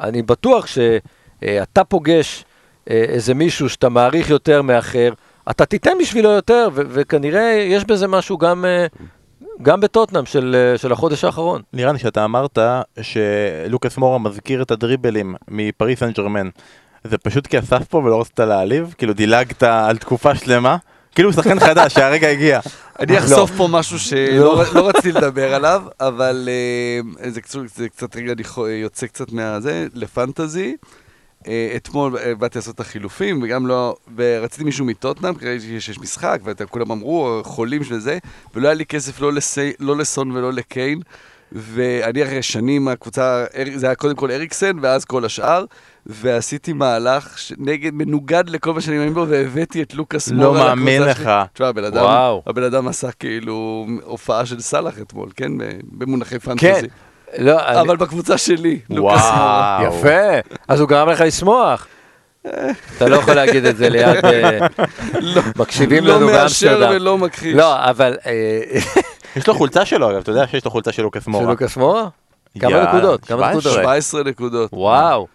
אני 0.00 0.22
בטוח 0.22 0.66
שאתה 0.66 1.84
פוגש 1.84 2.44
איזה 2.88 3.34
מישהו 3.34 3.68
שאתה 3.68 3.88
מעריך 3.88 4.30
יותר 4.30 4.62
מאחר, 4.62 5.12
אתה 5.50 5.66
תיתן 5.66 5.92
בשבילו 6.00 6.30
יותר, 6.30 6.68
ו- 6.74 6.82
וכנראה 6.88 7.64
יש 7.68 7.84
בזה 7.84 8.08
משהו 8.08 8.38
גם, 8.38 8.64
אה, 8.64 8.86
גם 9.62 9.80
בטוטנאם 9.80 10.26
של, 10.26 10.56
אה, 10.58 10.78
של 10.78 10.92
החודש 10.92 11.24
האחרון. 11.24 11.62
לירן, 11.72 11.98
שאתה 11.98 12.24
אמרת 12.24 12.58
שלוקאס 13.00 13.98
מורה 13.98 14.18
מזכיר 14.18 14.62
את 14.62 14.70
הדריבלים 14.70 15.34
מפריס 15.48 16.00
סן 16.00 16.10
ג'רמן, 16.10 16.48
זה 17.04 17.18
פשוט 17.18 17.46
כי 17.46 17.58
אסף 17.58 17.84
פה 17.88 17.98
ולא 17.98 18.20
רצית 18.20 18.40
להעליב? 18.40 18.94
כאילו 18.98 19.12
דילגת 19.12 19.62
על 19.62 19.96
תקופה 19.96 20.34
שלמה? 20.34 20.76
כאילו 21.14 21.28
הוא 21.30 21.36
שחקן 21.36 21.60
חדש 21.60 21.94
שהרגע 21.94 22.28
הגיע. 22.28 22.60
אני 23.00 23.18
אחשוף 23.18 23.50
פה 23.56 23.68
משהו 23.70 23.98
שלא 23.98 24.64
לא 24.74 24.88
רציתי 24.88 25.12
לדבר 25.12 25.54
עליו, 25.54 25.82
אבל 26.00 26.48
אה, 27.24 27.30
זה 27.30 27.40
קצת, 27.40 27.58
זה 27.74 27.88
קצת 27.88 28.16
רגע 28.16 28.32
יוצא 28.82 29.06
קצת 29.06 29.32
מהזה, 29.32 29.86
לפנטזי. 29.94 30.76
אה, 31.48 31.72
אתמול 31.76 32.16
אה, 32.18 32.34
באתי 32.34 32.58
לעשות 32.58 32.74
את 32.74 32.80
החילופים, 32.80 33.42
וגם 33.42 33.66
לא... 33.66 33.96
ורציתי 34.16 34.64
מישהו 34.64 34.84
מטוטנאם, 34.84 35.34
כי 35.34 35.46
ראיתי 35.46 35.80
שיש 35.80 35.98
משחק, 35.98 36.40
וכולם 36.44 36.90
אמרו, 36.90 37.40
חולים 37.44 37.84
של 37.84 37.98
זה, 37.98 38.18
ולא 38.54 38.68
היה 38.68 38.74
לי 38.74 38.86
כסף 38.86 39.20
לא, 39.20 39.32
לסי, 39.32 39.72
לא 39.80 39.96
לסון 39.96 40.30
ולא 40.30 40.52
לקיין. 40.52 41.00
ואני 41.52 42.22
אחרי 42.22 42.42
שנים, 42.42 42.88
הקבוצה, 42.88 43.44
זה 43.74 43.86
היה 43.86 43.94
קודם 43.94 44.16
כל 44.16 44.30
אריקסן, 44.30 44.76
ואז 44.82 45.04
כל 45.04 45.24
השאר, 45.24 45.64
ועשיתי 46.06 46.72
מהלך 46.72 47.38
נגד, 47.58 47.94
מנוגד 47.94 48.44
לכל 48.48 48.74
מה 48.74 48.80
שאני 48.80 48.98
מאמין 48.98 49.14
בו, 49.14 49.28
והבאתי 49.28 49.82
את 49.82 49.94
לוקאס 49.94 50.28
לא 50.28 50.36
מורה 50.36 50.74
מאמין 50.74 51.02
לקבוצה 51.02 51.22
לך. 51.22 51.30
תשמע, 51.52 51.68
הבן 51.68 51.84
אדם. 51.84 52.04
הבן 52.46 52.62
אדם 52.62 52.88
עשה 52.88 53.12
כאילו 53.12 53.86
הופעה 54.04 54.46
של 54.46 54.60
סאלח 54.60 55.00
אתמול, 55.00 55.28
כן? 55.36 55.52
במונחי 55.82 56.38
כן. 56.58 56.82
לא, 57.38 57.66
אני- 57.68 57.80
אבל 57.80 57.96
בקבוצה 57.96 58.38
שלי, 58.38 58.78
לוקאס 58.90 59.22
מורה. 59.24 59.78
וואו. 59.80 59.98
יפה, 59.98 60.50
אז 60.68 60.80
הוא 60.80 60.88
גרם 60.88 61.08
לך 61.08 61.20
לשמוח. 61.20 61.86
אתה 62.96 63.08
לא 63.08 63.16
יכול 63.16 63.34
להגיד 63.34 63.64
את 63.64 63.76
זה 63.76 63.88
ליד... 63.88 64.24
אה, 64.24 64.58
מקשיבים 65.56 66.04
לא 66.04 66.16
לנו 66.16 66.26
מאשר 66.26 66.68
באמסטרדם. 66.68 66.96
ולא 66.96 67.18
מכחיש. 67.18 67.54
לא, 67.54 67.90
אבל... 67.90 68.16
אה, 68.26 68.60
יש 69.36 69.46
לו 69.46 69.54
חולצה 69.54 69.84
שלו 69.84 70.10
אגב, 70.10 70.18
אתה 70.18 70.30
יודע 70.30 70.46
שיש 70.46 70.64
לו 70.64 70.70
חולצה 70.70 70.92
של 70.92 71.02
לוקאס 71.02 71.24
של 71.24 71.30
מורה. 71.30 71.44
לוקאס 71.46 71.76
מורה? 71.76 72.08
כמה 72.60 72.84
נקודות? 72.84 73.24
כמה 73.24 73.38
17. 73.38 73.50
נקודות? 73.58 73.72
17 73.82 74.22
נקודות. 74.24 74.70
וואו. 74.72 75.26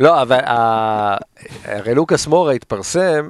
לא, 0.00 0.22
אבל 0.22 0.38
הרי 1.64 1.94
לוקאס 1.94 2.26
מורה 2.26 2.52
התפרסם 2.52 3.28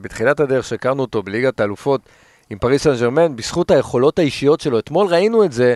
בתחילת 0.00 0.40
הדרך 0.40 0.64
שהכרנו 0.64 1.02
אותו 1.02 1.22
בליגת 1.22 1.60
האלופות 1.60 2.00
עם 2.50 2.58
פריס 2.58 2.82
סן 2.82 2.94
ג'רמן, 3.00 3.36
בזכות 3.36 3.70
היכולות 3.70 4.18
האישיות 4.18 4.60
שלו. 4.60 4.78
אתמול 4.78 5.06
ראינו 5.06 5.44
את 5.44 5.52
זה, 5.52 5.74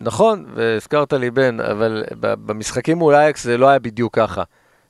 נכון, 0.00 0.44
והזכרת 0.54 1.12
לי 1.12 1.30
בן, 1.30 1.60
אבל 1.60 2.04
במשחקים 2.20 2.98
מול 2.98 3.14
אייקס 3.14 3.44
זה 3.44 3.58
לא 3.58 3.68
היה 3.68 3.78
בדיוק 3.78 4.14
ככה. 4.14 4.42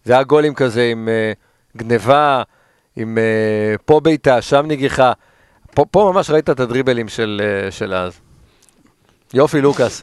זה 0.04 0.12
היה 0.12 0.22
גולים 0.22 0.54
כזה 0.54 0.88
עם 0.92 1.08
אה, 1.08 1.32
גניבה, 1.76 2.42
עם 2.96 3.18
אה, 3.18 3.74
פה 3.84 4.00
בעיטה, 4.00 4.42
שם 4.42 4.64
נגיחה. 4.68 5.12
פה, 5.74 5.84
פה 5.90 6.10
ממש 6.14 6.30
ראית 6.30 6.50
את 6.50 6.60
הדריבלים 6.60 7.08
של, 7.08 7.40
אה, 7.44 7.70
של 7.70 7.94
אז. 7.94 8.12
יופי, 9.34 9.60
לוקאס. 9.60 10.02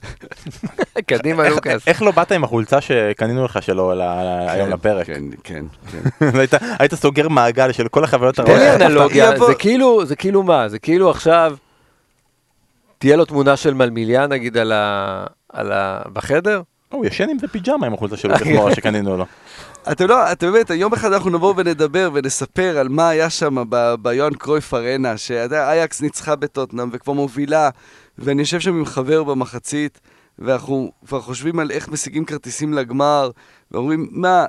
קדימה, 1.08 1.50
לוקאס. 1.50 1.88
איך 1.88 2.02
לא 2.02 2.12
באת 2.12 2.32
עם 2.32 2.44
החולצה 2.44 2.82
שקנינו 2.82 3.46
לך 3.46 3.64
שלו 3.64 3.94
ל- 3.94 4.02
היום 4.48 4.70
לפרק? 4.70 5.08
כן, 5.08 5.24
כן, 5.44 5.66
כן. 5.92 6.28
היית- 6.80 6.96
סוגר 6.96 7.28
מעגל 7.30 7.72
של 7.72 7.88
כל 7.88 8.04
החוויות 8.04 8.36
תן 8.36 8.44
לי 8.44 8.54
הרעות. 8.54 8.82
אנלוגיה, 8.82 9.38
זה 9.48 9.56
כאילו, 9.56 10.06
זה 10.06 10.16
כאילו 10.16 10.44
מה? 10.44 10.68
זה 10.70 10.80
כאילו 10.80 11.10
עכשיו 11.10 11.56
תהיה 13.02 13.16
לו 13.16 13.26
תמונה 13.26 13.58
של 13.58 13.74
מלמיליה 13.74 14.28
נגיד 14.28 14.58
על 14.58 14.72
ה... 14.72 15.26
על 15.50 15.72
ה... 15.72 16.02
בחדר? 16.14 16.62
הוא 16.90 17.06
ישן 17.06 17.30
עם 17.30 17.40
זה 17.40 17.48
פיג'מה 17.48 17.88
עם 17.88 17.94
החולצה 17.94 18.18
של 18.18 18.28
לוקאס 18.28 18.48
מורה 18.48 18.76
שקנינו 18.76 19.18
לו. 19.18 19.26
אתם 19.92 20.08
לא, 20.08 20.32
אתם 20.32 20.52
באמת, 20.52 20.70
יום 20.70 20.94
אחד 20.94 21.14
אנחנו 21.14 21.30
נבוא 21.30 21.54
ונדבר 21.58 22.10
ונספר 22.14 22.78
על 22.78 22.90
מה 22.90 23.10
היה 23.10 23.30
שם 23.30 23.56
ביוהאן 24.02 24.34
קרויף 24.34 24.74
ארנה, 24.74 25.18
שאייקס 25.18 26.02
ניצחה 26.02 26.36
בטוטנאם 26.36 26.90
וכבר 26.92 27.14
מובילה, 27.14 27.70
ואני 28.18 28.42
יושב 28.42 28.60
שם 28.60 28.76
עם 28.76 28.86
חבר 28.86 29.24
במחצית, 29.24 30.00
ואנחנו 30.40 30.92
כבר 31.06 31.22
חושבים 31.22 31.60
על 31.60 31.72
איך 31.72 31.90
משיגים 31.90 32.26
כרטיסים 32.26 32.74
לגמר, 32.74 33.30
ואומרים, 33.72 34.08
מה, 34.12 34.46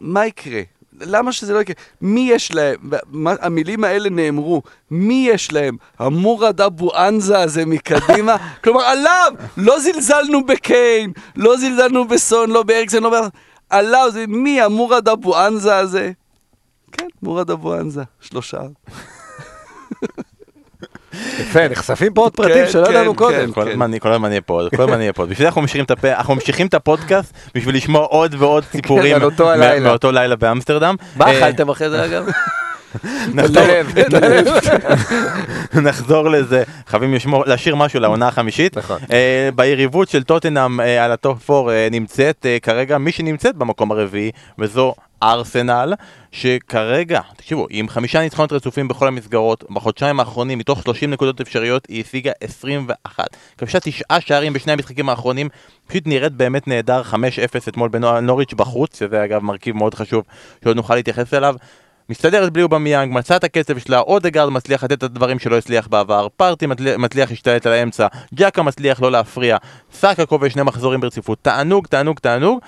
מה 0.00 0.26
יקרה? 0.26 0.62
למה 1.00 1.32
שזה 1.32 1.52
לא 1.52 1.60
יקרה? 1.60 1.76
מי 2.00 2.20
יש 2.20 2.54
להם? 2.54 2.76
מה, 3.10 3.34
המילים 3.40 3.84
האלה 3.84 4.10
נאמרו, 4.10 4.62
מי 4.90 5.28
יש 5.30 5.52
להם? 5.52 5.76
המורד 5.98 6.60
אבו 6.60 6.96
אנזה 6.96 7.40
הזה 7.40 7.66
מקדימה? 7.66 8.36
כלומר, 8.64 8.82
עליו! 8.82 9.32
לא 9.56 9.80
זלזלנו 9.80 10.46
בקיין, 10.46 11.12
לא 11.36 11.56
זלזלנו 11.56 12.08
בסון, 12.08 12.50
לא 12.50 12.62
באריקסן, 12.62 13.02
לא 13.02 13.10
ב... 13.10 13.28
עליו, 13.70 14.08
זה 14.12 14.24
מי 14.28 14.60
המורד 14.60 15.08
אבו 15.08 15.46
אנזה 15.46 15.76
הזה? 15.76 16.12
כן, 16.92 17.06
מורד 17.22 17.50
אבו 17.50 17.74
אנזה, 17.74 18.02
שלושה. 18.20 18.60
יפה, 21.40 21.68
נחשפים 21.68 22.14
פה 22.14 22.20
עוד 22.20 22.36
פרטים 22.36 22.64
כן, 22.64 22.70
שלא 22.70 22.84
כן, 22.84 22.90
ידענו 22.92 23.14
קודם. 23.14 23.46
כן. 23.46 23.52
כל 23.52 23.68
הזמן 23.68 23.98
כל 23.98 24.12
הזמן 24.12 24.28
נהיה 24.28 24.40
פה, 24.40 24.60
כל 24.76 24.82
הזמן 24.82 24.96
נהיה 24.96 25.12
פה. 25.12 25.26
בשביל 25.26 25.38
זה 25.38 26.14
אנחנו 26.16 26.34
ממשיכים 26.34 26.66
את 26.66 26.74
הפודקאסט 26.74 27.34
בשביל 27.54 27.76
לשמוע 27.76 28.04
עוד 28.04 28.34
ועוד 28.38 28.64
סיפורים. 28.72 29.16
מאותו 29.82 30.12
לילה 30.12 30.36
באמסטרדם. 30.36 30.94
מה 31.16 31.26
אה, 31.26 31.38
אכלתם 31.38 31.68
אחרי 31.68 31.90
זה 31.90 32.04
אגב? 32.04 32.26
נחזור- 35.82 36.28
לזה, 36.30 36.62
חייבים 36.86 37.14
להשאיר 37.46 37.76
משהו 37.76 38.00
לעונה 38.00 38.28
החמישית. 38.28 38.78
נכון. 38.78 38.98
אה, 39.12 39.48
ביריבות 39.54 40.08
של 40.08 40.22
טוטנאם 40.22 40.80
אה, 40.80 41.04
על 41.04 41.12
הטופ 41.12 41.50
4 41.50 41.72
אה, 41.72 41.88
נמצאת 41.90 42.46
כרגע 42.62 42.98
מי 42.98 43.12
שנמצאת 43.12 43.56
במקום 43.56 43.92
הרביעי, 43.92 44.30
וזו 44.58 44.94
ארסנל, 45.22 45.94
שכרגע, 46.32 47.20
תקשיבו, 47.36 47.66
עם 47.70 47.88
חמישה 47.88 48.20
ניצחונות 48.20 48.52
רצופים 48.52 48.88
בכל 48.88 49.08
המסגרות, 49.08 49.64
בחודשיים 49.70 50.20
האחרונים, 50.20 50.58
מתוך 50.58 50.82
30 50.82 51.10
נקודות 51.10 51.40
אפשריות, 51.40 51.86
היא 51.88 52.04
השיגה 52.06 52.32
21. 52.40 53.24
כבשה 53.58 53.80
תשעה 53.80 54.20
שערים 54.20 54.52
בשני 54.52 54.72
המשחקים 54.72 55.08
האחרונים, 55.08 55.48
פשוט 55.86 56.06
נראית 56.06 56.32
באמת 56.32 56.68
נהדר, 56.68 57.02
5-0 57.02 57.14
אתמול 57.68 57.88
בנוריץ' 57.88 58.54
בחוץ, 58.54 58.98
שזה 58.98 59.24
אגב 59.24 59.42
מרכיב 59.42 59.76
מאוד 59.76 59.94
חשוב 59.94 60.24
שעוד 60.64 60.76
נוכל 60.76 60.94
להתייחס 60.94 61.34
אליו. 61.34 61.54
מסתדרת 62.08 62.52
בלי 62.52 62.62
אובמיאנג, 62.62 63.12
מצא 63.12 63.36
את 63.36 63.44
הקצב 63.44 63.78
שלה, 63.78 64.00
אודגרד 64.00 64.48
מצליח 64.48 64.84
לתת 64.84 64.92
את 64.92 65.02
הדברים 65.02 65.38
שלא 65.38 65.58
הצליח 65.58 65.88
בעבר, 65.88 66.28
פארטי 66.36 66.66
מצליח, 66.98 67.30
להשתלט 67.30 67.66
על 67.66 67.72
האמצע, 67.72 68.06
ג'קה 68.34 68.62
מצליח 68.62 69.02
לא 69.02 69.12
להפריע, 69.12 69.56
סאקה 69.92 70.26
כובש 70.26 70.52
שני 70.52 70.62
מחזורים 70.62 71.00
ברציפות, 71.00 71.38
תענוג, 71.42 71.86
תענוג, 71.86 72.18
תענוג. 72.18 72.60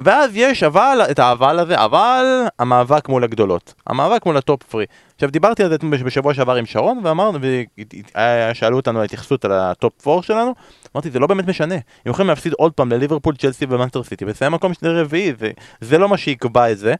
ואז 0.00 0.30
יש 0.34 0.62
אבל, 0.62 0.98
את 1.10 1.18
האבל 1.18 1.58
הזה, 1.58 1.84
אבל 1.84 2.24
המאבק 2.58 3.08
מול 3.08 3.24
הגדולות, 3.24 3.74
המאבק 3.86 4.26
מול 4.26 4.36
הטופ 4.36 4.62
three. 4.62 4.84
עכשיו 5.14 5.30
דיברתי 5.30 5.62
על 5.62 5.70
זה 5.70 5.76
בשבוע 6.04 6.34
שעבר 6.34 6.54
עם 6.54 6.66
שרון 6.66 7.00
ואמרנו, 7.04 7.38
ושאלו 7.40 8.76
אותנו 8.76 8.98
על 8.98 9.04
התייחסות 9.04 9.44
על 9.44 9.52
הטופ 9.52 10.08
4 10.08 10.22
שלנו, 10.22 10.54
אמרתי 10.96 11.10
זה 11.10 11.18
לא 11.18 11.26
באמת 11.26 11.48
משנה, 11.48 11.74
הם 11.74 11.80
יכולים 12.06 12.28
להפסיד 12.28 12.52
עוד 12.52 12.72
פעם 12.72 12.92
לליברפול, 12.92 13.36
צ'לסי 13.36 13.66
ומאנסטר 13.68 14.02
סיטי 14.02 14.24
ולסיים 14.24 14.52
מקום 14.52 14.74
שני 14.74 14.88
רביעי, 14.88 15.32
זה, 15.38 15.50
זה 15.80 15.98
לא 15.98 16.08
מה 16.08 16.16
שיקבע 16.16 16.72
את 16.72 16.78
זה. 16.78 16.94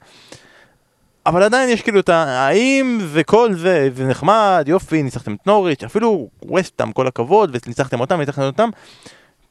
אבל 1.26 1.42
עדיין 1.42 1.68
יש 1.68 1.82
כאילו 1.82 2.00
את. 2.00 2.08
האם 2.08 2.98
זה 3.12 3.24
כל 3.24 3.54
זה, 3.54 3.88
זה 3.94 4.06
נחמד, 4.06 4.64
יופי, 4.66 5.02
ניצחתם 5.02 5.34
את 5.34 5.46
נוריץ', 5.46 5.84
אפילו 5.84 6.28
ווסטאם, 6.42 6.92
כל 6.92 7.06
הכבוד, 7.06 7.50
וניצחתם 7.66 8.00
אותם, 8.00 8.20
ניצחתם 8.20 8.42
אותם, 8.42 8.68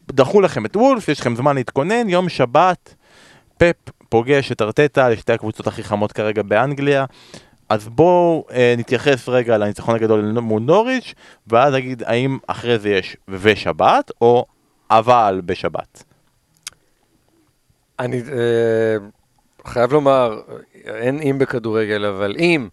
דחו 0.08 0.42
לכם 0.42 0.66
את 0.66 0.76
וולף, 0.76 1.10
יש 1.10 1.20
לכם 1.20 1.36
זמן 1.36 1.56
להתכונן, 1.56 2.10
יום 2.10 2.30
שבת, 2.30 2.96
פפ 3.58 3.76
פוגש 4.10 4.52
את 4.52 4.62
ארטטה, 4.62 5.10
לשתי 5.10 5.34
הקבוצות 5.34 5.68
הכי 5.68 5.84
חמות 5.84 6.12
כרגע 6.12 6.42
באנגליה, 6.42 7.06
אז 7.70 7.88
בואו 7.88 8.46
אה, 8.52 8.76
נתייחס 8.78 9.30
רגע 9.30 9.58
לניצחון 9.58 9.96
הגדול 9.96 10.40
מול 10.40 10.62
נוריץ', 10.62 11.14
ואז 11.48 11.74
נגיד 11.74 12.04
האם 12.06 12.38
אחרי 12.48 12.80
זה 12.80 12.90
יש 12.90 13.18
ושבת, 13.28 14.12
או 14.22 14.46
אבל 14.92 15.42
בשבת. 15.46 16.04
אני 18.00 18.22
אה, 18.22 18.98
חייב 19.66 19.94
לומר, 19.94 20.42
אין 20.86 21.20
אם 21.22 21.40
בכדורגל, 21.40 22.06
אבל 22.06 22.36
אם 22.40 22.68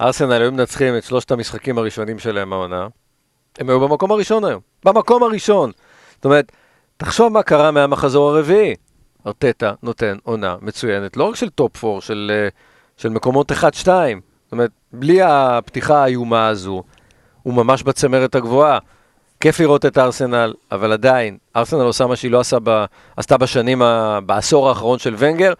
ארסנל 0.00 0.32
היו 0.32 0.52
מנצחים 0.52 0.96
את 0.96 1.04
שלושת 1.04 1.30
המשחקים 1.30 1.78
הראשונים 1.78 2.18
שלהם 2.18 2.52
העונה, 2.52 2.88
הם 3.58 3.70
היו 3.70 3.80
במקום 3.80 4.10
הראשון 4.10 4.44
היום. 4.44 4.60
במקום 4.84 5.22
הראשון. 5.22 5.72
זאת 6.14 6.24
אומרת, 6.24 6.52
תחשוב 6.96 7.32
מה 7.32 7.42
קרה 7.42 7.70
מהמחזור 7.70 8.30
הרביעי. 8.30 8.74
ארטטה 9.26 9.72
נותן 9.82 10.16
עונה 10.22 10.56
מצוינת, 10.62 11.16
לא 11.16 11.24
רק 11.24 11.36
של 11.36 11.48
טופ 11.48 11.84
4, 11.84 12.00
של, 12.00 12.32
אה, 12.34 12.48
של 12.96 13.08
מקומות 13.08 13.52
1-2. 13.52 13.60
זאת 13.84 14.52
אומרת, 14.52 14.70
בלי 14.92 15.22
הפתיחה 15.22 16.02
האיומה 16.02 16.48
הזו, 16.48 16.82
הוא 17.42 17.54
ממש 17.54 17.82
בצמרת 17.82 18.34
הגבוהה. 18.34 18.78
כיף 19.40 19.60
לראות 19.60 19.86
את 19.86 19.98
ארסנל, 19.98 20.54
אבל 20.72 20.92
עדיין, 20.92 21.38
ארסנל 21.56 21.80
עושה 21.80 22.06
מה 22.06 22.16
שהיא 22.16 22.30
לא 22.30 22.40
עשה 22.40 22.56
ב, 22.62 22.84
עשתה 23.16 23.36
בשנים, 23.36 23.82
בעשור 24.26 24.68
האחרון 24.68 24.98
של 24.98 25.14
ונגר, 25.18 25.52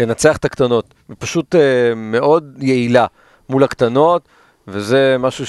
לנצח 0.00 0.36
את 0.36 0.44
הקטנות. 0.44 0.94
היא 1.08 1.16
פשוט 1.18 1.54
אה, 1.54 1.94
מאוד 1.96 2.56
יעילה 2.58 3.06
מול 3.48 3.64
הקטנות, 3.64 4.28
וזה 4.68 5.16
משהו 5.18 5.44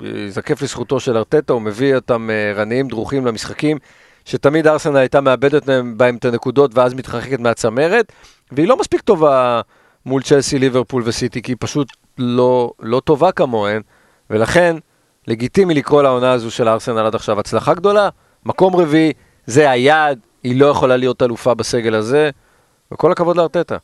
שיזקף 0.00 0.62
לזכותו 0.62 1.00
של 1.00 1.16
ארטטה, 1.16 1.52
הוא 1.52 1.62
מביא 1.62 1.94
אותם 1.94 2.30
אה, 2.30 2.52
רניים 2.56 2.88
דרוכים 2.88 3.26
למשחקים, 3.26 3.78
שתמיד 4.24 4.66
ארסנל 4.66 4.96
הייתה 4.96 5.20
מאבדת 5.20 5.62
בהם 5.96 6.16
את 6.16 6.24
הנקודות 6.24 6.70
ואז 6.74 6.94
מתרחקת 6.94 7.40
מהצמרת, 7.40 8.12
והיא 8.52 8.68
לא 8.68 8.76
מספיק 8.76 9.00
טובה 9.00 9.60
מול 10.06 10.22
צ'לסי, 10.22 10.58
ליברפול 10.58 11.02
וסיטי, 11.06 11.42
כי 11.42 11.52
היא 11.52 11.56
פשוט 11.60 11.88
לא, 12.18 12.70
לא 12.80 13.00
טובה 13.00 13.32
כמוהן, 13.32 13.82
ולכן 14.30 14.76
לגיטימי 15.28 15.74
לקרוא 15.74 16.02
לעונה 16.02 16.32
הזו 16.32 16.50
של 16.50 16.68
ארסנל 16.68 17.06
עד 17.06 17.14
עכשיו 17.14 17.40
הצלחה 17.40 17.74
גדולה, 17.74 18.08
מקום 18.44 18.76
רביעי, 18.76 19.12
זה 19.46 19.70
היעד, 19.70 20.18
היא 20.42 20.60
לא 20.60 20.66
יכולה 20.66 20.96
להיות 20.96 21.22
אלופה 21.22 21.54
בסגל 21.54 21.94
הזה, 21.94 22.30
וכל 22.94 23.12
הכבוד 23.12 23.36
לארטטה. 23.36 23.76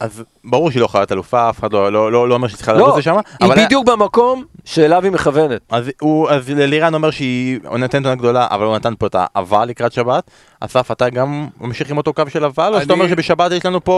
אז 0.00 0.22
ברור 0.44 0.70
שהיא 0.70 0.80
לא 0.80 0.84
יכולה 0.86 1.00
להיות 1.00 1.12
אלופה, 1.12 1.50
אף 1.50 1.58
אחד 1.58 1.72
לא- 1.72 1.92
לא 1.92 2.12
לא- 2.12 2.28
לא 2.28 2.34
אומר 2.34 2.48
שהיא 2.48 2.56
צריכה 2.56 2.72
לא, 2.72 2.78
לרוץ 2.78 2.98
לשם. 2.98 3.16
היא 3.40 3.50
בדיוק 3.56 3.86
במקום 3.86 4.44
שאליו 4.64 5.04
היא 5.04 5.12
מכוונת. 5.12 5.60
אז 5.70 5.84
הוא, 6.00 6.30
אז 6.30 6.50
לירן 6.50 6.94
אומר 6.94 7.10
שהיא 7.10 7.58
הוא 7.68 7.78
נותנת 7.78 8.04
עונה 8.04 8.14
גדולה, 8.14 8.46
אבל 8.50 8.64
הוא 8.66 8.76
נתן 8.76 8.94
פה 8.98 9.06
את 9.06 9.16
האבל 9.18 9.64
לקראת 9.64 9.92
שבת. 9.92 10.30
אסף, 10.60 10.90
אתה 10.90 11.10
גם 11.10 11.48
ממשיך 11.60 11.90
עם 11.90 11.96
אותו 11.96 12.12
קו 12.12 12.22
של 12.28 12.44
אבל, 12.44 12.74
או 12.74 12.80
שאתה 12.80 12.92
אני- 12.92 13.00
אומר 13.00 13.10
שבשבת 13.12 13.52
יש 13.52 13.66
לנו 13.66 13.84
פה 13.84 13.92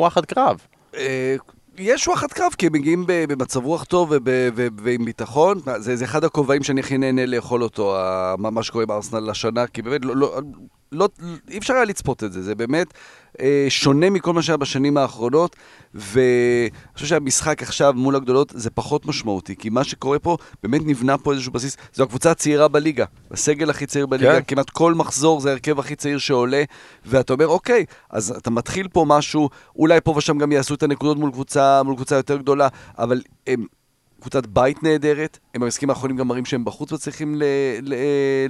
וואחד 0.00 0.24
קרב? 0.24 0.56
אה, 0.96 1.36
יש 1.78 2.08
וואחד 2.08 2.32
קרב, 2.32 2.52
כי 2.58 2.66
הם 2.66 2.72
מגיעים 2.72 3.04
ב- 3.06 3.24
במצב 3.32 3.64
רוח 3.64 3.84
טוב 3.84 4.08
וב- 4.10 4.18
וב- 4.56 4.68
ועם 4.82 5.04
ביטחון. 5.04 5.58
זה, 5.78 5.96
זה 5.96 6.04
אחד 6.04 6.24
הכובעים 6.24 6.62
שאני 6.62 6.80
הכי 6.80 6.98
נהנה 6.98 7.26
לאכול 7.26 7.62
אותו, 7.62 7.96
מה 8.38 8.50
מה 8.50 8.62
שקורה 8.62 8.84
עם 8.84 8.90
ארסנל 8.90 9.30
השנה, 9.30 9.66
כי 9.66 9.82
באמת 9.82 10.04
לא, 10.04 10.16
לא, 10.16 10.40
לא, 10.92 11.08
אי 11.50 11.58
אפשר 11.58 11.74
היה 11.74 11.84
לצפות 11.84 12.24
את 12.24 12.32
זה, 12.32 12.42
זה 12.42 12.54
באמת 12.54 12.94
אה, 13.40 13.66
שונה 13.68 14.10
מכל 14.10 14.32
מה 14.32 14.42
שהיה 14.42 14.56
בשנים 14.56 14.96
האחרונות, 14.96 15.56
ואני 15.94 16.70
חושב 16.94 17.06
שהמשחק 17.06 17.62
עכשיו 17.62 17.92
מול 17.96 18.16
הגדולות 18.16 18.52
זה 18.56 18.70
פחות 18.70 19.06
משמעותי, 19.06 19.56
כי 19.56 19.70
מה 19.70 19.84
שקורה 19.84 20.18
פה, 20.18 20.36
באמת 20.62 20.80
נבנה 20.84 21.18
פה 21.18 21.32
איזשהו 21.32 21.52
בסיס, 21.52 21.76
זו 21.94 22.04
הקבוצה 22.04 22.30
הצעירה 22.30 22.68
בליגה, 22.68 23.04
הסגל 23.30 23.70
הכי 23.70 23.86
צעיר 23.86 24.06
בליגה, 24.06 24.40
כן. 24.40 24.42
כמעט 24.46 24.70
כל 24.70 24.94
מחזור 24.94 25.40
זה 25.40 25.48
ההרכב 25.48 25.78
הכי 25.78 25.96
צעיר 25.96 26.18
שעולה, 26.18 26.62
ואתה 27.06 27.32
אומר, 27.32 27.48
אוקיי, 27.48 27.84
אז 28.10 28.30
אתה 28.30 28.50
מתחיל 28.50 28.88
פה 28.88 29.04
משהו, 29.08 29.50
אולי 29.76 30.00
פה 30.00 30.14
ושם 30.16 30.38
גם 30.38 30.52
יעשו 30.52 30.74
את 30.74 30.82
הנקודות 30.82 31.18
מול 31.18 31.30
קבוצה, 31.30 31.82
מול 31.82 31.94
קבוצה 31.94 32.16
יותר 32.16 32.36
גדולה, 32.36 32.68
אבל 32.98 33.22
הם 33.46 33.66
קבוצת 34.22 34.46
בית 34.46 34.82
נהדרת, 34.82 35.38
הם 35.54 35.60
במשחקים 35.60 35.90
האחרונים 35.90 36.16
גם 36.16 36.28
מראים 36.28 36.44
שהם 36.44 36.64
בחוץ 36.64 36.92
מצליחים 36.92 37.34
ל- 37.34 37.44
ל- 37.82 37.94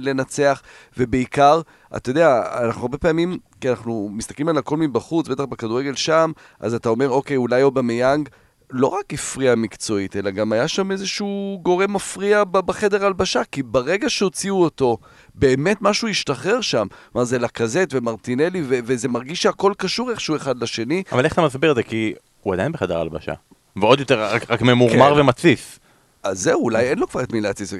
לנצח, 0.09 0.61
ובעיקר, 0.97 1.61
אתה 1.95 2.09
יודע, 2.09 2.43
אנחנו 2.63 2.81
הרבה 2.81 2.97
פעמים, 2.97 3.37
כי 3.61 3.69
אנחנו 3.69 4.09
מסתכלים 4.11 4.49
על 4.49 4.57
הכל 4.57 4.77
מבחוץ, 4.77 5.27
בטח 5.27 5.43
בכדורגל 5.43 5.95
שם, 5.95 6.31
אז 6.59 6.73
אתה 6.73 6.89
אומר, 6.89 7.09
אוקיי, 7.09 7.37
אולי 7.37 7.63
אובמיאנג 7.63 8.29
לא 8.71 8.87
רק 8.87 9.13
הפריע 9.13 9.55
מקצועית, 9.55 10.15
אלא 10.15 10.31
גם 10.31 10.51
היה 10.51 10.67
שם 10.67 10.91
איזשהו 10.91 11.59
גורם 11.63 11.93
מפריע 11.93 12.43
בחדר 12.43 13.05
הלבשה, 13.05 13.41
כי 13.51 13.63
ברגע 13.63 14.09
שהוציאו 14.09 14.61
אותו, 14.61 14.97
באמת 15.35 15.77
משהו 15.81 16.07
השתחרר 16.07 16.61
שם. 16.61 16.87
מה 17.15 17.23
זה 17.23 17.39
לקזט 17.39 17.89
ומרטינלי, 17.91 18.61
ו- 18.61 18.79
וזה 18.85 19.07
מרגיש 19.07 19.41
שהכל 19.41 19.73
קשור 19.77 20.11
איכשהו 20.11 20.35
אחד 20.35 20.63
לשני. 20.63 21.03
אבל 21.11 21.25
איך 21.25 21.33
אתה 21.33 21.41
מסביר 21.41 21.71
את 21.71 21.75
זה? 21.75 21.83
כי 21.83 22.13
הוא 22.41 22.53
עדיין 22.53 22.71
בחדר 22.71 22.97
הלבשה. 22.97 23.33
ועוד 23.75 23.99
יותר, 23.99 24.23
רק, 24.23 24.51
רק 24.51 24.61
ממורמר 24.61 25.13
כן. 25.13 25.19
ומתסיס. 25.21 25.79
אז 26.23 26.39
זהו, 26.39 26.63
אולי 26.63 26.89
אין 26.89 26.99
לו 26.99 27.07
כבר 27.07 27.23
את 27.23 27.33
מי 27.33 27.41
להתסיס. 27.41 27.73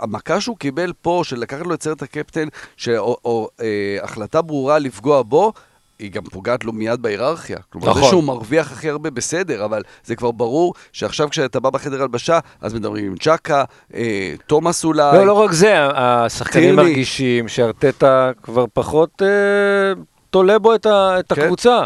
המכה 0.00 0.40
שהוא 0.40 0.56
קיבל 0.56 0.92
פה, 1.02 1.22
של 1.24 1.38
לקחת 1.38 1.66
לו 1.66 1.74
את 1.74 1.82
סרט 1.82 2.02
הקפטן, 2.02 2.48
או, 2.88 3.16
או 3.24 3.48
אה, 3.60 4.42
ברורה 4.42 4.78
לפגוע 4.78 5.22
בו, 5.22 5.52
היא 5.98 6.10
גם 6.10 6.22
פוגעת 6.22 6.64
לו 6.64 6.72
מיד 6.72 7.02
בהיררכיה. 7.02 7.56
כלומר, 7.70 7.88
נכון. 7.88 8.02
זה 8.02 8.08
שהוא 8.08 8.24
מרוויח 8.24 8.72
הכי 8.72 8.90
הרבה 8.90 9.10
בסדר, 9.10 9.64
אבל 9.64 9.82
זה 10.04 10.16
כבר 10.16 10.30
ברור 10.30 10.74
שעכשיו 10.92 11.30
כשאתה 11.30 11.60
בא 11.60 11.70
בחדר 11.70 12.02
הלבשה, 12.02 12.38
אז 12.60 12.74
מדברים 12.74 13.06
עם 13.06 13.16
צ'קה, 13.16 13.64
אה, 13.94 14.34
תומאס 14.46 14.84
אולי. 14.84 15.16
לא, 15.18 15.26
לא 15.26 15.32
רק 15.32 15.52
זה, 15.52 15.74
השחקנים. 15.94 16.76
מרגישים 16.76 17.48
שארטטה 17.48 18.30
כבר 18.42 18.64
פחות 18.72 19.22
אה, 19.22 20.02
תולה 20.30 20.58
בו 20.58 20.74
את, 20.74 20.86
ה, 20.86 21.20
את 21.20 21.32
כן. 21.32 21.42
הקבוצה. 21.42 21.84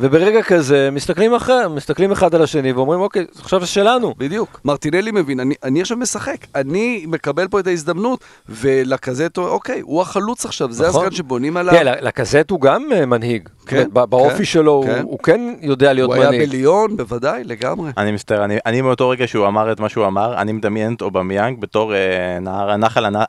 וברגע 0.00 0.42
כזה 0.42 0.88
מסתכלים 0.92 1.34
אחר, 1.34 1.68
מסתכלים 1.68 2.12
אחד 2.12 2.34
על 2.34 2.42
השני 2.42 2.72
ואומרים, 2.72 3.00
אוקיי, 3.00 3.26
עכשיו 3.40 3.60
זה 3.60 3.66
שלנו. 3.66 4.14
בדיוק. 4.18 4.60
מרטינלי 4.64 5.10
מבין, 5.10 5.40
אני, 5.40 5.54
אני 5.64 5.80
עכשיו 5.80 5.96
משחק, 5.96 6.36
אני 6.54 7.04
מקבל 7.08 7.48
פה 7.48 7.60
את 7.60 7.66
ההזדמנות, 7.66 8.20
ולקזטו, 8.48 9.48
אוקיי, 9.48 9.80
הוא 9.80 10.02
החלוץ 10.02 10.44
עכשיו, 10.46 10.72
זה 10.72 10.88
נכון. 10.88 11.00
הזמן 11.00 11.14
שבונים 11.16 11.56
עליו. 11.56 11.74
כן, 11.74 11.86
לקזט 12.04 12.50
הוא 12.50 12.60
גם 12.60 12.82
אה, 12.92 13.06
מנהיג. 13.06 13.48
כן, 13.66 13.88
ב- 13.92 14.04
באופי 14.04 14.36
כן, 14.36 14.44
שלו 14.44 14.82
כן. 14.86 15.00
הוא, 15.02 15.10
הוא 15.10 15.18
כן 15.18 15.40
יודע 15.60 15.92
להיות 15.92 16.06
הוא 16.08 16.14
היה 16.14 16.30
מנהיג. 16.30 16.48
בליון, 16.48 16.96
בוודאי, 16.96 17.44
לגמרי. 17.44 17.90
אני 17.96 18.12
מצטער, 18.12 18.44
אני, 18.44 18.58
אני 18.66 18.80
מאותו 18.80 19.08
רגע 19.08 19.26
שהוא 19.26 19.46
אמר 19.46 19.72
את 19.72 19.80
מה 19.80 19.88
שהוא 19.88 20.06
אמר, 20.06 20.34
אני 20.38 20.52
מדמיין 20.52 20.94
את 20.94 21.02
אובמיאנג 21.02 21.60
בתור 21.60 21.94
אה, 21.94 21.98
נהר 22.40 22.70
הנחל 22.70 23.04
הנ- 23.04 23.24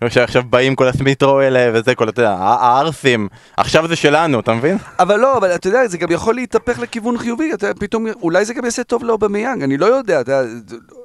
האסי. 0.00 0.14
שעכשיו 0.14 0.42
באים 0.50 0.74
כל 0.74 0.88
הסמיטרו 0.88 1.38
האלה 1.38 1.70
וזה, 1.74 1.94
כל, 1.94 2.08
אתה 2.08 2.22
יודע, 2.22 2.32
הערסים, 2.38 3.28
עכשיו 3.56 3.88
זה 3.88 3.96
שלנו, 3.96 4.40
אתה 4.40 4.54
מבין? 4.54 4.78
אבל 4.98 5.16
לא, 5.16 5.38
אבל 5.38 5.54
אתה 5.54 5.68
יודע, 5.68 5.88
זה 5.88 5.98
גם 5.98 6.10
יכול 6.10 6.34
להתהפך 6.34 6.78
לכיוון 6.78 7.18
חיובי, 7.18 7.54
אתה 7.54 7.74
פתאום, 7.74 8.06
אולי 8.22 8.44
זה 8.44 8.54
גם 8.54 8.64
יעשה 8.64 8.84
טוב 8.84 9.04
לאובמיאנג, 9.04 9.62
אני 9.62 9.76
לא 9.76 9.86
יודע, 9.86 10.20
אתה 10.20 10.42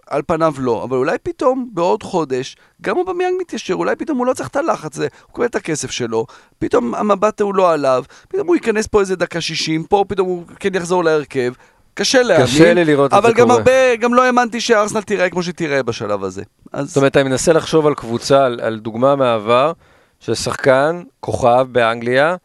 על 0.07 0.21
פניו 0.27 0.53
לא, 0.57 0.83
אבל 0.83 0.97
אולי 0.97 1.17
פתאום, 1.23 1.69
בעוד 1.73 2.03
חודש, 2.03 2.55
גם 2.81 2.97
אובמיאנג 2.97 3.35
מתיישר, 3.41 3.73
אולי 3.73 3.95
פתאום 3.95 4.17
הוא 4.17 4.25
לא 4.25 4.33
צריך 4.33 4.49
את 4.49 4.55
הלחץ 4.55 4.97
הזה, 4.97 5.07
הוא 5.25 5.35
קיבל 5.35 5.45
את 5.45 5.55
הכסף 5.55 5.91
שלו, 5.91 6.25
פתאום 6.59 6.95
המבט 6.95 7.41
הוא 7.41 7.55
לא 7.55 7.73
עליו, 7.73 8.03
פתאום 8.27 8.47
הוא 8.47 8.55
ייכנס 8.55 8.87
פה 8.87 8.99
איזה 8.99 9.15
דקה 9.15 9.41
60, 9.41 9.83
פה 9.83 10.05
פתאום 10.07 10.27
הוא 10.27 10.43
כן 10.59 10.75
יחזור 10.75 11.03
להרכב. 11.03 11.53
קשה 11.93 12.23
להאמין, 12.23 12.45
קשה 12.45 12.73
לי 12.73 12.85
לראות 12.85 13.13
את 13.13 13.17
אבל 13.17 13.29
זה 13.29 13.33
גם 13.33 13.47
קורה. 13.47 13.57
הרבה, 13.57 13.95
גם 13.95 14.13
לא 14.13 14.23
האמנתי 14.23 14.61
שארסנל 14.61 15.01
תיראה 15.01 15.29
כמו 15.29 15.43
שתיראה 15.43 15.83
בשלב 15.83 16.23
הזה. 16.23 16.43
אז 16.73 16.87
זאת 16.87 16.97
אומרת, 16.97 17.17
אני 17.17 17.29
מנסה 17.29 17.53
לחשוב 17.53 17.87
על 17.87 17.93
קבוצה, 17.93 18.45
על, 18.45 18.59
על 18.63 18.79
דוגמה 18.79 19.15
מהעבר, 19.15 19.71
של 20.19 20.33
שחקן, 20.33 21.01
כוכב 21.19 21.67
באנגליה, 21.71 22.35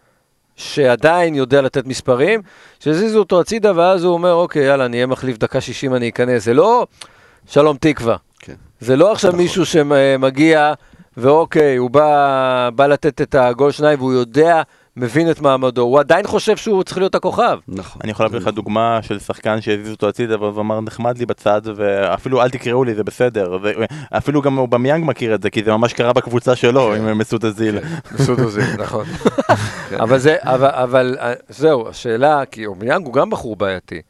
שעדיין 0.57 1.35
יודע 1.35 1.63
לתת 1.63 1.87
מספרים, 1.87 2.43
שהזיזו 2.81 3.19
אותו 3.19 3.41
הצידה, 3.41 3.73
ואז 3.77 4.05
הוא 4.05 4.13
אומר, 4.13 4.33
אוקיי, 4.33 4.67
יאללה, 4.67 4.85
אני 4.87 4.97
אהיה 4.97 5.07
מחליף 5.07 5.39
דקה 5.39 5.61
60, 5.61 5.95
אני 5.95 6.09
אכנס. 6.09 6.45
זה 6.45 6.55
לא 6.55 6.87
שלום 7.47 7.77
תקווה. 7.81 8.17
כן. 8.39 8.55
זה 8.81 8.97
לא 8.97 9.13
עכשיו 9.13 9.33
מישהו 9.33 9.67
שמגיע, 9.67 10.73
ואוקיי, 11.17 11.77
הוא 11.77 11.91
בא, 11.91 12.71
בא 12.75 12.87
לתת 12.87 13.23
את 13.23 13.35
הגול 13.35 13.71
שניים, 13.71 13.99
והוא 13.99 14.13
יודע, 14.13 14.63
מבין 14.97 15.31
את 15.31 15.41
מעמדו. 15.41 15.83
הוא 15.83 16.01
עדיין 16.01 16.27
חושב 16.27 16.57
שהוא 16.57 16.83
צריך 16.83 16.99
להיות 16.99 17.15
הכוכב. 17.15 17.59
נכון. 17.69 18.01
אני 18.05 18.11
יכול 18.11 18.27
להביא 18.27 18.39
לך 18.39 18.49
דוגמה 18.49 18.99
של 19.03 19.19
שחקן 19.19 19.61
שהזיז 19.61 19.91
אותו 19.91 20.09
הצידה 20.09 20.39
והוא 20.39 20.61
אמר 20.61 20.81
נחמד 20.81 21.19
לי 21.19 21.27
בצד 21.27 21.61
ואפילו 21.77 22.43
אל 22.43 22.51
תקראו 22.51 22.85
לי 22.85 22.95
זה 22.95 23.05
בסדר 23.05 23.59
ואפילו 23.63 24.43
גם 24.43 24.59
אובמיאנג 24.59 25.05
מכיר 25.05 25.35
את 25.35 25.43
זה 25.43 25.51
כי 25.51 25.65
זה 25.65 25.71
ממש 25.73 25.93
קרה 25.93 26.13
בקבוצה 26.13 26.57
שלו 26.57 26.95
עם 26.95 27.19
מסות 27.19 27.45
הזיל. 27.45 27.79
מסות 28.15 28.39
עוזי, 28.39 28.61
נכון. 28.79 29.05
אבל 30.03 30.19
זה, 30.19 30.37
אבל, 30.41 30.69
אבל 30.69 31.17
אה, 31.21 31.33
זהו, 31.49 31.89
השאלה, 31.89 32.45
כי 32.45 32.67
אובמיאנג 32.67 33.07
הוא 33.07 33.15
גם 33.15 33.31
בחור 33.31 33.57
בעייתי. 33.57 34.03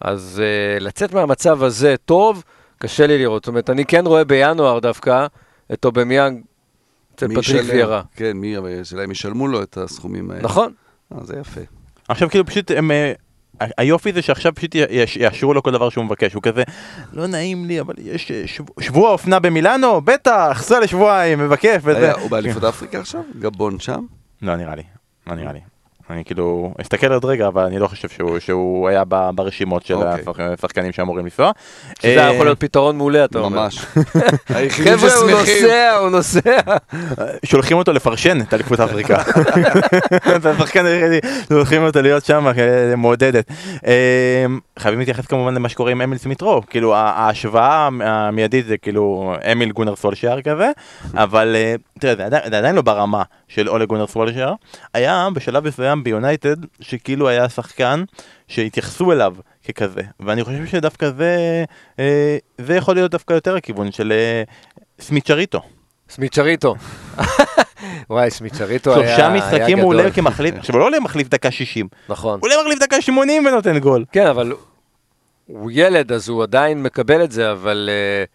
אז 0.00 0.42
אה, 0.42 0.82
לצאת 0.82 1.14
מהמצב 1.14 1.62
הזה 1.62 1.94
טוב, 2.04 2.42
קשה 2.78 3.06
לי 3.06 3.18
לראות. 3.18 3.42
זאת 3.44 3.48
אומרת, 3.48 3.70
אני 3.70 3.84
כן 3.84 4.06
רואה 4.06 4.24
בינואר 4.24 4.78
דווקא 4.78 5.26
את 5.72 5.84
אובמיאנג 5.84 6.40
אצל 7.24 7.42
פטריק? 7.42 7.64
ויירה. 7.68 8.02
כן, 8.16 8.32
מי, 8.36 8.58
אבל 8.58 8.80
השאלה 8.80 9.04
אם 9.04 9.10
ישלמו 9.10 9.48
לו 9.48 9.62
את 9.62 9.76
הסכומים 9.76 10.30
האלה. 10.30 10.42
נכון. 10.42 10.72
אה, 11.14 11.24
זה 11.24 11.36
יפה. 11.40 11.60
עכשיו 12.08 12.30
כאילו 12.30 12.46
פשוט 12.46 12.70
הם... 12.70 12.90
אה, 12.90 13.12
היופי 13.78 14.12
זה 14.12 14.22
שעכשיו 14.22 14.54
פשוט 14.54 14.74
יאשרו 15.16 15.54
לו 15.54 15.62
כל 15.62 15.72
דבר 15.72 15.88
שהוא 15.90 16.04
מבקש, 16.04 16.32
הוא 16.34 16.42
כזה, 16.42 16.62
לא 17.12 17.26
נעים 17.26 17.64
לי, 17.64 17.80
אבל 17.80 17.94
יש 17.98 18.30
אה, 18.30 18.42
שבוע- 18.46 18.74
שבוע 18.80 19.10
אופנה 19.10 19.38
במילאנו, 19.38 20.00
בטח, 20.00 20.62
סע 20.62 20.80
לשבועיים, 20.80 21.38
מבקש 21.38 21.76
וזה. 21.84 21.98
היה, 21.98 22.12
הוא 22.14 22.30
באליפות 22.30 22.64
אפריקה 22.64 23.00
עכשיו? 23.00 23.20
גבון 23.38 23.78
שם? 23.78 24.04
לא 24.42 24.56
נראה 24.56 24.74
לי, 24.74 24.82
לא 25.26 25.34
נראה 25.34 25.52
לי. 25.52 25.60
אני 26.12 26.24
כאילו, 26.24 26.74
אסתכל 26.80 27.12
עוד 27.12 27.24
רגע, 27.24 27.46
אבל 27.46 27.62
אני 27.64 27.78
לא 27.78 27.86
חושב 27.86 28.08
שהוא, 28.08 28.38
שהוא 28.38 28.88
היה 28.88 29.02
ב- 29.08 29.30
ברשימות 29.34 29.86
של 29.86 29.94
אוקיי. 29.94 30.10
השחק- 30.12 30.40
השחקנים 30.58 30.92
שאמורים 30.92 31.24
לנסוע. 31.24 31.50
שזה 32.00 32.10
היה 32.10 32.28
אה, 32.28 32.34
יכול 32.34 32.46
להיות 32.46 32.60
פתרון 32.60 32.96
מעולה, 32.96 33.24
אתה 33.24 33.38
אומר. 33.38 33.62
ממש. 33.62 33.78
חבר'ה, 34.70 35.14
הוא. 35.14 35.30
נוסע, 35.30 35.96
הוא 36.00 36.10
נוסע. 36.10 36.40
שולחים 37.44 37.76
אותו 37.76 37.92
לפרשן 37.92 38.40
את 38.40 38.54
אליפות 38.54 38.80
אפריקה. 38.80 39.22
זה 40.42 40.50
השחקן 40.50 40.86
היחידי, 40.86 41.18
שולחים 41.48 41.82
אותו 41.84 42.02
להיות 42.02 42.24
שם 42.24 42.46
אה, 42.58 42.96
מעודדת. 42.96 43.44
אה, 43.86 44.46
חייבים 44.78 44.98
להתייחס 44.98 45.26
כמובן 45.26 45.54
למה 45.54 45.68
שקורה 45.68 45.90
עם 45.92 46.00
אמיל 46.00 46.18
סמיטרו, 46.18 46.62
כאילו 46.70 46.94
ההשוואה 46.94 47.88
המיידית 48.02 48.66
זה 48.66 48.76
כאילו 48.78 49.34
אמיל 49.52 49.72
גונר 49.72 49.96
סולשייר 49.96 50.40
כזה, 50.42 50.70
אבל 51.14 51.56
תראה 52.02 52.16
זה 52.16 52.26
עדיין- 52.26 52.50
זה 52.50 52.58
עדיין 52.58 52.74
לא 52.74 52.82
ברמה 52.82 53.22
של 53.48 53.68
אולה 53.68 53.84
גונאר 53.84 54.06
סולשיאר, 54.06 54.52
היה 54.94 55.28
בשלב 55.34 55.68
מסוים 55.68 56.04
ביונייטד 56.04 56.56
שכאילו 56.80 57.28
היה 57.28 57.48
שחקן 57.48 58.04
שהתייחסו 58.48 59.12
אליו 59.12 59.34
ככזה, 59.68 60.00
ואני 60.20 60.44
חושב 60.44 60.66
שדווקא 60.66 61.10
זה, 61.10 61.64
אה, 61.98 62.36
זה 62.58 62.74
יכול 62.74 62.94
להיות 62.94 63.10
דווקא 63.10 63.32
יותר 63.32 63.56
הכיוון 63.56 63.92
של 63.92 64.12
אה, 64.12 64.42
סמי 65.00 65.12
צ'יצ'ריטו. 65.12 65.60
צ'יצ'ריטו. 66.10 66.74
וואי, 68.10 68.30
צ'יצ'ריטו 68.30 68.94
היה 68.94 69.16
שלושה 69.16 69.28
משחקים 69.28 69.78
הוא 69.78 69.92
גדול. 69.92 70.00
עולה 70.00 70.10
כמחליף, 70.14 70.54
עכשיו 70.58 70.74
הוא 70.74 70.80
לא 70.80 70.86
עולה 70.86 71.00
מחליף 71.00 71.28
דקה 71.28 71.50
60, 71.50 71.88
נכון. 72.08 72.38
הוא 72.42 72.48
עולה 72.50 72.62
מחליף 72.62 72.78
דקה 72.78 73.00
80 73.02 73.46
ונותן 73.46 73.78
גול. 73.78 74.04
כן, 74.12 74.26
אבל 74.26 74.52
הוא 75.46 75.70
ילד, 75.74 76.12
אז 76.12 76.28
הוא 76.28 76.42
עדיין 76.42 76.82
מקבל 76.82 77.24
את 77.24 77.32
זה, 77.32 77.52
אבל 77.52 77.90
uh, 78.26 78.28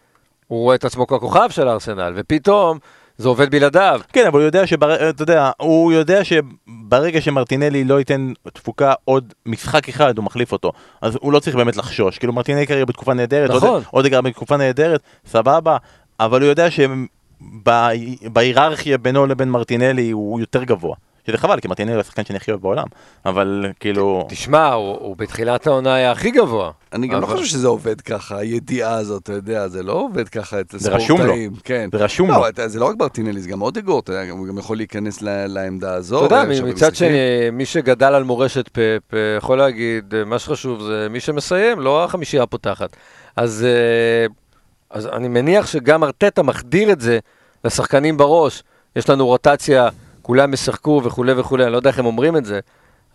הוא 0.47 0.63
רואה 0.63 0.76
את 0.76 0.86
עצמו 0.86 1.07
ככוכב 1.07 1.49
של 1.49 1.68
ארסנל, 1.70 2.13
ופתאום 2.15 2.80
זה 3.18 3.28
עובד 3.28 3.51
בלעדיו. 3.51 4.01
כן, 4.13 4.26
אבל 4.28 4.39
הוא 4.39 4.45
יודע 4.45 4.68
שבר... 4.68 5.09
אתה 5.09 5.24
יודע, 5.24 5.51
הוא 5.57 5.93
יודע 5.93 6.20
שברגע 6.24 7.22
שמרטינלי 7.22 7.84
לא 7.84 7.99
ייתן 7.99 8.34
תפוקה 8.53 8.93
עוד 9.05 9.34
משחק 9.45 9.89
אחד, 9.89 10.18
הוא 10.18 10.26
מחליף 10.26 10.51
אותו. 10.51 10.72
אז 11.01 11.18
הוא 11.22 11.34
לא 11.34 11.39
צריך 11.39 11.55
באמת 11.55 11.78
לחשוש. 11.78 12.18
כאילו 12.18 12.34
מרטינלי 12.34 12.68
כרגע 12.68 12.86
בתקופה 12.86 13.13
נהדרת, 13.13 13.49
נכון. 13.49 13.70
עוד- 13.70 13.84
אודגר 13.93 14.22
בתקופה 14.22 14.57
נהדרת, 14.57 15.01
סבבה, 15.26 15.78
אבל 16.20 16.41
הוא 16.41 16.49
יודע 16.49 16.68
שבהיררכיה 17.41 18.97
בינו 18.97 19.26
לבין 19.26 19.49
מרטינלי 19.49 20.11
הוא 20.11 20.39
יותר 20.39 20.63
גבוה. 20.63 20.95
שזה 21.28 21.38
חבל, 21.38 21.59
כי 21.59 21.67
מרטינלי 21.67 21.93
הוא 21.93 22.01
השחקן 22.01 22.25
שאני 22.25 22.38
הכי 22.38 22.51
אוהב 22.51 22.61
בעולם, 22.61 22.86
אבל 23.25 23.65
כאילו... 23.80 24.25
תשמע, 24.30 24.73
הוא, 24.73 24.97
הוא 24.99 25.17
בתחילת 25.17 25.67
העונה 25.67 25.93
היה 25.93 26.11
הכי 26.11 26.32
גבוה. 26.32 26.71
אני 26.93 27.07
גם 27.07 27.21
לא 27.21 27.25
חושב 27.25 27.45
שזה 27.45 27.67
עובד 27.67 28.01
ככה, 28.01 28.38
הידיעה 28.38 28.93
הזאת, 28.93 29.23
אתה 29.23 29.34
יודע, 29.34 29.67
זה 29.67 29.84
לא 29.84 29.93
עובד 29.93 30.30
ככה 30.30 30.61
אצל 30.61 30.78
זה 30.78 30.91
רשום 30.91 31.17
לו. 31.17 31.25
ספורטאים. 31.25 31.53
כן. 31.63 31.89
זה 31.91 31.97
רשום 31.97 32.30
לא, 32.32 32.47
לו. 32.57 32.69
זה 32.69 32.80
לא 32.80 32.86
רק 32.86 32.95
ברטינלי, 32.95 33.41
זה 33.41 33.49
גם 33.49 33.59
יודע, 34.09 34.32
הוא 34.32 34.47
גם 34.47 34.57
יכול 34.57 34.78
להיכנס 34.78 35.21
לעמדה 35.21 35.93
הזו. 35.93 36.25
אתה 36.25 36.36
יודע, 36.36 36.63
מצד. 36.63 36.95
שני, 36.95 37.49
מי 37.51 37.65
שגדל 37.65 38.13
על 38.13 38.23
מורשת 38.23 38.67
פאפ 38.67 39.19
יכול 39.38 39.57
להגיד, 39.57 40.13
מה 40.25 40.39
שחשוב 40.39 40.82
זה 40.82 41.07
מי 41.09 41.19
שמסיים, 41.19 41.80
לא 41.80 42.03
החמישייה 42.03 42.43
הפותחת. 42.43 42.95
אז, 43.36 43.65
אה, 43.65 44.28
אז 44.89 45.07
אני 45.07 45.28
מניח 45.28 45.67
שגם 45.67 46.03
ארטטה 46.03 46.43
מחדיר 46.43 46.91
את 46.91 47.01
זה 47.01 47.19
לשחקנים 47.65 48.17
בראש. 48.17 48.63
יש 48.95 49.09
לנו 49.09 49.25
רוטציה, 49.25 49.89
כולם 50.28 50.53
ישחקו 50.53 51.01
וכולי 51.03 51.34
וכולי, 51.34 51.63
אני 51.63 51.71
לא 51.71 51.78
יודע 51.78 51.89
איך 51.89 51.99
הם 51.99 52.05
אומרים 52.05 52.38
את 52.38 52.45
זה, 52.45 52.59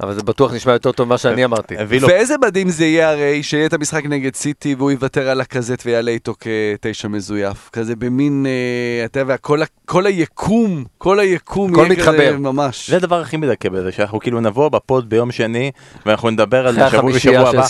אבל 0.01 0.14
זה 0.14 0.22
בטוח 0.22 0.55
נשמע 0.55 0.72
יותר 0.72 0.93
טוב 0.93 1.07
ממה 1.07 1.18
שאני 1.18 1.45
אמרתי. 1.45 1.74
ואיזה 1.88 2.34
מדהים 2.45 2.68
זה 2.68 2.84
יהיה 2.84 3.11
הרי, 3.11 3.43
שיהיה 3.43 3.66
את 3.66 3.72
המשחק 3.72 4.07
נגד 4.07 4.34
סיטי 4.34 4.74
והוא 4.74 4.90
יוותר 4.90 5.28
על 5.28 5.40
הקזט 5.40 5.82
ויעלה 5.86 6.11
איתו 6.11 6.34
כתשע 6.40 7.09
מזויף. 7.09 7.70
כזה 7.72 7.97
במין, 7.97 8.47
אה, 8.47 9.05
אתה 9.05 9.20
יודע, 9.20 9.36
כל 9.84 10.07
היקום, 10.07 10.84
כל 10.99 11.18
היקום 11.20 11.74
יהיה. 11.74 12.07
כזה 12.07 12.38
ממש. 12.38 12.90
זה 12.90 12.97
הדבר 12.97 13.20
הכי 13.20 13.36
מדכא 13.36 13.68
בזה, 13.68 13.93
שאנחנו 13.93 14.20
כאילו 14.20 14.40
נבוא 14.40 14.68
בפוד 14.68 15.09
ביום 15.09 15.32
שני, 15.32 15.70
ואנחנו 16.07 16.30
נדבר 16.30 16.66
על 16.66 16.74
שבוע 16.90 17.12
בשבוע 17.12 17.49
הבא. 17.49 17.66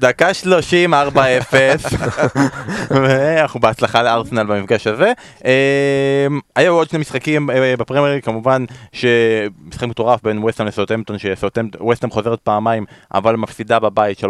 דקה 0.00 0.34
30, 0.34 0.94
4-0, 0.94 0.96
ואנחנו 2.90 3.60
בהצלחה 3.60 4.02
לארסנל 4.02 4.46
במפגש 4.46 4.86
הזה. 4.86 5.12
אמ, 5.44 5.50
היו 6.56 6.74
עוד 6.74 6.90
שני 6.90 6.98
משחקים 6.98 7.50
אה, 7.50 7.74
בפרמייר 7.78 8.14
ליג, 8.14 8.24
כמובן 8.24 8.64
שמשחק 8.92 9.82
מטורף 9.82 10.22
בין 10.22 10.44
ווסטהאם 10.44 10.68
לסאוטהמפטון, 10.68 11.18
שווסטהאם 11.40 12.10
חוזרת 12.10 12.38
פעמיים, 12.42 12.84
אבל 13.14 13.36
מפסידה 13.36 13.78
בבית 13.78 14.18
3-2 14.18 14.24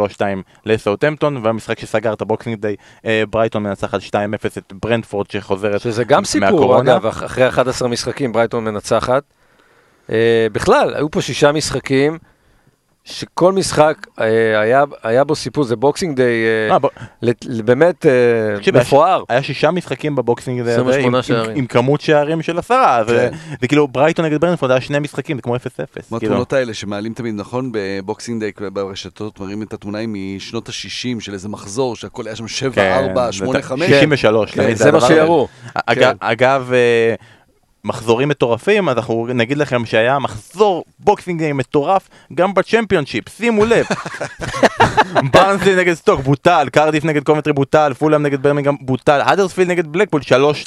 לסאוטהמפטון, 0.66 1.36
והמשחק 1.42 1.78
שסגר 1.78 2.12
את 2.12 2.20
הבוקסינג 2.20 2.60
דיי, 2.60 2.76
אה, 3.06 3.22
ברייטון 3.30 3.62
מנצחת 3.62 4.00
2-0 4.00 4.14
את 4.58 4.72
ברנטפורד 4.82 5.30
שחוזרת 5.30 5.80
שזה 5.80 6.04
גם 6.04 6.24
סיפור, 6.24 6.50
מהקורונה. 6.50 6.92
אגב, 6.96 7.06
אח- 7.06 7.24
אחרי 7.24 7.48
11 7.48 7.88
משחקים 7.88 8.32
ברייטון 8.32 8.64
מנצחת. 8.64 9.22
אה, 10.12 10.46
בכלל, 10.52 10.94
היו 10.94 11.10
פה 11.10 11.22
שישה 11.22 11.52
משחקים, 11.52 12.18
שכל 13.04 13.52
משחק 13.52 14.06
אה, 14.20 14.24
היה, 14.60 14.84
היה 15.02 15.24
בו 15.24 15.34
סיפור, 15.34 15.64
זה 15.64 15.76
בוקסינג 15.76 16.16
דיי 16.16 16.44
אה, 16.70 16.76
באמת 17.64 18.06
אה, 18.06 18.10
תקשיב, 18.56 18.74
היה 18.76 18.84
ש- 18.84 18.86
מפואר. 18.86 19.22
היה 19.28 19.42
שישה 19.42 19.70
משחקים 19.70 20.16
בבוקסינג 20.16 20.60
28 20.68 21.18
עם-. 21.28 21.34
עם- 21.50 21.56
עם 21.56 21.66
כמות 21.66 22.00
שערים 22.00 22.42
של 22.42 22.58
עשרה, 22.58 23.02
זה 23.08 23.28
כן. 23.32 23.36
זה 23.60 23.68
כאילו 23.68 23.88
ברייטון 23.88 24.24
נגד 24.24 24.40
ברנטפורד 24.40 24.70
היה 24.70 24.80
שני 24.80 24.98
משחקים, 24.98 25.36
זה 25.36 25.42
כמו 25.42 25.56
0-0. 25.56 25.58
כמו 26.08 26.18
כאילו. 26.18 26.32
התמונות 26.32 26.52
האלה 26.52 26.74
שמעלים 26.74 27.12
תמיד, 27.14 27.34
נכון? 27.34 27.70
בבוקסינג 27.74 28.40
דיי 28.40 28.52
ברשתות 28.72 29.40
מראים 29.40 29.62
את 29.62 29.72
התמונה 29.72 29.98
משנות 30.08 30.68
ה-60 30.68 30.74
של 31.20 31.32
איזה 31.32 31.48
מחזור, 31.48 31.96
שהכל 31.96 32.26
היה 32.26 32.36
שם 32.36 32.48
7, 32.48 32.72
כן, 32.74 32.92
4, 33.10 33.26
זה- 33.26 33.32
8, 33.32 33.62
5. 33.62 33.88
63, 33.90 34.50
כן, 34.50 34.74
זה 34.74 34.92
מה. 34.92 35.00
שיראו. 35.00 35.48
אגב, 35.86 36.14
אגב, 36.20 36.70
אה, 36.72 37.14
מחזורים 37.84 38.28
מטורפים, 38.28 38.88
אז 38.88 38.96
אנחנו 38.96 39.26
נגיד 39.34 39.58
לכם 39.58 39.86
שהיה 39.86 40.18
מחזור 40.18 40.84
בוקסינג 40.98 41.52
מטורף 41.54 42.08
גם 42.34 42.54
בצ'מפיונשיפ, 42.54 43.28
שימו 43.28 43.64
לב. 43.64 43.86
ברנסלי 45.32 45.76
נגד 45.76 45.94
סטוק 45.94 46.20
בוטל, 46.20 46.68
קרדיף 46.72 47.04
נגד 47.04 47.24
קובנטרי 47.24 47.52
בוטל, 47.52 47.92
פולאם 47.98 48.22
נגד 48.22 48.42
ברמינגהם 48.42 48.76
בוטל, 48.80 49.20
האדרספילד 49.20 49.70
נגד 49.70 49.86
בלקפול 49.86 50.20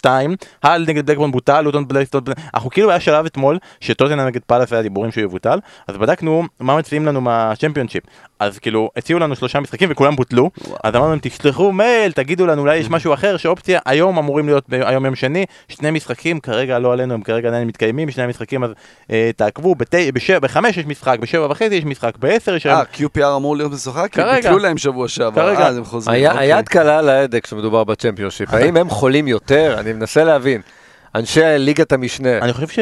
3-2, 0.04 0.08
האל 0.64 0.86
נגד 0.88 1.06
בלקפול 1.06 1.32
בוטל, 1.32 1.62
לוטון 1.62 1.88
בלייסטון, 1.88 2.24
אנחנו 2.54 2.70
כאילו 2.70 2.90
היה 2.90 3.00
שלב 3.00 3.26
אתמול 3.26 3.58
שטוטנה 3.80 4.26
נגד 4.26 4.42
פאלאס 4.48 4.74
היה 4.74 4.82
דיבורים 4.82 5.12
שהוא 5.12 5.24
יבוטל, 5.24 5.60
אז 5.88 5.98
בדקנו 5.98 6.44
מה 6.60 6.78
מציעים 6.78 7.06
לנו 7.06 7.22
מהצ'מפיונשיפ, 7.22 8.04
אז 8.40 8.60
כאילו 8.60 8.90
הציעו 8.98 9.20
לנו 9.20 9.36
שלושה 9.36 9.60
משחקים 9.60 9.90
וכולם 9.92 10.16
בוטלו, 10.16 10.50
אז 10.84 10.96
אמרנו 10.96 11.10
להם 11.10 11.20
תשלחו 11.22 11.72
מייל, 11.72 12.12
תגידו 12.12 12.46
לנו 12.46 12.62
אולי 12.62 12.78
יש 12.78 12.90
משהו 12.90 13.14
אחר, 13.14 13.38
שאופציה 13.38 13.80
היום 13.86 14.18
אמורים 14.18 14.46
להיות 14.46 14.64
היום 14.72 15.06
יום 15.06 15.16
שני, 15.16 15.46
שני 15.70 15.92
משחקים 15.92 16.40
כרגע 16.40 16.80
לא 16.80 16.94
עלינו, 16.94 17.14
הם 17.14 17.22
כרגע 17.22 17.48
עדיין 17.48 17.68
מתקיימים, 17.68 18.12
שני 18.12 18.24
המשחקים 18.24 18.64
אז 18.64 18.70
אה, 19.12 19.32
תעקבו, 19.36 19.76
בת- 19.76 19.94
בשבע- 20.14 20.40
בחמש 20.40 20.78
יש 20.78 20.86
משחק, 20.86 21.18
בשבע 21.20 21.48
וחצי 21.52 21.76
יש 21.76 21.86
משחק, 21.86 22.18
בעשר 22.18 22.56
יש 22.56 22.66
אה, 22.66 22.82
QPR 22.94 23.36
אמור 23.38 23.58
להיות 23.58 23.72
משוחק? 23.72 24.08
כי 24.12 24.22
כרגע. 24.22 24.36
ביטלו 24.36 24.58
להם 24.58 24.78
שבוע 24.78 25.08
שעבר. 25.08 25.42
כרגע. 25.42 25.60
אה, 25.64 25.68
אז 25.68 25.78
הם 25.78 25.86
חוזרים. 25.86 26.16
היה- 26.16 26.32
אוקיי. 26.32 26.54
היד 26.54 26.68
קלה 26.70 27.00
על 27.00 27.10
ההדק 27.10 27.44
כשמדובר 27.44 27.84
בצ'מפיונשיפ. 27.84 28.54
האם 28.54 28.78
הם 28.78 28.90
חולים 28.90 29.28
יותר? 29.28 29.76
אני 29.80 29.94
מנסה 29.94 30.24
להבין. 30.24 30.62
אנשי 31.16 31.42
ליגת 31.58 31.92
המשנה. 31.92 32.38
אני 32.38 32.54
חושב 32.54 32.68
ש... 32.68 32.80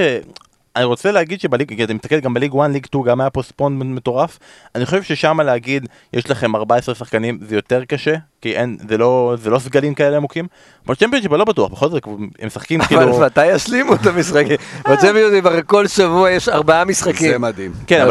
אני 0.75 0.83
רוצה 0.83 1.11
להגיד 1.11 1.41
שבליג, 1.41 1.75
כי 1.75 1.83
אתה 1.83 1.93
מסתכל 1.93 2.19
גם 2.19 2.33
בליג 2.33 2.51
1, 2.55 2.69
ליג 2.69 2.85
2, 2.85 3.03
גם 3.03 3.21
היה 3.21 3.29
פה 3.29 3.41
ספון 3.41 3.93
מטורף. 3.93 4.39
אני 4.75 4.85
חושב 4.85 5.03
ששם 5.03 5.41
להגיד, 5.41 5.87
יש 6.13 6.29
לכם 6.29 6.55
14 6.55 6.95
שחקנים, 6.95 7.39
זה 7.41 7.55
יותר 7.55 7.85
קשה, 7.85 8.15
כי 8.41 8.55
אין, 8.55 8.77
זה 8.89 8.97
לא, 8.97 9.35
זה 9.41 9.49
לא 9.49 9.59
סגלים 9.59 9.93
כאלה 9.93 10.17
עמוקים. 10.17 10.47
בצ'מפיונשיפ 10.85 11.31
לא 11.31 11.45
בטוח, 11.45 11.71
בכל 11.71 11.89
זאת, 11.89 12.05
הם 12.39 12.47
משחקים 12.47 12.81
כאילו... 12.81 13.17
אבל 13.17 13.25
מתי 13.25 13.45
ישלימו 13.45 13.93
את 13.93 14.05
המשחקים? 14.05 14.57
בצ'מפיונשיפ 14.89 15.45
הרי 15.45 15.61
כל 15.65 15.87
שבוע 15.87 16.31
יש 16.31 16.49
ארבעה 16.49 16.85
משחקים. 16.85 17.31
זה 17.31 17.39
מדהים. 17.39 17.71
כן, 17.87 18.01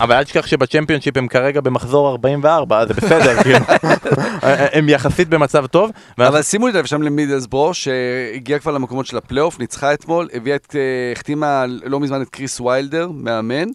אבל, 0.00 0.16
אל 0.16 0.24
תשכח 0.24 0.46
שבצ'מפיונשיפ 0.46 1.16
הם 1.16 1.28
כרגע 1.28 1.60
במחזור 1.60 2.10
44, 2.10 2.78
אז 2.78 2.88
זה 2.88 2.94
בסדר, 2.94 3.36
כאילו. 3.42 3.58
הם 4.72 4.88
יחסית 4.88 5.28
במצב 5.28 5.66
טוב. 5.66 5.90
אבל 6.18 6.42
שימו 6.42 6.68
לב 6.68 6.84
שם 6.84 7.02
למידלסברו, 7.02 7.74
שהגיע 7.74 8.58
כבר 8.58 8.72
למקומות 8.72 9.06
של 9.06 9.16
הפלייאוף, 9.16 9.58
ניצחה 9.58 9.94
אתמול, 9.94 10.28
הביאה 10.34 10.56
את, 10.56 10.76
אה, 10.78 11.12
החתימה 11.12 11.64
לא 11.84 12.00
מזמן 12.00 12.22
את 12.22 12.28
קריס 12.28 12.60
ויילדר, 12.60 13.08
מאמן. 13.14 13.68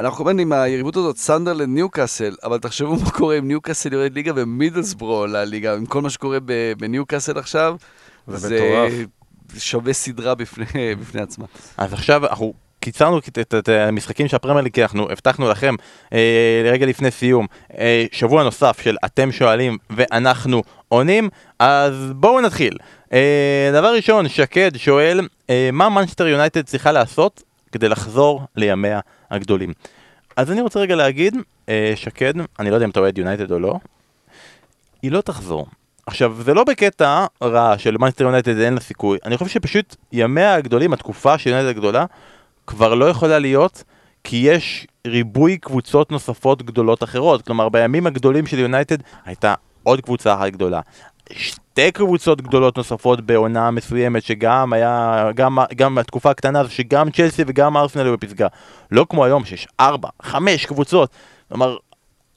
אנחנו 0.00 0.16
כמובן 0.16 0.38
עם 0.38 0.52
היריבות 0.52 0.96
הזאת, 0.96 1.16
סנדרלנד 1.16 1.68
ניוקאסל, 1.68 2.36
אבל 2.44 2.58
תחשבו 2.58 2.96
מה 2.96 3.10
קורה 3.10 3.38
אם 3.38 3.48
ניוקאסל 3.48 3.92
יורד 3.92 4.14
ליגה 4.14 4.32
ומידלסברו 4.36 5.14
עולה 5.14 5.44
ליגה, 5.44 5.74
עם 5.74 5.86
כל 5.86 6.02
מה 6.02 6.10
שקורה 6.10 6.38
בניוקאסל 6.78 7.38
עכשיו, 7.38 7.76
זה. 8.28 8.88
שווה 9.58 9.92
סדרה 9.92 10.34
בפני, 10.34 10.94
בפני 11.00 11.20
עצמה. 11.20 11.44
אז 11.78 11.92
עכשיו 11.92 12.26
אנחנו 12.26 12.52
קיצרנו 12.80 13.18
את, 13.18 13.38
את, 13.38 13.54
את 13.54 13.68
המשחקים 13.68 14.28
של 14.28 14.36
הפרמייר 14.36 14.64
ליג, 14.64 14.74
כי 14.74 14.82
אנחנו 14.82 15.10
הבטחנו 15.10 15.48
לכם 15.48 15.74
אה, 16.12 16.70
רגע 16.72 16.86
לפני 16.86 17.10
סיום 17.10 17.46
אה, 17.78 18.04
שבוע 18.12 18.42
נוסף 18.42 18.80
של 18.82 18.96
אתם 19.04 19.32
שואלים 19.32 19.78
ואנחנו 19.90 20.62
עונים, 20.88 21.28
אז 21.58 21.94
בואו 22.16 22.40
נתחיל. 22.40 22.76
אה, 23.12 23.70
דבר 23.72 23.94
ראשון, 23.94 24.28
שקד 24.28 24.70
שואל, 24.76 25.20
אה, 25.50 25.70
מה 25.72 25.88
מנצ'סטר 25.88 26.26
יונייטד 26.26 26.62
צריכה 26.62 26.92
לעשות 26.92 27.42
כדי 27.72 27.88
לחזור 27.88 28.42
לימיה 28.56 29.00
הגדולים? 29.30 29.72
אז 30.36 30.50
אני 30.50 30.60
רוצה 30.60 30.80
רגע 30.80 30.96
להגיד, 30.96 31.36
אה, 31.68 31.92
שקד, 31.96 32.34
אני 32.58 32.70
לא 32.70 32.74
יודע 32.74 32.84
אם 32.86 32.90
אתה 32.90 33.00
אוהד 33.00 33.18
יונייטד 33.18 33.52
או 33.52 33.58
לא, 33.58 33.74
היא 35.02 35.12
לא 35.12 35.20
תחזור. 35.20 35.66
עכשיו, 36.06 36.36
זה 36.42 36.54
לא 36.54 36.64
בקטע 36.64 37.26
רע 37.42 37.78
של 37.78 37.96
מנצ'סטר 37.96 38.24
יונייטד 38.24 38.58
אין 38.58 38.74
לה 38.74 38.80
סיכוי, 38.80 39.18
אני 39.24 39.36
חושב 39.36 39.50
שפשוט 39.50 39.96
ימיה 40.12 40.54
הגדולים, 40.54 40.92
התקופה 40.92 41.38
של 41.38 41.50
יונייטד 41.50 41.68
הגדולה, 41.68 42.04
כבר 42.66 42.94
לא 42.94 43.04
יכולה 43.04 43.38
להיות, 43.38 43.84
כי 44.24 44.36
יש 44.36 44.86
ריבוי 45.06 45.58
קבוצות 45.58 46.12
נוספות 46.12 46.62
גדולות 46.62 47.02
אחרות. 47.02 47.42
כלומר, 47.42 47.68
בימים 47.68 48.06
הגדולים 48.06 48.46
של 48.46 48.58
יונייטד 48.58 48.96
הייתה 49.24 49.54
עוד 49.82 50.00
קבוצה 50.00 50.34
אחת 50.34 50.52
גדולה. 50.52 50.80
שתי 51.32 51.92
קבוצות 51.92 52.40
גדולות 52.40 52.76
נוספות 52.76 53.20
בעונה 53.20 53.70
מסוימת, 53.70 54.22
שגם 54.22 54.72
היה, 54.72 55.24
גם, 55.34 55.58
גם 55.74 55.98
התקופה 55.98 56.30
הקטנה 56.30 56.60
הזו, 56.60 56.70
שגם 56.70 57.10
צ'לסי 57.10 57.42
וגם 57.46 57.76
ארסנל 57.76 58.02
היו 58.02 58.12
בפסגה. 58.12 58.46
לא 58.90 59.06
כמו 59.10 59.24
היום, 59.24 59.44
שיש 59.44 59.68
ארבע, 59.80 60.08
חמש 60.22 60.66
קבוצות. 60.66 61.10
כלומר, 61.48 61.76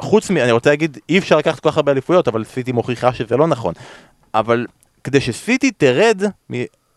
חוץ 0.02 0.30
מ... 0.30 0.38
אני 0.38 0.52
רוצה 0.52 0.70
להגיד, 0.70 0.98
אי 1.10 1.18
אפשר 1.18 1.38
לקחת 1.38 1.60
כל 1.60 1.72
כך 1.72 1.78
הרבה 1.78 1.92
אליפויות, 1.92 2.28
אבל 2.28 2.44
סיטי 2.44 2.72
מוכיחה 2.72 3.14
שזה 3.14 3.38
לא 3.38 3.48
נכון. 3.48 3.74
אבל 4.34 4.66
כדי 5.04 5.22
שסיטי 5.22 5.72
תרד. 5.72 6.24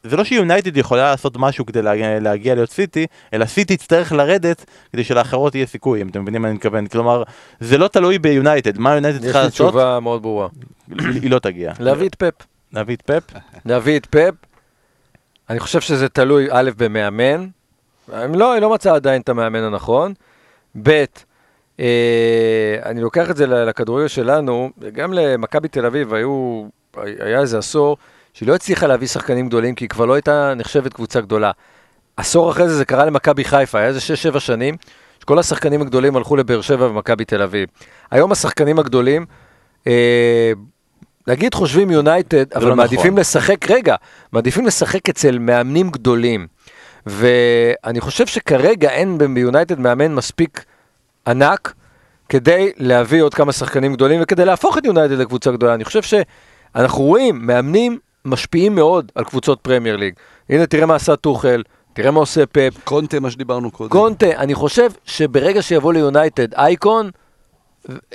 זה 0.08 0.16
לא 0.16 0.24
שיונייטד 0.24 0.76
יכולה 0.76 1.10
לעשות 1.10 1.36
משהו 1.36 1.66
כדי 1.66 1.82
להגיע, 1.82 2.20
להגיע 2.20 2.54
להיות 2.54 2.70
סיטי, 2.70 3.06
אלא 3.32 3.44
סיטי 3.44 3.76
תצטרך 3.76 4.12
לרדת 4.12 4.64
כדי 4.92 5.04
שלאחרות 5.04 5.54
יהיה 5.54 5.66
סיכוי, 5.66 6.02
אם 6.02 6.08
אתם 6.08 6.22
מבינים 6.22 6.42
מה 6.42 6.48
אני 6.48 6.54
מתכוון. 6.54 6.86
כלומר, 6.86 7.22
זה 7.60 7.78
לא 7.78 7.88
תלוי 7.88 8.18
ביונייטד, 8.18 8.78
מה 8.78 8.94
יונייטד 8.94 9.18
יש 9.18 9.24
צריכה 9.24 9.38
לי 9.38 9.44
לעשות, 9.44 9.68
תשובה 9.68 10.00
מאוד 10.00 10.22
ברורה. 10.22 10.48
היא 11.22 11.30
לא 11.30 11.38
תגיע. 11.38 11.72
להביא 11.80 12.08
את 12.08 12.14
פפ. 12.14 12.46
להביא 12.72 12.96
את 12.96 13.02
פפ? 13.02 13.36
להביא 13.64 13.98
את 13.98 14.06
פפ. 14.06 14.34
אני 15.50 15.60
חושב 15.60 15.80
שזה 15.80 16.08
תלוי 16.08 16.46
א' 16.50 16.70
במאמן. 16.76 17.46
לא, 18.34 18.52
היא 18.52 18.62
לא 18.62 18.70
מצאה 18.70 18.94
עדיין 18.94 19.22
את 19.22 19.28
המאמן 19.28 19.62
הנכון. 19.62 20.14
ב', 20.82 21.04
אה, 21.80 22.76
אני 22.84 23.00
לוקח 23.00 23.30
את 23.30 23.36
זה 23.36 23.46
לכדורגל 23.46 24.08
שלנו, 24.08 24.70
גם 24.92 25.12
למכבי 25.12 25.68
תל 25.68 25.86
אביב 25.86 26.14
היו, 26.14 26.64
היה 26.96 27.40
איזה 27.40 27.58
עשור 27.58 27.96
שהיא 28.36 28.48
לא 28.48 28.54
הצליחה 28.54 28.86
להביא 28.86 29.08
שחקנים 29.08 29.48
גדולים, 29.48 29.74
כי 29.74 29.84
היא 29.84 29.88
כבר 29.88 30.06
לא 30.06 30.14
הייתה 30.14 30.54
נחשבת 30.56 30.92
קבוצה 30.92 31.20
גדולה. 31.20 31.50
עשור 32.16 32.50
אחרי 32.50 32.68
זה 32.68 32.76
זה 32.76 32.84
קרה 32.84 33.04
למכבי 33.04 33.44
חיפה, 33.44 33.78
היה 33.78 33.88
איזה 33.88 34.00
6-7 34.34 34.40
שנים, 34.40 34.76
שכל 35.20 35.38
השחקנים 35.38 35.82
הגדולים 35.82 36.16
הלכו 36.16 36.36
לבאר 36.36 36.60
שבע 36.60 36.86
ומכבי 36.86 37.24
תל 37.24 37.42
אביב. 37.42 37.68
היום 38.10 38.32
השחקנים 38.32 38.78
הגדולים, 38.78 39.26
אה, 39.86 40.52
נגיד 41.26 41.54
חושבים 41.54 41.90
יונייטד, 41.90 42.52
אבל 42.52 42.68
לא 42.68 42.76
מעדיפים 42.76 43.06
נכון. 43.06 43.20
לשחק, 43.20 43.70
רגע, 43.70 43.94
מעדיפים 44.32 44.66
לשחק 44.66 45.08
אצל 45.08 45.38
מאמנים 45.38 45.90
גדולים. 45.90 46.46
ואני 47.06 48.00
חושב 48.00 48.26
שכרגע 48.26 48.90
אין 48.90 49.18
ביונייטד 49.34 49.80
מאמן 49.80 50.14
מספיק 50.14 50.64
ענק 51.26 51.74
כדי 52.28 52.72
להביא 52.76 53.22
עוד 53.22 53.34
כמה 53.34 53.52
שחקנים 53.52 53.94
גדולים 53.94 54.20
וכדי 54.22 54.44
להפוך 54.44 54.78
את 54.78 54.84
יונייטד 54.84 55.14
לקבוצה 55.14 55.52
גדולה. 55.52 55.74
אני 55.74 55.84
חושב 55.84 56.02
שאנחנו 56.02 57.04
רואים 57.04 57.46
מאמנים 57.46 57.98
משפיעים 58.26 58.74
מאוד 58.74 59.12
על 59.14 59.24
קבוצות 59.24 59.60
פרמייר 59.60 59.96
ליג. 59.96 60.14
הנה, 60.50 60.66
תראה 60.66 60.86
מה 60.86 60.94
עשה 60.94 61.16
טוחל, 61.16 61.62
תראה 61.92 62.10
מה 62.10 62.20
עושה 62.20 62.46
פפ. 62.46 62.78
קונטה, 62.84 63.20
מה 63.20 63.30
שדיברנו 63.30 63.70
קודם. 63.70 63.90
קונטה, 63.90 64.26
אני 64.26 64.54
חושב 64.54 64.90
שברגע 65.04 65.62
שיבוא 65.62 65.92
ליונייטד 65.92 66.54
אייקון, 66.54 67.10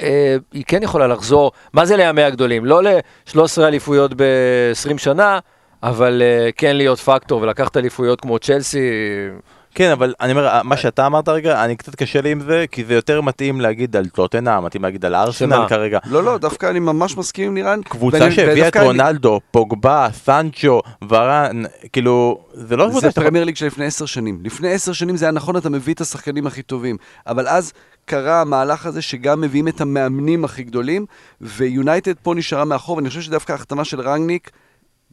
אה, 0.01 0.35
היא 0.53 0.63
כן 0.67 0.83
יכולה 0.83 1.07
לחזור, 1.07 1.51
מה 1.73 1.85
זה 1.85 1.97
לימי 1.97 2.23
הגדולים? 2.23 2.65
לא 2.65 2.83
ל-13 2.83 3.61
אליפויות 3.61 4.13
ב-20 4.15 4.97
שנה, 4.97 5.39
אבל 5.83 6.21
אה, 6.25 6.49
כן 6.57 6.75
להיות 6.75 6.99
פקטור 6.99 7.41
ולקחת 7.41 7.77
אליפויות 7.77 8.21
כמו 8.21 8.39
צ'לסי. 8.39 8.79
כן, 9.75 9.91
אבל 9.91 10.13
אני 10.21 10.31
אומר, 10.31 10.61
מה 10.63 10.77
שאתה 10.77 11.05
אמרת 11.05 11.29
רגע, 11.29 11.65
אני 11.65 11.75
קצת 11.75 11.95
קשה 11.95 12.21
לי 12.21 12.31
עם 12.31 12.41
זה, 12.41 12.65
כי 12.71 12.85
זה 12.85 12.93
יותר 12.93 13.21
מתאים 13.21 13.61
להגיד 13.61 13.95
על 13.95 14.05
טוטנהאם, 14.05 14.61
מתאים 14.61 14.83
להגיד 14.83 15.05
על 15.05 15.15
ארסנל? 15.15 15.67
כרגע. 15.69 15.99
לא, 16.05 16.23
לא, 16.23 16.37
דווקא 16.37 16.69
אני 16.69 16.79
ממש 16.79 17.17
מסכים 17.17 17.47
עם 17.47 17.53
נירן. 17.53 17.81
קבוצה 17.83 18.31
שהביאה 18.31 18.67
את 18.67 18.77
רונלדו, 18.77 19.39
פוגבה, 19.51 20.07
סנצ'ו, 20.13 20.81
ורן, 21.09 21.63
כאילו, 21.93 22.39
זה 22.53 22.77
לא 22.77 22.83
קבוצה 22.89 23.07
זה 23.07 23.11
שאתה... 23.11 23.21
פרמייר 23.21 23.45
ליג 23.45 23.55
של 23.55 23.65
לפני 23.65 23.85
עשר 23.85 24.05
שנים. 24.05 24.39
לפני 24.43 24.73
עשר 24.73 24.93
שנים 24.93 25.15
זה 25.17 25.25
היה 25.25 25.31
נכון, 25.31 25.57
אתה 25.57 25.69
מביא 25.69 25.93
את 25.93 26.01
השחקנים 26.01 26.47
הכי 26.47 26.61
טובים. 26.61 26.97
אבל 27.27 27.47
אז 27.47 27.73
קרה 28.05 28.41
המהלך 28.41 28.85
הזה 28.85 29.01
שגם 29.01 29.41
מביאים 29.41 29.67
את 29.67 29.81
המאמנים 29.81 30.45
הכי 30.45 30.63
גדולים, 30.63 31.05
ויונייטד 31.41 32.13
פה 32.23 32.33
נשארה 32.35 32.65
מאחור, 32.65 32.97
ואני 32.97 33.09
חושב 33.09 33.21
שדווקא 33.21 33.51
ההחתמה 33.51 33.85
של 33.85 34.01
רנגניק 34.01 34.51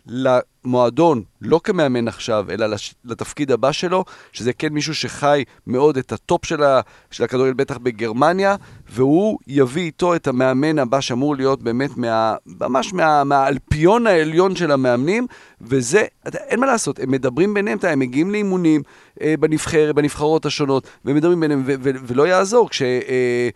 למועדון, 0.09 1.22
לא 1.42 1.61
כמאמן 1.64 2.09
עכשיו, 2.09 2.46
אלא 2.50 2.66
לתפקיד 3.04 3.52
הבא 3.52 3.72
שלו, 3.72 4.04
שזה 4.32 4.52
כן 4.52 4.68
מישהו 4.72 4.94
שחי 4.94 5.44
מאוד 5.66 5.96
את 5.96 6.12
הטופ 6.12 6.44
של, 6.44 6.62
ה, 6.62 6.80
של 7.11 7.24
הכדורגל, 7.24 7.52
בטח 7.52 7.78
בגרמניה, 7.78 8.56
והוא 8.90 9.38
יביא 9.46 9.82
איתו 9.82 10.14
את 10.14 10.26
המאמן 10.26 10.78
הבא 10.78 11.00
שאמור 11.00 11.36
להיות 11.36 11.62
באמת 11.62 11.96
מה, 11.96 12.34
ממש 12.61 12.92
מה, 12.92 13.24
מהאלפיון 13.24 14.06
העליון 14.06 14.56
של 14.56 14.70
המאמנים, 14.70 15.26
וזה, 15.61 16.04
אין 16.32 16.61
מה 16.61 16.66
לעשות, 16.66 16.98
הם 17.00 17.11
מדברים 17.11 17.54
ביניהם, 17.54 17.78
הם 17.82 17.98
מגיעים 17.98 18.30
לאימונים 18.30 18.82
אה, 19.22 19.34
בנבחרת, 19.40 19.94
בנבחרות 19.94 20.46
השונות, 20.46 20.86
ומדברים 21.04 21.40
ביניהם, 21.40 21.62
ו- 21.66 21.74
ו- 21.82 21.90
ולא 22.06 22.28
יעזור, 22.28 22.70
כש... 22.70 22.82
אה, 22.82 23.48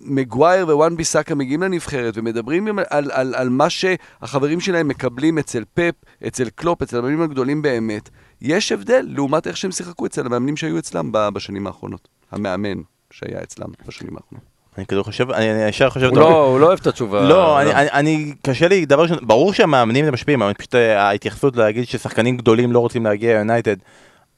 מגווייר 0.00 0.66
ווואן 0.66 0.96
ביסאקה 0.96 1.34
מגיעים 1.34 1.62
לנבחרת 1.62 2.14
ומדברים 2.16 2.66
עם- 2.66 2.78
על, 2.90 3.10
על, 3.12 3.34
על 3.34 3.48
מה 3.48 3.70
שהחברים 3.70 4.60
שלהם 4.60 4.88
מקבלים 4.88 5.38
אצל 5.38 5.64
פפ, 5.74 5.94
אצל 6.26 6.48
קלופ, 6.54 6.82
אצל 6.82 6.98
המאמנים 6.98 7.22
הגדולים 7.22 7.62
באמת. 7.62 8.08
יש 8.42 8.72
הבדל 8.72 9.06
לעומת 9.08 9.46
איך 9.46 9.56
שהם 9.56 9.72
שיחקו 9.72 10.06
אצל 10.06 10.26
המאמנים 10.26 10.56
שהיו 10.56 10.78
אצלם 10.78 11.10
בשנים 11.12 11.66
האחרונות. 11.66 12.08
המאמן 12.32 12.78
שהיה 13.10 13.42
אצלם 13.42 13.66
בשנים 13.86 14.16
האחרונות. 14.16 14.54
אני 14.78 14.86
כאילו 14.86 15.04
חושב, 15.04 15.30
אני 15.30 15.68
ישר 15.68 15.90
חושב... 15.90 16.06
הוא 16.06 16.18
לא, 16.18 16.46
הוא 16.46 16.60
לא 16.60 16.66
אוהב 16.66 16.78
את 16.80 16.86
התשובה. 16.86 17.28
לא, 17.28 17.60
אני, 17.60 17.74
אני, 17.74 17.90
אני, 17.90 18.34
קשה 18.42 18.68
לי, 18.68 18.86
דבר 18.86 19.02
ראשון, 19.02 19.18
ברור 19.22 19.52
שהמאמנים 19.52 20.04
זה 20.04 20.10
משפיעים, 20.10 20.42
אבל 20.42 20.54
פשוט 20.54 20.74
אה, 20.74 21.02
ההתייחסות 21.02 21.56
להגיד 21.56 21.84
ששחקנים 21.86 22.36
גדולים 22.36 22.72
לא 22.72 22.78
רוצים 22.78 23.04
להגיע 23.04 23.34
ליונייטד, 23.34 23.76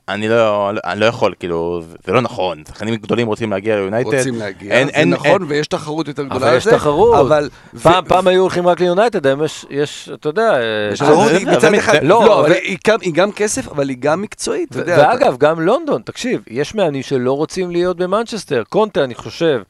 אני 0.09 0.28
לא, 0.28 0.70
אני 0.84 1.00
לא 1.00 1.07
יכול, 1.07 1.34
כאילו, 1.38 1.80
זה- 1.88 1.96
זה 2.07 2.12
לא 2.12 2.20
נכון, 2.20 2.62
שחקנים 2.68 2.94
גדולים 2.96 3.26
רוצים 3.26 3.50
להגיע 3.50 3.76
ליונייטד. 3.76 4.14
רוצים 4.14 4.38
להגיע, 4.38 4.72
אין- 4.72 4.86
זה 4.86 4.92
אין- 4.92 5.11
נכון, 5.11 5.26
אין- 5.30 5.42
ויש 5.48 5.66
תחרות 5.66 6.09
יותר 6.09 6.22
גדולה 6.24 6.48
אבל 6.48 6.57
יש. 6.57 6.66
תחרות. 6.66 7.20
אבל... 7.20 7.48
פעם, 7.82 8.04
ו- 8.04 8.09
פעם 8.09 8.26
היו 8.26 8.40
הולכים 8.42 8.66
רק 8.68 8.80
ליונייטד, 8.80 9.26
היום 9.26 9.44
יש, 9.44 9.66
יש, 9.70 10.11
אתה 10.14 10.28
יודע... 10.28 10.50
אה, 10.54 10.59
יש 10.92 11.02
אה, 11.02 11.07
תחרות, 11.09 11.28
זה- 11.30 11.50
מצד 11.57 11.74
אחד, 11.74 11.94
לא, 12.02 12.09
לא, 12.09 12.40
אבל- 12.40 12.44
אבל 12.44 12.52
היא 12.52 12.76
גם- 12.88 12.98
היא 13.02 13.14
גם 13.14 13.32
כסף, 13.32 13.68
אבל 13.68 13.88
היא 13.88 13.96
גם 14.00 14.22
מקצועית, 14.22 14.68
אתה 14.70 14.78
ו- 14.78 14.80
יודע. 14.80 15.09
ואגב, 15.11 15.36
גם 15.38 15.61
לונדון, 15.61 16.02
תקשיב, 16.04 16.40
יש 16.50 16.74
מאמנים 16.74 17.02
שלא 17.02 17.32
רוצים 17.32 17.70
להיות 17.70 17.96
במנצ'סטר. 17.96 18.62
קונטה, 18.68 19.04
אני 19.04 19.14
חושב, 19.14 19.62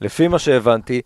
לפי 0.00 0.28
מה 0.28 0.38
שהבנתי, 0.38 1.00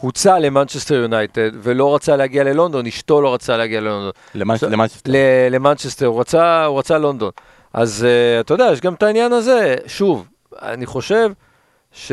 הוצע 0.00 0.38
למנצ'סטר 0.38 0.94
יונייטד 0.94 1.50
ולא 1.62 1.94
רצה 1.94 2.16
להגיע 2.16 2.44
ללונדון, 2.44 2.86
אשתו 2.86 3.22
לא 3.22 3.34
רצה 3.34 3.56
להגיע 3.56 3.80
ללונדון. 3.80 4.10
למנצ'סטר. 4.34 5.12
למנצ'סטר, 5.50 6.06
הוא 6.06 6.20
רצה, 6.20 6.64
הוא 6.64 6.78
רצה 6.78 6.98
לונדון. 6.98 7.30
אז 7.72 8.06
אה, 8.06 8.40
אתה 8.40 8.54
יודע, 8.54 8.68
יש 8.72 8.80
גם 8.80 8.94
את 8.94 9.02
העניין 9.02 9.32
הזה. 9.32 9.76
שוב, 9.86 10.28
אני 10.62 10.86
חושב 10.86 11.30
ש... 11.92 12.12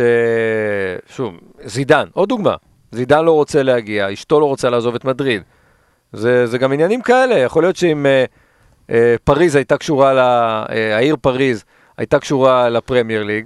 שוב, 1.08 1.34
זידן, 1.64 2.08
עוד 2.14 2.30
דוגמה. 2.30 2.56
זידן 2.92 3.26
לא 3.26 3.32
רוצה 3.32 3.64
להגיע, 3.64 4.14
אשתו 4.14 4.40
לא 4.40 4.46
רוצה 4.46 4.70
לעזוב 4.70 4.96
את 4.96 5.06
מדריד. 5.06 5.42
זה, 6.14 6.46
זה 6.46 6.58
גם 6.58 6.72
עניינים 6.74 7.02
כאלה, 7.02 7.38
יכול 7.38 7.64
להיות 7.64 7.76
שאם 7.76 8.06
uh, 8.06 8.90
uh, 8.90 8.94
פריז 9.24 9.56
הייתה 9.56 9.78
קשורה, 9.78 10.14
ל... 10.14 10.18
uh, 10.18 10.72
העיר 10.96 11.16
פריז 11.22 11.64
הייתה 11.98 12.20
קשורה 12.20 12.70
לפרמייר 12.70 13.24
ליג, 13.24 13.46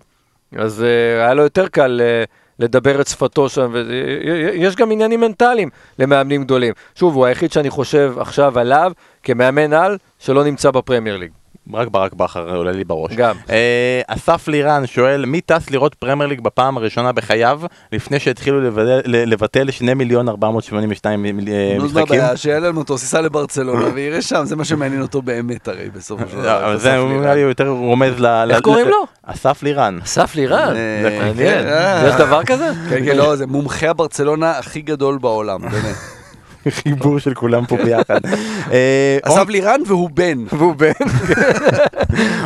אז 0.57 0.79
uh, 0.79 1.23
היה 1.23 1.33
לו 1.33 1.43
יותר 1.43 1.67
קל 1.67 2.01
uh, 2.01 2.29
לדבר 2.59 3.01
את 3.01 3.07
שפתו 3.07 3.49
שם, 3.49 3.73
ויש 3.73 4.75
גם 4.75 4.91
עניינים 4.91 5.21
מנטליים 5.21 5.69
למאמנים 5.99 6.43
גדולים. 6.43 6.73
שוב, 6.95 7.15
הוא 7.15 7.25
היחיד 7.25 7.51
שאני 7.51 7.69
חושב 7.69 8.13
עכשיו 8.19 8.59
עליו 8.59 8.91
כמאמן 9.23 9.73
על 9.73 9.97
שלא 10.19 10.43
נמצא 10.43 10.71
בפרמייר 10.71 11.17
ליג. 11.17 11.31
רק 11.73 11.87
ברק 11.87 12.13
בכר 12.13 12.55
עולה 12.55 12.71
לי 12.71 12.83
בראש. 12.83 13.11
גם. 13.13 13.35
אה, 13.49 14.01
אסף 14.07 14.47
לירן 14.47 14.85
שואל, 14.85 15.25
מי 15.25 15.41
טס 15.41 15.69
לראות 15.69 15.95
פרמייר 15.95 16.29
ליג 16.29 16.41
בפעם 16.41 16.77
הראשונה 16.77 17.11
בחייו, 17.11 17.61
לפני 17.91 18.19
שהתחילו 18.19 18.61
לבטל- 18.61 19.01
לבטל 19.05 19.71
2 19.71 19.97
מיליון 19.97 20.29
482 20.29 21.21
מיל- 21.23 21.47
אה, 21.49 21.73
נו, 21.77 21.81
מה 21.81 21.85
משחקים? 21.85 22.03
הבעיה? 22.03 22.37
שיעלה 22.37 22.67
לנו 22.69 22.79
אותו, 22.79 22.97
סע 22.97 23.21
לברצלונה 23.21 23.85
ויראה 23.95 24.21
שם, 24.21 24.41
זה 24.45 24.55
מה 24.55 24.65
שמעניין 24.65 25.01
אותו 25.01 25.21
באמת 25.21 25.67
הרי 25.67 25.89
בסופו 25.89 26.23
של 26.31 26.37
לא, 26.37 26.43
דבר. 26.43 26.77
זה. 26.77 26.97
נראה 26.97 27.35
לי 27.35 27.41
יותר 27.41 27.67
רומז 27.67 28.13
ל... 28.19 28.25
איך 28.25 28.61
קוראים 28.61 28.87
לו? 28.87 29.05
אסף 29.23 29.63
לירן. 29.63 29.99
אסף 30.03 30.35
לירן, 30.35 30.73
אה, 30.75 31.19
מעניין. 31.19 31.67
אה. 31.67 32.07
יש 32.09 32.15
דבר 32.15 32.43
כזה? 32.43 32.71
כן, 32.89 33.05
כן, 33.05 33.17
לא, 33.17 33.35
זה 33.35 33.47
מומחה 33.47 33.89
הברצלונה 33.89 34.51
הכי 34.51 34.81
גדול 34.81 35.17
בעולם, 35.17 35.61
באמת. 35.61 35.95
חיבור 36.69 37.19
של 37.19 37.33
כולם 37.33 37.65
פה 37.65 37.77
ביחד. 37.77 38.19
אה, 38.71 39.17
אסף 39.23 39.49
לירן 39.49 39.81
והוא 39.87 40.09
בן. 40.09 40.45
והוא 40.49 40.75
בן. 40.75 40.91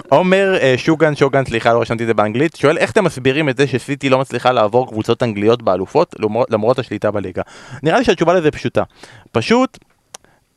עומר 0.09 0.57
אה, 0.61 0.74
שוגן, 0.78 1.16
שוגן, 1.16 1.45
סליחה, 1.45 1.74
לא 1.74 1.82
רשמתי 1.82 2.03
את 2.03 2.07
זה 2.07 2.14
באנגלית, 2.14 2.55
שואל 2.55 2.78
איך 2.78 2.91
אתם 2.91 3.03
מסבירים 3.03 3.49
את 3.49 3.57
זה 3.57 3.68
שסיטי 3.68 4.09
לא 4.09 4.20
מצליחה 4.20 4.51
לעבור 4.51 4.88
קבוצות 4.88 5.24
אנגליות 5.24 5.61
באלופות 5.61 6.16
למרות 6.49 6.80
השליטה 6.80 7.11
בליגה? 7.11 7.41
נראה 7.84 7.97
לי 7.97 8.05
שהתשובה 8.05 8.34
לזה 8.34 8.51
פשוטה. 8.51 8.84
פשוט, 9.32 9.78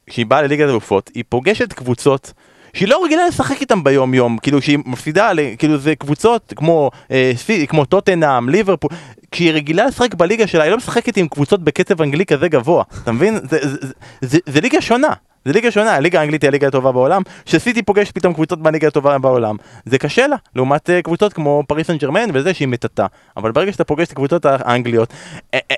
כשהיא 0.06 0.26
באה 0.26 0.42
לליגת 0.42 0.68
אלופות, 0.68 1.10
היא 1.14 1.24
פוגשת 1.28 1.72
קבוצות 1.72 2.32
שהיא 2.76 2.88
לא 2.88 3.04
רגילה 3.04 3.26
לשחק 3.28 3.60
איתם 3.60 3.84
ביום 3.84 4.14
יום, 4.14 4.38
כאילו 4.38 4.62
שהיא 4.62 4.78
מפסידה, 4.86 5.30
כאילו 5.58 5.78
זה 5.78 5.94
קבוצות 5.94 6.52
כמו, 6.56 6.90
אה, 7.10 7.32
כמו 7.68 7.84
טוטנאם, 7.84 8.48
ליברפול, 8.48 8.90
כשהיא 9.30 9.52
רגילה 9.52 9.86
לשחק 9.86 10.14
בליגה 10.14 10.46
שלה, 10.46 10.64
היא 10.64 10.70
לא 10.70 10.76
משחקת 10.76 11.16
עם 11.16 11.28
קבוצות 11.28 11.64
בקצב 11.64 12.02
אנגלי 12.02 12.26
כזה 12.26 12.48
גבוה, 12.48 12.84
אתה 13.02 13.12
מבין? 13.12 13.34
זה, 13.34 13.58
זה, 13.62 13.76
זה, 13.80 13.92
זה, 14.20 14.38
זה 14.46 14.60
ליגה 14.60 14.80
שונה. 14.80 15.12
זה 15.46 15.52
ליגה 15.52 15.70
שונה, 15.70 15.94
הליגה 15.94 16.20
האנגלית 16.20 16.42
היא 16.42 16.48
הליגה 16.48 16.68
הטובה 16.68 16.92
בעולם, 16.92 17.22
שסיטי 17.44 17.82
פוגש 17.82 18.10
פתאום 18.10 18.34
קבוצות 18.34 18.62
בליגה 18.62 18.88
הטובה 18.88 19.18
בעולם. 19.18 19.56
זה 19.84 19.98
קשה 19.98 20.26
לה, 20.26 20.36
לעומת 20.56 20.90
אה, 20.90 21.02
קבוצות 21.02 21.32
כמו 21.32 21.62
פריס 21.68 21.86
סן 21.86 21.96
ג'רמן 21.96 22.28
וזה 22.34 22.54
שהיא 22.54 22.68
מטאטה. 22.68 23.06
אבל 23.36 23.52
ברגע 23.52 23.72
שאתה 23.72 23.84
פוגש 23.84 24.06
את 24.06 24.12
הקבוצות 24.12 24.46
האנגליות, 24.46 25.12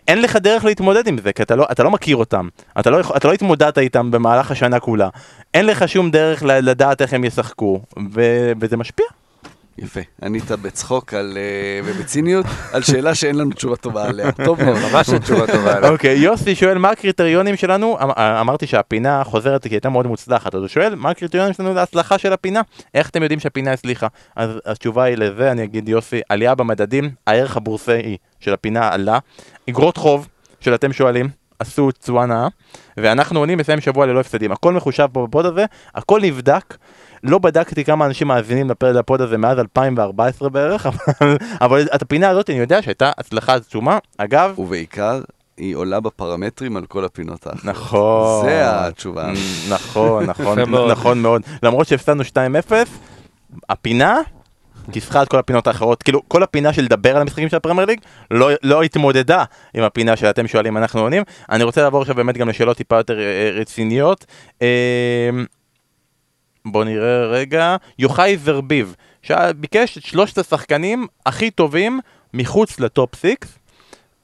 אין 0.08 0.22
לך 0.22 0.36
דרך 0.36 0.64
להתמודד 0.64 1.06
עם 1.08 1.18
זה, 1.18 1.32
כי 1.32 1.42
אתה 1.42 1.56
לא, 1.56 1.66
אתה 1.72 1.82
לא 1.82 1.90
מכיר 1.90 2.16
אותם. 2.16 2.48
אתה 2.80 2.90
לא, 2.90 3.00
אתה 3.16 3.28
לא 3.28 3.32
התמודדת 3.32 3.78
איתם 3.78 4.10
במהלך 4.10 4.50
השנה 4.50 4.80
כולה. 4.80 5.08
אין 5.54 5.66
לך 5.66 5.88
שום 5.88 6.10
דרך 6.10 6.42
לדעת 6.46 7.02
איך 7.02 7.12
הם 7.12 7.24
ישחקו, 7.24 7.80
ו- 8.14 8.52
וזה 8.60 8.76
משפיע. 8.76 9.06
יפה, 9.82 10.00
ענית 10.22 10.50
בצחוק 10.50 11.14
על, 11.14 11.38
אה, 11.40 11.80
ובציניות 11.84 12.46
על 12.72 12.82
שאלה 12.82 13.14
שאין 13.14 13.38
לנו 13.38 13.50
תשובה 13.50 13.76
טובה 13.76 14.08
עליה. 14.08 14.32
טוב 14.32 14.64
מאוד. 14.64 14.76
ממש 14.92 15.08
אין 15.08 15.18
תשובה 15.18 15.46
טובה 15.46 15.76
עליו. 15.76 15.92
אוקיי, 15.92 16.18
יוסי 16.18 16.54
שואל 16.54 16.78
מה 16.78 16.90
הקריטריונים 16.90 17.56
שלנו, 17.56 17.98
אמ- 18.02 18.10
אמרתי 18.18 18.66
שהפינה 18.66 19.24
חוזרת 19.24 19.62
כי 19.62 19.68
היא 19.68 19.74
הייתה 19.76 19.88
מאוד 19.88 20.06
מוצלחת, 20.06 20.54
אז 20.54 20.60
הוא 20.60 20.68
שואל 20.68 20.94
מה 20.94 21.10
הקריטריונים 21.10 21.52
שלנו 21.52 21.74
להצלחה 21.74 22.18
של 22.18 22.32
הפינה, 22.32 22.60
איך 22.94 23.08
אתם 23.08 23.22
יודעים 23.22 23.40
שהפינה 23.40 23.72
הצליחה? 23.72 24.06
אז 24.36 24.50
התשובה 24.66 25.04
היא 25.04 25.16
לזה, 25.16 25.50
אני 25.52 25.64
אגיד 25.64 25.88
יוסי, 25.88 26.20
עלייה 26.28 26.54
במדדים, 26.54 27.10
הערך 27.26 27.56
הבורסאי 27.56 28.16
של 28.40 28.52
הפינה 28.54 28.88
עלה, 28.92 29.18
אגרות 29.70 29.96
חוב 29.96 30.28
של 30.60 30.74
אתם 30.74 30.92
שואלים, 30.92 31.28
עשו 31.58 31.90
תשואה 31.90 32.26
נאה, 32.26 32.48
ואנחנו 32.96 33.38
עונים 33.38 33.58
לסיים 33.58 33.80
שבוע 33.80 34.06
ללא 34.06 34.20
הפסדים, 34.20 34.52
הכל 34.52 34.72
מחושב 34.72 35.06
פה 35.12 35.26
בפוד 35.26 35.46
הזה, 35.46 35.64
הכל 35.94 36.20
נבדק. 36.22 36.76
לא 37.24 37.38
בדקתי 37.38 37.84
כמה 37.84 38.06
אנשים 38.06 38.28
מאזינים 38.28 38.70
לפ- 38.70 38.82
לפוד 38.82 39.20
הזה 39.20 39.38
מאז 39.38 39.58
2014 39.58 40.48
בערך, 40.48 40.86
אבל, 41.20 41.36
אבל 41.60 41.86
את 41.94 42.02
הפינה 42.02 42.28
הזאת 42.28 42.50
אני 42.50 42.58
יודע 42.58 42.82
שהייתה 42.82 43.10
הצלחה 43.18 43.54
עצומה. 43.54 43.98
אגב, 44.18 44.54
ובעיקר, 44.58 45.20
היא 45.56 45.76
עולה 45.76 46.00
בפרמטרים 46.00 46.76
על 46.76 46.86
כל 46.86 47.04
הפינות 47.04 47.46
האחרות. 47.46 47.64
נכון. 47.64 48.46
זה 48.48 48.60
התשובה. 48.86 49.32
Mm, 49.32 49.36
נכון, 49.72 50.24
נכון. 50.30 50.58
נכון 50.90 51.18
מאוד. 51.22 51.42
למרות 51.62 51.86
שהפסדנו 51.86 52.22
2-0, 52.22 52.72
הפינה 53.68 54.18
כיסחה 54.92 55.22
את 55.22 55.28
כל 55.28 55.38
הפינות 55.38 55.66
האחרות. 55.66 56.02
כאילו, 56.02 56.22
כל 56.28 56.42
הפינה 56.42 56.72
של 56.72 56.82
לדבר 56.82 57.16
על 57.16 57.22
המשחקים 57.22 57.48
של 57.48 57.56
הפרמייר 57.56 57.86
ליג 57.86 58.00
לא, 58.30 58.50
לא 58.62 58.82
התמודדה 58.82 59.44
עם 59.74 59.82
הפינה 59.82 60.16
שאתם 60.16 60.46
שואלים, 60.46 60.76
אנחנו 60.76 61.00
עונים. 61.00 61.22
אני 61.50 61.64
רוצה 61.64 61.82
לעבור 61.82 62.00
עכשיו 62.02 62.14
באמת 62.14 62.36
גם 62.36 62.48
לשאלות 62.48 62.76
טיפה 62.76 62.96
יותר 62.96 63.18
אה, 63.20 63.50
רציניות. 63.54 64.26
אה, 66.66 66.72
בוא 66.72 66.84
נראה 66.84 67.26
רגע, 67.26 67.76
יוחאי 67.98 68.36
ורביב, 68.44 68.94
שביקש 69.22 69.98
את 69.98 70.02
שלושת 70.02 70.38
השחקנים 70.38 71.06
הכי 71.26 71.50
טובים 71.50 72.00
מחוץ 72.34 72.80
ל 72.80 72.89
top 72.89 73.14
six, 73.14 73.58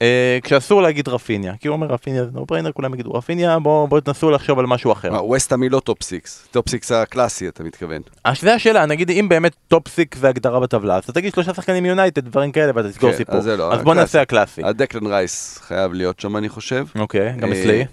אה, 0.02 0.38
כשאסור 0.42 0.82
להגיד 0.82 1.08
רפיניה, 1.08 1.54
כי 1.60 1.68
הוא 1.68 1.74
אומר 1.74 1.86
רפיניה 1.86 2.24
זה 2.24 2.30
no 2.32 2.46
brainer, 2.46 2.72
כולם 2.72 2.94
יגידו 2.94 3.12
רפיניה, 3.12 3.58
בואו 3.58 3.88
בוא 3.88 4.00
תנסו 4.00 4.30
לחשוב 4.30 4.58
על 4.58 4.66
משהו 4.66 4.92
אחר. 4.92 5.10
מה, 5.10 5.22
ווסטהאם 5.22 5.62
היא 5.62 5.70
לא 5.70 5.80
top 5.80 6.02
six. 6.02 6.48
Top 6.50 6.68
six 6.68 6.92
הקלאסי, 6.92 7.48
אתה 7.48 7.64
מתכוון. 7.64 8.02
אז 8.24 8.40
זה 8.40 8.54
השאלה, 8.54 8.86
נגיד 8.86 9.10
אם 9.10 9.28
באמת 9.28 9.52
top 9.68 9.88
six 9.88 10.18
זה 10.18 10.28
הגדרה 10.28 10.60
בטבלה, 10.60 10.96
אז 10.96 11.04
אתה 11.04 11.12
תגיד 11.12 11.34
שלושה 11.34 11.54
שחקנים 11.54 11.82
מיונייטד, 11.82 12.24
דברים 12.24 12.52
כאלה, 12.52 12.72
ואתה 12.74 12.88
תסגור 12.88 13.10
כן, 13.10 13.16
סיפור. 13.16 13.34
אז 13.34 13.44
זה 13.44 13.56
לא, 13.56 13.72
אז 13.72 13.82
בוא. 13.82 13.94
נעשה 13.94 14.20
הקלאסי. 14.20 14.64
הדקלן 14.64 15.06
רייס 15.06 15.58
חייב 15.58 15.92
להיות 15.92 16.20
שם, 16.20 16.36
אני 16.36 16.48
חושב. 16.48 16.86
אוקיי, 16.98 17.32
גם 17.36 17.52
אה, 17.52 17.60
אצלי. 17.60 17.84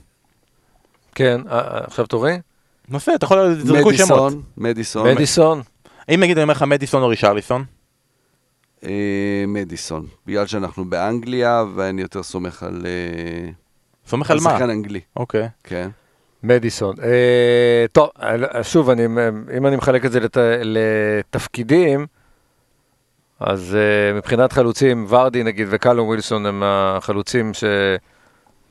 כן, 1.15 1.41
אה, 1.49 1.57
אה, 1.57 1.79
עכשיו 1.87 2.05
תורי? 2.05 2.37
יפה, 2.97 3.15
אתה 3.15 3.25
יכול 3.25 3.39
לזרקו 3.39 3.93
שמות. 3.93 4.33
מדיסון. 4.33 4.43
מדיסון. 4.57 5.07
מדיסון. 5.11 5.61
אם 6.13 6.19
נגיד 6.19 6.37
אני 6.37 6.43
אומר 6.43 6.53
לך 6.53 6.63
מדיסון 6.63 7.03
או 7.03 7.07
רישרליסון? 7.07 7.63
אה, 8.85 9.43
מדיסון. 9.47 10.05
בגלל 10.27 10.47
שאנחנו 10.47 10.85
באנגליה, 10.85 11.63
ואני 11.75 12.01
יותר 12.01 12.23
סומך 12.23 12.63
על... 12.63 12.85
אה, 12.85 13.51
סומך 14.07 14.31
על 14.31 14.39
מה? 14.43 14.49
על 14.49 14.55
שחקן 14.55 14.69
אנגלי. 14.69 14.99
אוקיי. 15.15 15.47
כן. 15.63 15.89
מדיסון. 16.43 16.95
אה, 17.03 17.85
טוב, 17.91 18.09
שוב, 18.63 18.89
אם 19.57 19.67
אני 19.67 19.75
מחלק 19.75 20.05
את 20.05 20.11
זה 20.11 20.19
לתפקידים, 20.63 22.05
אז 23.39 23.77
מבחינת 24.15 24.53
חלוצים, 24.53 25.05
ורדי 25.09 25.43
נגיד 25.43 25.67
וקלום 25.69 26.07
ווילסון 26.07 26.45
הם 26.45 26.63
החלוצים 26.65 27.53
ש... 27.53 27.63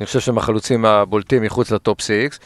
אני 0.01 0.07
חושב 0.07 0.21
שהם 0.21 0.39
החלוצים 0.39 0.85
הבולטים 0.85 1.43
מחוץ 1.43 1.71
ל 1.71 1.78
top 1.78 2.01
six. 2.01 2.41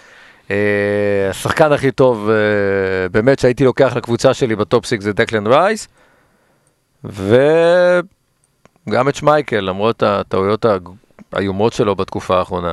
השחקן 1.31 1.73
הכי 1.73 1.91
טוב, 1.91 2.31
אה, 2.31 3.09
באמת, 3.09 3.39
שהייתי 3.39 3.65
לוקח 3.65 3.97
לקבוצה 3.97 4.35
שלי 4.35 4.57
ב 4.57 4.64
top 4.64 4.87
six 4.87 5.05
זה 5.05 5.13
דקלן 5.13 5.47
רייס, 5.47 5.89
וגם 7.05 7.49
את 9.09 9.15
שמייקל, 9.15 9.61
למרות 9.61 10.03
הטעויות 10.03 10.67
האיומות 11.33 11.73
שלו 11.73 11.95
בתקופה 11.97 12.39
האחרונה. 12.39 12.73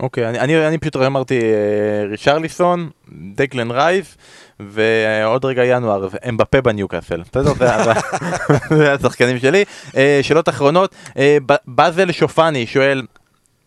אוקיי, 0.00 0.28
אני, 0.28 0.40
אני, 0.40 0.66
אני 0.66 0.78
פשוט 0.78 0.96
אמרתי 0.96 1.40
אה, 1.40 2.04
רישרליסון, 2.10 2.90
דקלן 3.34 3.70
רייס, 3.70 4.16
ועוד 4.60 5.44
רגע 5.44 5.64
ינואר, 5.64 6.08
אמבפה 6.28 6.60
בניוקאסל. 6.60 7.22
בסדר, 7.22 7.52
זה, 8.76 8.92
השחקנים 8.92 9.38
שלי. 9.38 9.64
אה, 9.96 10.20
שאלות 10.22 10.48
אחרונות, 10.48 10.94
אה, 11.16 11.38
באזל 11.66 12.12
שופני 12.12 12.66
שואל, 12.66 13.02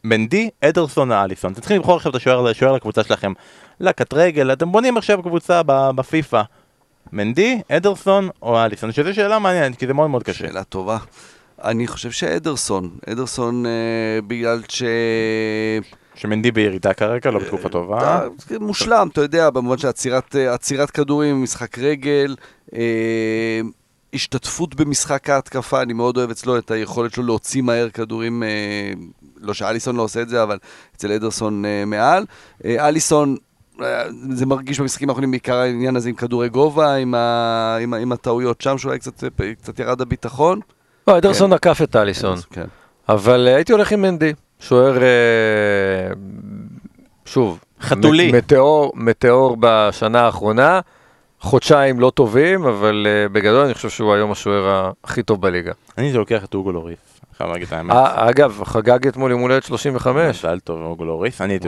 מנדי, 0.09 0.49
אדרסון 0.61 1.11
או 1.11 1.17
אליסון? 1.23 1.51
אתם 1.51 1.61
צריכים 1.61 1.77
לבחור 1.77 1.95
עכשיו 1.95 2.09
את 2.09 2.15
השוער 2.15 2.47
השוער 2.47 2.73
לקבוצה 2.73 3.03
שלכם. 3.03 3.33
לקט 3.79 4.13
רגל, 4.13 4.53
אתם 4.53 4.71
בונים 4.71 4.97
עכשיו 4.97 5.23
קבוצה 5.23 5.61
בפיפא. 5.67 6.41
מנדי, 7.13 7.61
אדרסון 7.71 8.29
או 8.41 8.63
אליסון? 8.63 8.91
שזו 8.91 9.13
שאלה 9.13 9.39
מעניינת, 9.39 9.77
כי 9.79 9.87
זה 9.87 9.93
מאוד 9.93 10.09
מאוד 10.09 10.23
קשה. 10.23 10.33
שאלה 10.47 10.63
טובה. 10.63 10.97
אני 11.63 11.87
חושב 11.87 12.11
שאדרסון, 12.11 12.89
אדרסון 13.09 13.65
אה, 13.65 13.71
בגלל 14.27 14.61
ש... 14.69 14.83
שמנדי 16.15 16.51
בירידה 16.51 16.93
כרגע, 16.93 17.31
לא 17.31 17.39
בתקופה 17.39 17.69
טובה. 17.69 17.97
אתה- 17.97 18.27
זה 18.47 18.59
מושלם, 18.59 19.07
אתה 19.11 19.21
יודע, 19.21 19.49
במובן 19.49 19.77
של 19.77 19.87
עצירת, 19.87 20.35
אה, 20.35 20.53
עצירת 20.53 20.91
כדורים, 20.91 21.43
משחק 21.43 21.79
רגל, 21.79 22.35
אה, 22.75 23.59
השתתפות 24.15 24.75
במשחק 24.75 25.29
ההתקפה, 25.29 25.81
אני 25.81 25.93
מאוד 25.93 26.17
אוהב 26.17 26.29
אצלו 26.29 26.57
את 26.57 26.71
היכולת 26.71 27.13
שלו 27.13 27.23
להוציא 27.23 27.61
מהר 27.61 27.89
כדורים, 27.89 28.43
אה, 28.43 28.47
לא 29.41 29.53
שאליסון 29.53 29.95
לא 29.95 30.01
עושה 30.01 30.21
את 30.21 30.29
זה, 30.29 30.43
אבל 30.43 30.57
אצל 30.95 31.11
אדרסון 31.11 31.65
אה, 31.65 31.85
מעל. 31.85 32.25
אה, 32.65 32.87
אליסון, 32.87 33.35
אה, 33.81 34.03
זה 34.29 34.45
מרגיש 34.45 34.79
במשחקים 34.79 35.09
האחרונים 35.09 35.31
בעיקר 35.31 35.55
העניין 35.55 35.95
הזה 35.95 36.09
עם 36.09 36.15
כדורי 36.15 36.49
גובה, 36.49 36.95
עם, 36.95 37.15
ה, 37.15 37.77
עם, 37.81 37.93
ה, 37.93 37.97
עם 37.97 38.11
הטעויות 38.11 38.61
שם, 38.61 38.77
שאולי 38.77 38.99
קצת, 38.99 39.23
אה, 39.23 39.53
קצת 39.55 39.79
ירד 39.79 40.01
הביטחון. 40.01 40.59
לא, 41.07 41.17
אדרסון 41.17 41.53
עקף 41.53 41.79
את 41.83 41.95
אליסון. 41.95 42.37
כן. 42.49 42.65
אבל 43.09 43.47
אה, 43.47 43.55
הייתי 43.55 43.71
הולך 43.71 43.91
עם 43.91 44.01
מנדי, 44.01 44.33
שוער, 44.59 45.03
אה, 45.03 45.07
שוב, 47.25 47.59
חתולי. 47.81 48.31
מטאור, 48.31 48.91
מטאור 48.95 49.57
בשנה 49.59 50.21
האחרונה, 50.21 50.79
חודשיים 51.45 51.99
לא 51.99 52.09
טובים, 52.15 52.65
אבל 52.65 53.07
אה, 53.09 53.29
בגדול 53.29 53.65
אני 53.65 53.73
חושב 53.73 53.89
שהוא 53.89 54.13
היום 54.13 54.31
השוער 54.31 54.91
הכי 55.03 55.23
טוב 55.23 55.41
בליגה. 55.41 55.71
אני 55.97 56.05
הייתי 56.05 56.17
לוקח 56.17 56.43
את 56.45 56.53
אוגו 56.53 56.71
לוריס, 56.71 56.97
חייב 57.37 57.49
להגיד 57.49 57.67
את 57.67 57.73
האמת. 57.73 57.95
אה, 57.95 58.29
אגב, 58.29 58.61
חגג 58.65 59.07
אתמול 59.07 59.31
יום 59.31 59.41
הולדת 59.41 59.63
35. 59.63 60.39
מזל 60.45 60.59
טוב 60.59 60.81
אוגו 60.81 61.05
לוריס, 61.05 61.41
אני 61.41 61.53
הייתי. 61.53 61.67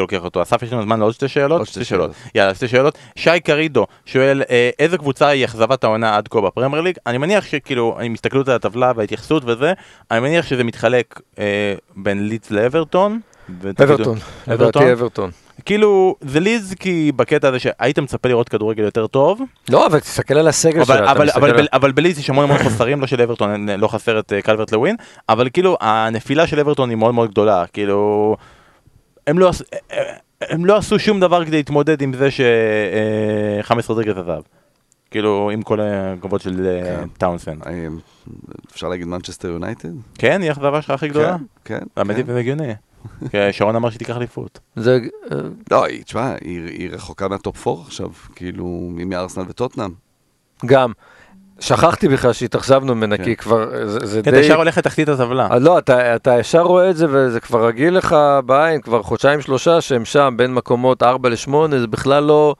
לוקח- 0.00 0.24
אותו. 0.24 0.42
אסף, 0.42 0.62
יש 0.62 0.72
לנו 0.72 0.82
זמן 0.82 0.98
לעוד 1.00 1.12
שתי 1.12 1.28
שאלות? 1.28 1.58
עוד 1.58 1.66
שתי 1.68 1.84
שאלות. 1.84 2.10
יאללה, 2.34 2.54
שתי 2.54 2.68
שאלות. 2.68 2.98
שי 3.16 3.40
קרידו 3.40 3.86
שואל, 4.06 4.42
אה, 4.50 4.70
איזה 4.78 4.98
קבוצה 4.98 5.28
היא 5.28 5.44
אכזבת 5.44 5.84
העונה 5.84 6.16
עד 6.16 6.28
כה 6.28 6.40
בפרמייר 6.40 6.82
ליג? 6.82 6.96
אני 7.06 7.18
מניח 7.18 7.44
שכאילו, 7.44 7.98
עם 8.02 8.12
הסתכלות 8.14 8.48
על 8.48 8.54
הטבלה 8.56 8.92
וההתייחסות 8.96 9.42
וזה, 9.46 9.72
אני 10.10 10.20
מניח 10.20 10.46
שזה 10.46 10.64
מתחלק 10.64 11.20
בין 11.96 12.28
לידס 12.28 12.50
לאברטון. 12.50 13.20
אברטון? 13.82 14.18
לדעתי 14.46 14.92
אברטון. 14.92 15.30
כאילו, 15.64 16.16
זה 16.20 16.40
לידס 16.40 16.74
כי 16.74 17.12
בקטע 17.16 17.48
הזה 17.48 17.58
שהיית 17.58 17.98
מצפה 17.98 18.28
לראות 18.28 18.48
כדורגל 18.48 18.82
יותר 18.82 19.06
טוב, 19.06 19.40
לא, 19.70 19.86
אבל 19.86 20.00
תסתכל 20.00 20.34
על 20.34 20.48
הסגל 20.48 20.80
אבל, 20.80 20.96
שלה, 20.96 21.12
אבל, 21.12 21.24
מסתכל 21.26 21.38
אבל, 21.40 21.48
על- 21.50 21.54
אבל, 21.56 21.66
אבל 21.72 21.92
בלידס 21.92 22.18
יש 22.18 22.30
המון 22.30 22.44
המון 22.44 22.58
חוסרים, 22.58 23.00
לא 23.00 23.06
של 23.06 23.20
אברטון, 23.22 23.68
לא 23.68 23.88
חסר 23.88 24.18
את 24.18 24.32
אה, 24.32 24.42
קלברט 24.42 24.72
לווין, 24.72 24.96
אבל 25.28 25.48
כאילו 25.52 25.76
הנפילה 25.80 26.46
של 26.46 26.60
אברטון 26.60 26.90
היא 26.90 26.96
מאוד 26.98 27.14
מאוד 27.14 27.30
גדולה, 27.30 27.64
כאילו 27.72 28.36
הם 29.26 29.38
לא, 29.38 29.50
אה, 29.92 29.98
הם 30.40 30.64
לא 30.64 30.76
עשו 30.76 30.98
שום 30.98 31.20
דבר 31.20 31.44
כדי 31.44 31.56
להתמודד 31.56 32.02
עם 32.02 32.12
זה 32.14 32.28
שחמאס 33.60 33.88
רודריגז 33.88 34.18
עזב. 34.18 34.40
כאילו, 35.10 35.50
עם 35.52 35.62
כל 35.62 35.78
הכבוד 35.80 36.40
של 36.40 36.66
אה, 36.66 36.96
כן. 36.96 37.08
טאונסן. 37.18 37.58
אה, 37.66 37.86
אפשר 38.72 38.88
להגיד 38.88 39.06
מנצ'סטר 39.06 39.48
יונייטד? 39.48 39.88
כן, 40.18 40.40
היא 40.42 40.48
האכזבה 40.48 40.82
שלך 40.82 40.90
הכי 40.90 41.08
גדולה? 41.08 41.36
כן, 41.64 41.78
כן. 41.78 41.86
האמת 41.96 42.16
היא 42.16 42.24
כן. 42.24 42.32
זה 42.32 42.38
הגיוני. 42.38 42.72
כי 43.30 43.52
שרון 43.52 43.76
אמר 43.76 43.90
שהיא 43.90 43.98
תיקח 43.98 44.16
אליפות. 44.16 44.60
זה, 44.76 44.98
לא, 45.70 45.84
היא, 45.84 46.02
תשמע, 46.02 46.34
היא, 46.40 46.64
היא 46.66 46.90
רחוקה 46.90 47.28
מהטופ 47.28 47.68
4 47.68 47.80
עכשיו, 47.86 48.08
כאילו, 48.34 48.90
היא 48.98 49.06
מארסנל 49.06 49.44
וטוטנאם. 49.48 49.90
גם. 50.66 50.92
שכחתי 51.60 52.08
בכלל 52.08 52.32
שהתאכזבנו 52.32 52.94
ממנה, 52.94 53.16
כן. 53.16 53.24
כי 53.24 53.36
כבר, 53.36 53.88
זה, 53.88 54.06
זה 54.06 54.22
כן, 54.22 54.30
אתה 54.30 54.30
די... 54.30 54.44
ישר 54.44 54.56
הולך 54.56 54.78
לתחתית 54.78 55.08
הטבלה. 55.08 55.48
אה, 55.50 55.58
לא, 55.58 55.78
אתה, 55.78 56.16
אתה 56.16 56.38
ישר 56.40 56.62
רואה 56.62 56.90
את 56.90 56.96
זה 56.96 57.06
וזה 57.10 57.40
כבר 57.40 57.66
רגיל 57.66 57.96
לך 57.96 58.16
בעין, 58.46 58.80
כבר 58.80 59.02
חודשיים 59.02 59.40
שלושה 59.40 59.80
שהם 59.80 60.04
שם 60.04 60.34
בין 60.36 60.54
מקומות 60.54 61.02
4 61.02 61.28
ל-8, 61.28 61.50
זה 61.70 61.86
בכלל 61.86 62.22
לא, 62.22 62.54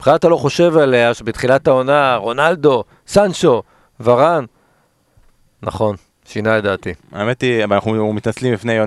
בכלל 0.00 0.16
אתה 0.16 0.28
לא 0.28 0.36
חושב 0.36 0.76
עליה 0.76 1.14
שבתחילת 1.14 1.68
העונה 1.68 2.16
רונלדו, 2.16 2.84
סנצ'ו, 3.06 3.62
ורן, 4.00 4.44
נכון, 5.62 5.96
שינה 6.30 6.58
את 6.58 6.62
דעתי. 6.62 6.94
האמת 7.12 7.40
היא, 7.42 7.64
אנחנו 7.64 8.12
מתנצלים 8.12 8.54
בפני 8.54 8.78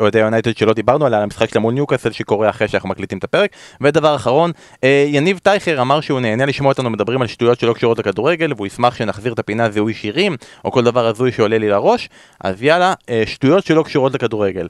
אוהדי- 0.00 0.18
יונייטד 0.18 0.56
שלא 0.56 0.72
דיברנו 0.72 1.06
עליה, 1.06 1.18
על 1.18 1.24
המשחק 1.24 1.50
שלה 1.50 1.60
מול 1.60 1.74
ניוקאסל 1.74 2.12
שקורה 2.12 2.50
אחרי 2.50 2.68
שאנחנו 2.68 2.88
מקליטים 2.88 3.18
את 3.18 3.24
הפרק. 3.24 3.50
ודבר 3.80 4.16
אחרון, 4.16 4.50
אה, 4.84 5.04
יניב 5.08 5.38
טייכר 5.38 5.80
אמר 5.80 6.00
שהוא 6.00 6.20
נהנה 6.20 6.46
לשמוע 6.46 6.72
אותנו 6.72 6.90
מדברים 6.90 7.22
על 7.22 7.26
שטויות 7.28 7.60
שלא 7.60 7.72
קשורות 7.72 7.98
לכדורגל, 7.98 8.52
והוא 8.56 8.66
ישמח 8.66 8.94
שנחזיר 8.94 9.32
את 9.32 9.38
הפינה 9.38 9.70
זיהוי 9.70 9.94
שירים, 9.94 10.36
או 10.64 10.72
כל 10.72 10.84
דבר 10.84 11.06
הזוי 11.06 11.32
שעולה 11.32 11.58
לי 11.58 11.68
לראש. 11.68 12.08
אז 12.40 12.62
יאללה, 12.62 12.94
אה, 13.10 13.22
שטויות 13.26 13.66
שלא 13.66 13.82
קשורות 13.82 14.14
לכדורגל. 14.14 14.68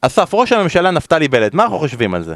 אסף, 0.00 0.34
ראש 0.34 0.52
הממשלה 0.52 0.90
נפתלי 0.90 1.28
בנט, 1.28 1.54
מה 1.54 1.62
אנחנו 1.62 1.78
חושבים 1.78 2.14
על 2.14 2.22
זה? 2.22 2.34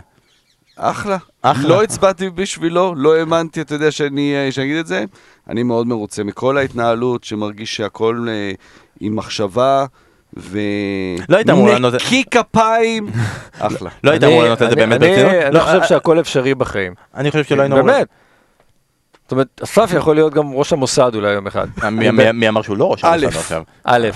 אחלה. 0.79 1.17
אחלה. 1.43 1.69
לא 1.69 1.83
הצבעתי 1.83 2.31
בשבילו, 2.31 2.95
לא 2.97 3.15
האמנתי, 3.17 3.61
אתה 3.61 3.75
יודע, 3.75 3.91
שאני 3.91 4.47
שאני 4.51 4.67
אגיד 4.67 4.77
את 4.77 4.87
זה. 4.87 5.05
אני 5.51 5.63
מאוד 5.63 5.87
מרוצה 5.87 6.25
מכל 6.25 6.59
ההתנהלות, 6.59 7.25
שמרגיש 7.25 7.77
שהכל 7.77 8.27
אה, 8.29 8.51
עם 9.01 9.17
מחשבה, 9.17 9.85
ו... 10.37 10.59
לא 11.29 11.37
היית 11.37 11.51
אמור 11.51 11.69
לענות- 11.69 11.95
נקי 11.95 12.25
כפיים. 12.31 13.07
אחלה. 13.59 13.91
לא 14.05 14.11
היית 14.11 14.25
אמור 14.25 14.43
לענות 14.43 14.63
את 14.63 14.71
זה 14.71 14.77
באמת 14.77 15.01
ברצינות? 15.01 15.33
אני 15.33 15.55
לא, 15.55 15.61
חושב 15.61 15.83
שהכל 15.83 16.21
אפשרי 16.21 16.55
בחיים. 16.55 16.95
אני 17.15 17.31
חושב 17.31 17.45
שלא 17.45 17.63
היינו... 17.63 17.77
אמורים- 17.77 17.95
באמת. 17.95 18.07
זאת 19.29 19.33
אומרת, 19.33 19.61
אסף 19.65 19.91
יכול 19.97 20.15
להיות 20.17 20.35
גם 20.35 20.53
ראש 20.53 20.73
המוסד 20.73 21.15
אולי 21.15 21.31
יום 21.33 21.47
אחד. 21.47 21.67
מי- 22.33 22.49
אמר 22.49 22.63
שהוא 22.63 22.77
לא 22.77 22.91
ראש 22.93 23.05
א'. 23.05 23.27
עכשיו? 23.27 23.63
א', 23.85 24.09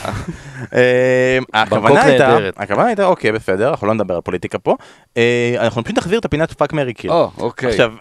אה, 0.75 1.39
הכוונה 1.55 1.89
בנקוק 1.89 2.05
הייתה. 2.07 2.39
הכוונה 2.57 2.87
הייתה, 2.87 3.05
אוקיי 3.05 3.33
בסדר, 3.33 3.71
אנחנו 3.71 3.87
לא 3.87 3.95
נדבר 3.95 4.15
על 4.15 4.21
פוליטיקה 4.21 4.59
פה, 4.59 4.77
אה, 5.17 5.55
אנחנו 5.59 5.85
פשוט 5.85 5.99
נחזיר 5.99 6.19
את 6.19 6.25
הפינת 6.25 6.53
fuck 6.53 6.73
marry 6.73 6.95
kill. 6.95 7.11
או, 7.11 7.31
אוקיי. 7.39 7.69
עכשיו, 7.69 7.93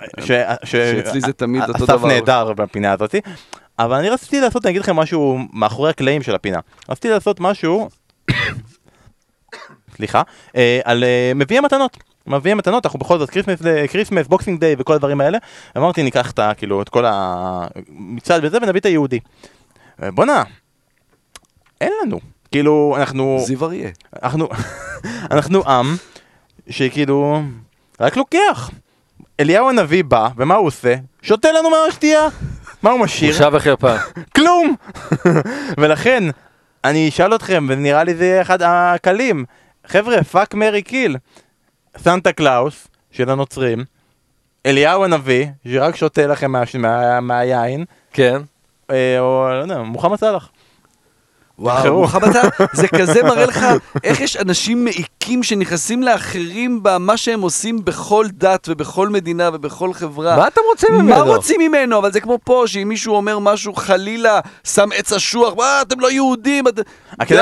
שאצלי 0.64 1.22
זה 1.22 1.34
תמיד 1.34 1.62
אותו 1.62 1.74
אסף 1.78 1.88
דבר. 1.88 2.08
נהדר 2.08 2.54
בפינה 2.54 2.92
הזאתי, 2.94 3.22
אבל 3.80 3.96
אני 3.98 4.10
רציתי 4.10 4.40
לעשות, 4.42 4.66
אני 4.66 4.72
אגיד 4.72 4.82
לכם 4.82 4.96
משהו 4.96 5.40
מאחורי 5.54 5.90
הקלעים 5.90 6.22
של 6.22 6.36
הפינה. 6.36 6.60
רציתי 6.90 7.10
לעשות 7.10 7.40
משהו, 7.40 7.90
סליחה, 9.96 10.22
אה, 10.56 10.80
על 10.84 11.04
אה, 11.04 11.32
מביאי 11.36 11.60
מתנות. 11.60 11.98
מביאי 12.28 12.54
מתנות, 12.56 12.86
אנחנו 12.86 13.00
בכל 13.00 13.20
זאת 13.20 13.30
Christmas, 13.90 14.28
Boxing 14.28 14.60
Day 14.60 14.76
וכל 14.80 14.94
הדברים 14.94 15.22
האלה. 15.22 15.38
אמרתי, 15.78 16.04
ניקח 16.04 16.32
את 16.32 16.40
ה- 16.40 16.54
כאילו, 16.58 16.82
את 16.82 16.90
כל 16.90 17.06
המצעד 17.08 18.46
וזה 18.46 18.58
ונביא 18.62 18.80
את 18.80 18.86
היהודי. 18.86 19.20
אה, 20.04 20.12
בואנה, 20.12 20.44
אין 21.82 21.92
לנו. 22.04 22.20
כאילו, 22.52 22.96
אנחנו... 23.00 23.38
זיו 23.46 23.66
אריה. 23.66 23.90
אנחנו, 24.24 24.48
אנחנו 25.32 25.64
עם 25.70 25.96
שכאילו 26.70 27.42
רק 28.00 28.18
לוקח. 28.18 28.70
אליהו 29.40 29.70
הנביא 29.70 30.04
בא, 30.04 30.30
ומה 30.38 30.56
הוא 30.56 30.68
עושה? 30.68 30.96
שותה 31.22 31.52
לנו 31.52 31.70
מהשתייה. 31.70 32.28
מה 32.84 32.90
הוא 32.92 33.00
משאיר? 33.00 33.32
בושה 33.32 33.50
וחרפה. 33.52 33.96
כלום! 34.36 34.76
ולכן, 35.80 36.24
אני 36.84 37.10
אשאל 37.10 37.36
אתכם, 37.36 37.66
ונראה 37.70 38.04
לי 38.04 38.16
זה 38.16 38.26
יהיה 38.26 38.42
אחד 38.42 38.60
הקלים. 38.62 39.46
חבר'ה, 39.88 40.24
fuck 40.24 40.54
marry 40.54 40.82
kill. 40.82 41.18
סנטה 41.98 42.32
קלאוס 42.32 42.88
של 43.12 43.30
הנוצרים, 43.30 43.86
אליהו 44.66 45.04
הנביא, 45.04 45.46
שרק 45.68 45.96
שותה 45.96 46.28
לכם 46.28 46.52
מה, 46.52 46.64
מה, 46.80 47.20
מהיין, 47.20 47.86
כן. 48.14 48.42
אה, 48.92 49.20
או 49.20 49.50
לא 49.50 49.62
יודע, 49.64 49.82
מוחמד 49.82 50.20
סאלח. 50.20 50.50
וואו. 51.60 52.02
מוחמד 52.02 52.32
סלאח, 52.32 52.60
זה 52.74 52.88
כזה 52.88 53.24
מראה 53.30 53.46
לך 53.46 53.66
איך 54.04 54.20
יש 54.20 54.38
אנשים 54.38 54.84
מעיקים 54.86 55.11
שנכנסים 55.42 56.04
לאחרים 56.04 56.84
במה 56.84 57.18
שהם 57.18 57.42
עושים 57.42 57.86
בכל 57.86 58.26
דת 58.34 58.68
ובכל 58.70 59.10
מדינה 59.10 59.50
ובכל 59.54 59.94
חברה. 59.94 60.38
מה 60.38 60.48
אתם 60.48 60.62
רוצים 60.72 60.90
ממנו? 60.94 61.08
מה 61.10 61.22
רוצים 61.22 61.62
ממנו? 61.62 61.98
אבל 61.98 62.12
זה 62.12 62.20
כמו 62.20 62.40
פה, 62.44 62.64
שאם 62.66 62.88
מישהו 62.90 63.16
אומר 63.16 63.40
משהו 63.40 63.74
חלילה, 63.74 64.40
שם 64.64 64.90
עץ 64.96 65.14
אשוח, 65.14 65.54
מה, 65.58 65.82
אתם 65.82 66.00
לא 66.00 66.12
יהודים, 66.12 66.64
די, 67.28 67.42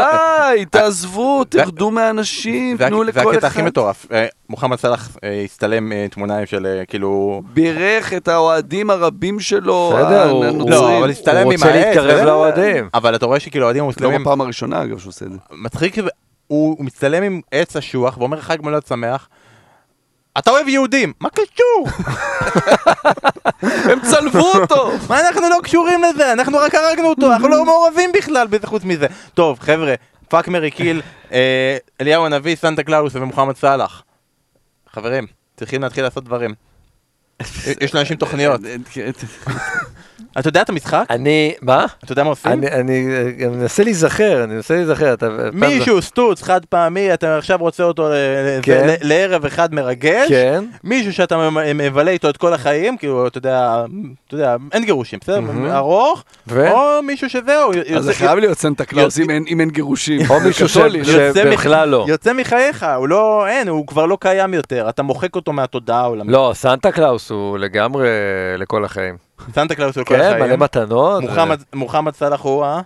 תעזבו, 0.71 1.43
זה- 1.53 1.63
תרדו 1.63 1.91
מהאנשים, 1.91 2.77
זה 2.77 2.85
תנו 2.87 3.03
לכל 3.03 3.19
הקטע 3.35 3.47
הכי 3.47 3.59
אחד. 3.59 3.67
מטורף. 3.67 4.05
אה, 4.11 4.25
מוחמד 4.49 4.79
סאלח 4.79 5.09
אה, 5.23 5.41
הצטלם 5.45 5.91
אה, 5.91 6.05
תמונה 6.11 6.45
של 6.45 6.65
אה, 6.65 6.85
כאילו... 6.85 7.41
בירך 7.53 8.13
את 8.13 8.27
האוהדים 8.27 8.89
הרבים 8.89 9.39
שלו, 9.39 9.93
בסדר, 9.95 10.29
הוא- 10.29 10.45
הנוצרים. 10.45 10.71
לא, 10.71 10.97
אבל 10.99 11.09
הצטלם 11.09 11.43
הוא 11.43 11.53
עם 11.53 11.59
רוצה. 11.63 11.75
להתקרב 11.75 12.25
לאוהדים. 12.25 12.89
אבל 12.93 13.15
אתה 13.15 13.25
רואה 13.25 13.39
שכאילו 13.39 13.65
האוהדים 13.65 13.79
לא 13.81 13.85
המוסלמים... 13.85 14.21
בפעם 14.21 14.41
הראשונה, 14.41 14.83
אגב, 14.83 14.99
שהוא 14.99 15.09
עושה 15.09 15.25
את 15.25 15.31
זה. 15.31 15.37
מצחיק, 15.51 15.95
הוא 16.49 16.75
הוא 16.77 16.85
מצטלם 16.85 17.23
עם 17.23 17.41
עץ 17.51 17.75
אשוח 17.75 18.17
ואומר 18.17 18.41
חג 18.41 18.57
מולד 18.61 18.85
שמח. 18.87 19.29
אתה 20.37 20.51
אוהב 20.51 20.67
יהודים, 20.67 21.13
מה 21.19 21.29
קשור? 21.29 21.87
הם 23.91 23.99
צלבו 24.01 24.51
אותו! 24.53 24.91
מה 25.09 25.19
אנחנו 25.19 25.41
לא 25.49 25.57
קשורים 25.63 26.03
לזה? 26.03 26.33
אנחנו 26.33 26.57
רק 26.57 26.75
הרגנו 26.75 27.07
אותו, 27.07 27.33
אנחנו 27.33 27.47
לא 27.47 27.65
מעורבים 27.65 28.11
בכלל 28.11 28.47
בזה 28.47 28.67
חוץ 28.67 28.83
מזה. 28.83 29.07
טוב, 29.33 29.59
חבר'ה, 29.59 29.93
fuck 30.29 30.47
marry 30.47 30.71
kill, 30.71 31.01
אה, 31.31 31.77
אליהו 32.01 32.25
הנביא, 32.25 32.55
סנטה 32.55 32.83
קלאוס 32.83 33.15
ומוחמד 33.15 33.55
סאלח. 33.55 34.03
חברים, 34.93 35.27
צריכים 35.57 35.81
להתחיל 35.81 36.03
לעשות 36.03 36.23
דברים. 36.23 36.53
יש 37.81 37.95
לאנשים 37.95 38.17
תוכניות. 38.17 38.61
אתה 40.39 40.47
יודע 40.49 40.61
את 40.61 40.69
המשחק? 40.69 41.03
אני, 41.09 41.53
מה? 41.61 41.85
אתה 42.03 42.11
יודע 42.11 42.23
מה 42.23 42.29
עושים? 42.29 42.51
אני, 42.51 42.67
אני 42.71 43.05
אני 43.47 43.55
מנסה 43.57 43.83
להיזכר, 43.83 44.43
אני 44.43 44.53
מנסה 44.53 44.73
להיזכר. 44.75 45.13
אתה- 45.13 45.27
מישהו 45.53 46.01
סטוץ 46.01 46.41
חד 46.43 46.65
פעמי, 46.65 47.13
אתה 47.13 47.37
עכשיו 47.37 47.57
רוצה 47.59 47.83
אותו 47.83 48.09
ל- 48.09 48.13
ל- 48.13 48.59
כן. 48.61 48.87
ל- 48.87 49.07
לערב 49.07 49.45
אחד 49.45 49.73
מרגש. 49.73 50.29
כן. 50.29 50.63
מישהו 50.83 51.13
שאתה 51.13 51.49
מבלה 51.75 52.11
איתו 52.11 52.29
את 52.29 52.37
כל 52.37 52.53
החיים, 52.53 52.97
כאילו, 52.97 53.27
אתה 53.27 53.37
יודע, 53.37 53.83
אתה 54.27 54.35
יודע, 54.35 54.55
אין 54.73 54.85
גירושים, 54.85 55.19
בסדר? 55.21 55.39
מהמם. 55.41 55.65
ארוך, 55.71 56.23
ו? 56.47 56.71
או 56.71 56.77
מישהו 57.03 57.29
שזהו, 57.29 57.69
אז 57.71 57.75
יוצא- 57.75 57.99
זה 58.01 58.13
חייב 58.13 58.39
להיות 58.39 58.57
סנטה 58.57 58.85
קלאוס 58.85 59.17
יוצא- 59.17 59.23
אם 59.23 59.35
אין- 59.35 59.45
אם 59.47 59.59
אין 59.59 59.69
גירושים. 59.69 60.21
או 60.29 60.39
מישהו 60.39 60.69
שבכלל 60.69 61.89
לא. 61.89 62.05
יוצא 62.07 62.33
מחייך, 62.33 62.85
הוא 62.97 63.07
לא, 63.07 63.47
אין, 63.47 63.67
הוא 63.67 63.87
כבר 63.87 64.05
לא 64.05 64.17
קיים 64.21 64.53
יותר, 64.53 64.89
אתה 64.89 65.03
מוחק 65.03 65.35
אותו 65.35 65.53
מהתודעה 65.53 65.99
העולמית. 66.01 66.31
לא, 66.33 66.51
סנטה 66.55 66.91
קלאוס 66.91 67.29
הוא 67.29 67.57
לגמרי 67.57 68.07
לכל 68.57 68.85
החיים. 68.85 69.28
סנטה 69.53 69.75
קלאוס 69.75 69.97
הוא 69.97 70.05
כל 70.05 70.15
כן, 70.17 70.33
מלא 70.35 70.43
החיים. 70.45 70.59
מתנות. 70.59 71.23
מוחמד- 71.23 71.63
מוחמד 71.73 72.15
סאלח 72.15 72.41
הוא 72.41 72.65
ה... 72.65 72.81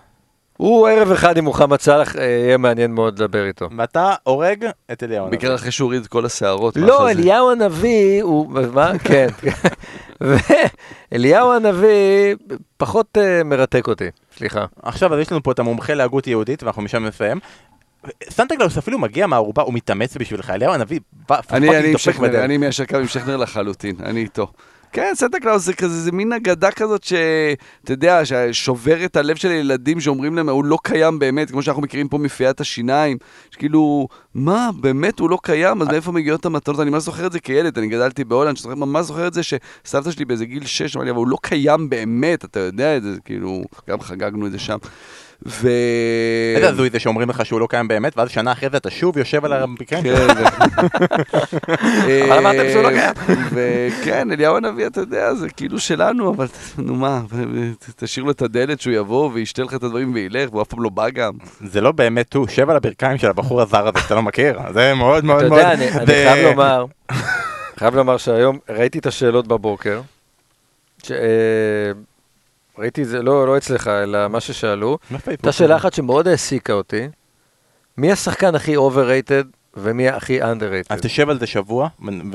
הוא 0.56 0.88
ערב 0.88 1.10
אחד 1.12 1.36
עם 1.36 1.44
מוחמד 1.44 1.80
סאלח, 1.80 2.16
אה, 2.16 2.22
יהיה 2.24 2.56
מעניין 2.56 2.92
מאוד 2.92 3.14
לדבר 3.18 3.46
איתו. 3.46 3.68
ואתה 3.78 4.14
הורג 4.22 4.66
את 4.92 5.02
אליהו. 5.02 5.24
הנביא. 5.24 5.38
בעיקר 5.38 5.54
אחרי 5.54 5.70
שהוא 5.70 5.84
הוריד 5.86 6.02
את 6.02 6.06
כל 6.06 6.26
השערות. 6.26 6.76
לא. 6.76 7.10
אליהו 7.10 7.50
הנביא 7.50 8.22
הוא, 8.22 8.50
מה? 8.72 8.92
כן. 8.98 9.26
ואליהו 10.20 11.52
הנביא 11.52 12.34
פחות 12.76 13.18
אה, 13.20 13.44
מרתק 13.44 13.88
אותי, 13.88 14.08
סליחה. 14.36 14.64
עכשיו, 14.82 15.14
אז 15.14 15.20
יש 15.20 15.32
לנו 15.32 15.42
פה 15.42 15.52
את 15.52 15.58
המומחה 15.58 15.94
להגות 15.94 16.26
יהודית, 16.26 16.62
ואנחנו 16.62 16.82
משם 16.82 17.04
נסיים. 17.04 17.40
סנטה 18.30 18.56
קלאוס 18.56 18.78
אפילו 18.78 18.98
מגיע 18.98 19.26
מהארובה, 19.26 19.62
הוא 19.62 19.74
מתאמץ 19.74 20.16
בשבילך, 20.16 20.50
אליהו 20.50 20.74
הנביא. 20.74 21.00
אני 21.50 22.56
מיישר 22.58 22.84
קו 22.84 22.96
עם 22.96 23.06
שכנר 23.06 23.36
לחלוטין, 23.36 23.96
אני 24.04 24.20
איתו. 24.20 24.46
כן, 24.94 25.12
סנטה 25.14 25.40
קלאוס 25.40 25.64
זה 25.64 25.74
כזה, 25.74 26.00
זה 26.00 26.12
מין 26.12 26.32
אגדה 26.32 26.70
כזאת 26.70 27.04
שאתה 27.04 27.92
יודע, 27.92 28.20
ששובר 28.24 29.04
את 29.04 29.16
הלב 29.16 29.36
של 29.36 29.50
ילדים 29.50 30.00
שאומרים 30.00 30.36
להם, 30.36 30.48
הוא 30.48 30.64
לא 30.64 30.78
קיים 30.82 31.18
באמת, 31.18 31.50
כמו 31.50 31.62
שאנחנו 31.62 31.82
מכירים 31.82 32.08
פה 32.08 32.18
מפיית 32.18 32.60
השיניים, 32.60 33.18
שכאילו, 33.50 34.08
מה, 34.34 34.70
באמת 34.80 35.18
הוא 35.18 35.30
לא 35.30 35.38
קיים? 35.42 35.82
אז 35.82 35.88
מאיפה 35.88 36.12
מגיעות 36.12 36.46
המתנות? 36.46 36.80
אני 36.80 36.90
ממש 36.90 37.02
זוכר 37.02 37.26
את 37.26 37.32
זה 37.32 37.40
כילד, 37.40 37.78
אני 37.78 37.86
גדלתי 37.86 38.24
בהולנד, 38.24 38.56
שאני 38.56 38.74
ממש 38.74 39.06
זוכר 39.06 39.26
את 39.26 39.34
זה 39.34 39.42
שסבתא 39.42 40.10
שלי 40.10 40.24
באיזה 40.24 40.44
גיל 40.44 40.66
6 40.66 40.96
אמרה 40.96 41.04
לי, 41.04 41.10
אבל 41.10 41.18
הוא 41.18 41.28
לא 41.28 41.36
קיים 41.42 41.90
באמת, 41.90 42.44
אתה 42.44 42.60
יודע 42.60 42.96
את 42.96 43.02
זה, 43.02 43.16
כאילו, 43.24 43.62
גם 43.88 44.00
חגגנו 44.00 44.46
את 44.46 44.52
זה 44.52 44.58
שם. 44.58 44.78
ו... 45.46 45.68
איזה 46.56 46.68
הזוי 46.68 46.90
זה 46.90 46.98
שאומרים 46.98 47.30
לך 47.30 47.46
שהוא 47.46 47.60
לא 47.60 47.66
קיים 47.70 47.88
באמת, 47.88 48.18
ואז 48.18 48.30
שנה 48.30 48.52
אחרי 48.52 48.68
זה 48.70 48.76
אתה 48.76 48.90
שוב 48.90 49.18
יושב 49.18 49.44
על 49.44 49.52
המקרים 49.52 50.04
שלך. 50.04 50.48
כן. 50.48 50.86
ו- 52.06 52.24
אבל 52.28 52.38
אמרתם 52.38 52.70
שהוא 52.72 52.82
לא 52.82 52.88
קיים. 52.88 53.14
וכן, 53.52 54.32
אליהו 54.32 54.56
הנביא, 54.56 54.86
אתה 54.86 55.00
יודע, 55.00 55.34
זה 55.34 55.48
כאילו 55.48 55.80
שלנו, 55.80 56.34
אבל 56.34 56.46
נו 56.78 56.94
מה, 56.94 57.22
תשאיר 57.96 58.24
לו 58.24 58.30
את 58.30 58.42
הדלת 58.42 58.80
שהוא 58.80 58.94
יבוא 58.94 59.30
וישתה 59.32 59.62
לך 59.62 59.74
את 59.74 59.82
הדברים 59.82 60.14
וילך, 60.14 60.50
והוא 60.52 60.62
אף 60.62 60.68
פעם 60.68 60.82
לא 60.82 60.90
בא 60.90 61.10
גם. 61.10 61.32
זה 61.60 61.80
לא 61.80 61.92
באמת 61.92 62.34
הוא, 62.34 62.46
שב 62.48 62.70
על 62.70 62.76
הברכיים 62.76 63.18
של 63.18 63.30
הבחור 63.30 63.60
הזר 63.62 63.88
הזה 63.88 64.00
שאתה 64.00 64.14
לא 64.14 64.22
מכיר, 64.22 64.58
זה 64.72 64.94
מאוד 64.94 65.24
מאוד 65.24 65.38
אתה 65.38 65.48
מאוד... 65.48 65.58
יודע, 65.60 65.72
אני 65.72 66.06
חייב 66.06 66.46
לומר, 66.46 66.84
חייב 67.76 67.94
לומר 67.94 68.16
שהיום 68.16 68.58
ראיתי 68.68 68.98
את 68.98 69.06
השאלות 69.06 69.46
בבוקר. 69.46 70.00
ראיתי 72.78 73.02
את 73.02 73.08
זה, 73.08 73.22
לא 73.22 73.46
לא 73.46 73.56
אצלך, 73.56 73.88
אלא 73.88 74.28
מה 74.28 74.40
ששאלו. 74.40 74.98
הייתה 75.26 75.52
שאלה 75.52 75.76
אחת 75.76 75.92
שמאוד 75.94 76.28
העסיקה 76.28 76.72
אותי. 76.72 77.08
מי 77.98 78.12
השחקן 78.12 78.54
הכי 78.54 78.76
overrated 78.76 79.46
ומי 79.76 80.08
הכי 80.08 80.42
אז 80.42 80.56
underrated? 80.56 81.00
תשב 81.02 81.30
על 81.30 81.38
זה 81.38 81.46
שבוע. 81.46 81.88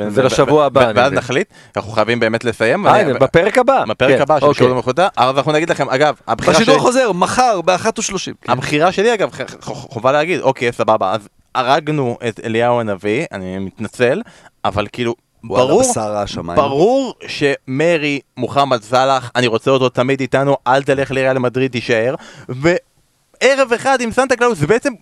זה 0.08 0.24
לשבוע 0.24 0.62
ו- 0.62 0.66
הבא, 0.66 0.92
ואז. 0.96 1.14
נחליט, 1.14 1.48
אנחנו 1.78 1.92
חייבים 1.92 2.20
באמת 2.20 2.44
לסיים. 2.44 2.88
אה, 2.88 3.02
הנה, 3.02 3.20
בפרק 3.20 3.58
הבא. 3.58 3.84
בפרק 3.88 4.16
כן, 4.16 4.22
הבא. 4.22 4.54
שיעור 4.54 4.74
במחותה, 4.74 5.08
אז 5.18 5.38
אנחנו 5.38 5.52
נגיד 5.52 5.70
לכם, 5.70 5.90
אגב, 5.90 6.16
הבחירה 6.28 6.54
שלי, 6.54 6.64
בשידור 6.64 6.80
חוזר, 6.82 7.12
מחר, 7.12 7.62
באחת 7.62 8.00
ושלושים. 8.00 8.34
הבחירה 8.48 8.92
שלי 8.92 9.14
אגב, 9.14 9.30
חובה 9.62 10.12
להגיד, 10.12 10.42
אוקיי, 10.42 10.72
סבבה, 10.72 11.14
אז 11.14 11.30
הרגנו 11.56 12.18
את 12.28 12.40
אליהו 12.44 12.80
הנביא, 12.80 13.26
אני 13.32 13.60
מתנצל, 13.60 14.22
אבל 14.66 14.88
כאילו, 14.92 15.16
ברור, 15.44 15.82
בשר 15.82 16.18
השמיים. 16.18 16.56
ברור 16.60 17.14
שמרי 17.28 18.20
מוחמד 18.38 18.84
סאלח, 18.84 19.32
אני 19.36 19.48
רוצה 19.48 19.72
אותו 19.72 19.90
תמיד 19.90 20.20
איתנו, 20.20 20.58
אל 20.68 20.84
תלך 20.84 21.12
לריאל 21.12 21.38
מדריד, 21.38 21.72
תישאר. 21.72 22.16
וערב 22.50 23.74
אחד 23.76 24.02
עם 24.02 24.12
סנטה 24.12 24.36
קלאוס, 24.36 24.58
זה 24.58 24.68
בעצם 24.68 24.94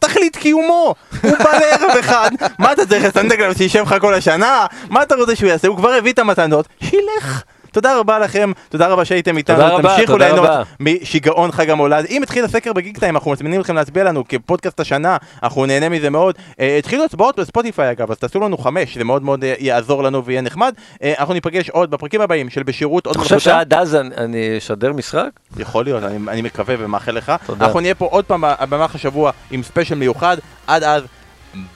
תכלית 0.00 0.36
קיומו. 0.36 0.94
הוא 1.22 1.30
בא 1.38 1.50
לערב 1.58 1.96
אחד, 2.00 2.30
מה 2.58 2.72
אתה 2.72 2.86
צריך 2.86 3.04
את 3.04 3.14
סנטה 3.14 3.36
קלאוס 3.36 3.58
שישב 3.58 3.82
לך 3.82 3.94
כל 4.00 4.14
השנה? 4.14 4.66
מה 4.90 5.02
אתה 5.02 5.14
רוצה 5.14 5.36
שהוא 5.36 5.48
יעשה? 5.50 5.68
הוא 5.68 5.76
כבר 5.76 5.90
הביא 5.92 6.12
את 6.12 6.18
המתנות, 6.18 6.68
שילך. 6.80 7.42
תודה 7.72 7.98
רבה 7.98 8.18
לכם, 8.18 8.52
תודה 8.68 8.86
רבה 8.86 9.04
שהייתם 9.04 9.36
איתנו, 9.36 9.56
תודה 9.56 9.68
רבה, 9.68 9.82
תמשיכו 9.88 10.12
תודה 10.12 10.26
ליהנות. 10.28 10.50
משיגעון 10.80 11.52
חג 11.52 11.70
המולד. 11.70 12.04
אם 12.10 12.22
התחיל 12.22 12.44
הסקר 12.44 12.72
בגיק 12.72 12.98
טיים, 12.98 13.14
אנחנו 13.16 13.30
מזמינים 13.30 13.60
אתכם 13.60 13.74
להצביע 13.74 14.04
לנו 14.04 14.24
כפודקאסט 14.28 14.80
השנה, 14.80 15.16
אנחנו 15.42 15.66
נהנה 15.66 15.88
מזה 15.88 16.10
מאוד. 16.10 16.34
אה, 16.60 16.78
התחילו 16.78 17.04
הצבעות 17.04 17.38
בספוטיפיי 17.38 17.90
אגב, 17.90 18.10
אז 18.10 18.18
תעשו 18.18 18.40
לנו 18.40 18.58
חמש, 18.58 18.98
זה 18.98 19.04
מאוד 19.04 19.22
מאוד 19.22 19.44
אה, 19.44 19.54
יעזור 19.58 20.02
לנו 20.02 20.24
ויהיה 20.24 20.40
נחמד. 20.40 20.74
אה, 21.02 21.12
אנחנו 21.18 21.34
ניפגש 21.34 21.70
עוד 21.70 21.90
בפרקים 21.90 22.20
הבאים 22.20 22.50
של 22.50 22.62
בשירות 22.62 23.06
הוד 23.06 23.14
אתה 23.16 23.22
חושב 23.22 23.34
מלכותה. 23.34 23.50
שעד 23.50 23.74
אז 23.74 23.94
אני- 23.94 24.14
אני 24.16 24.58
אשדר 24.58 24.92
משחק? 24.92 25.28
יכול 25.56 25.84
להיות, 25.84 26.02
אני, 26.02 26.30
אני 26.30 26.42
מקווה 26.42 26.74
ומאחל 26.78 27.12
לך. 27.12 27.32
תודה. 27.46 27.66
אנחנו 27.66 27.80
נהיה 27.80 27.94
פה 27.94 28.06
עוד 28.10 28.24
פעם 28.24 28.44
במהלך 28.70 28.94
השבוע 28.94 29.30
עם 29.50 29.62
ספיישל 29.62 29.94
מיוחד. 29.94 30.36
עד 30.66 30.82
אז, 30.82 31.02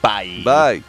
ביי. 0.03 0.41
ביי. 0.43 0.81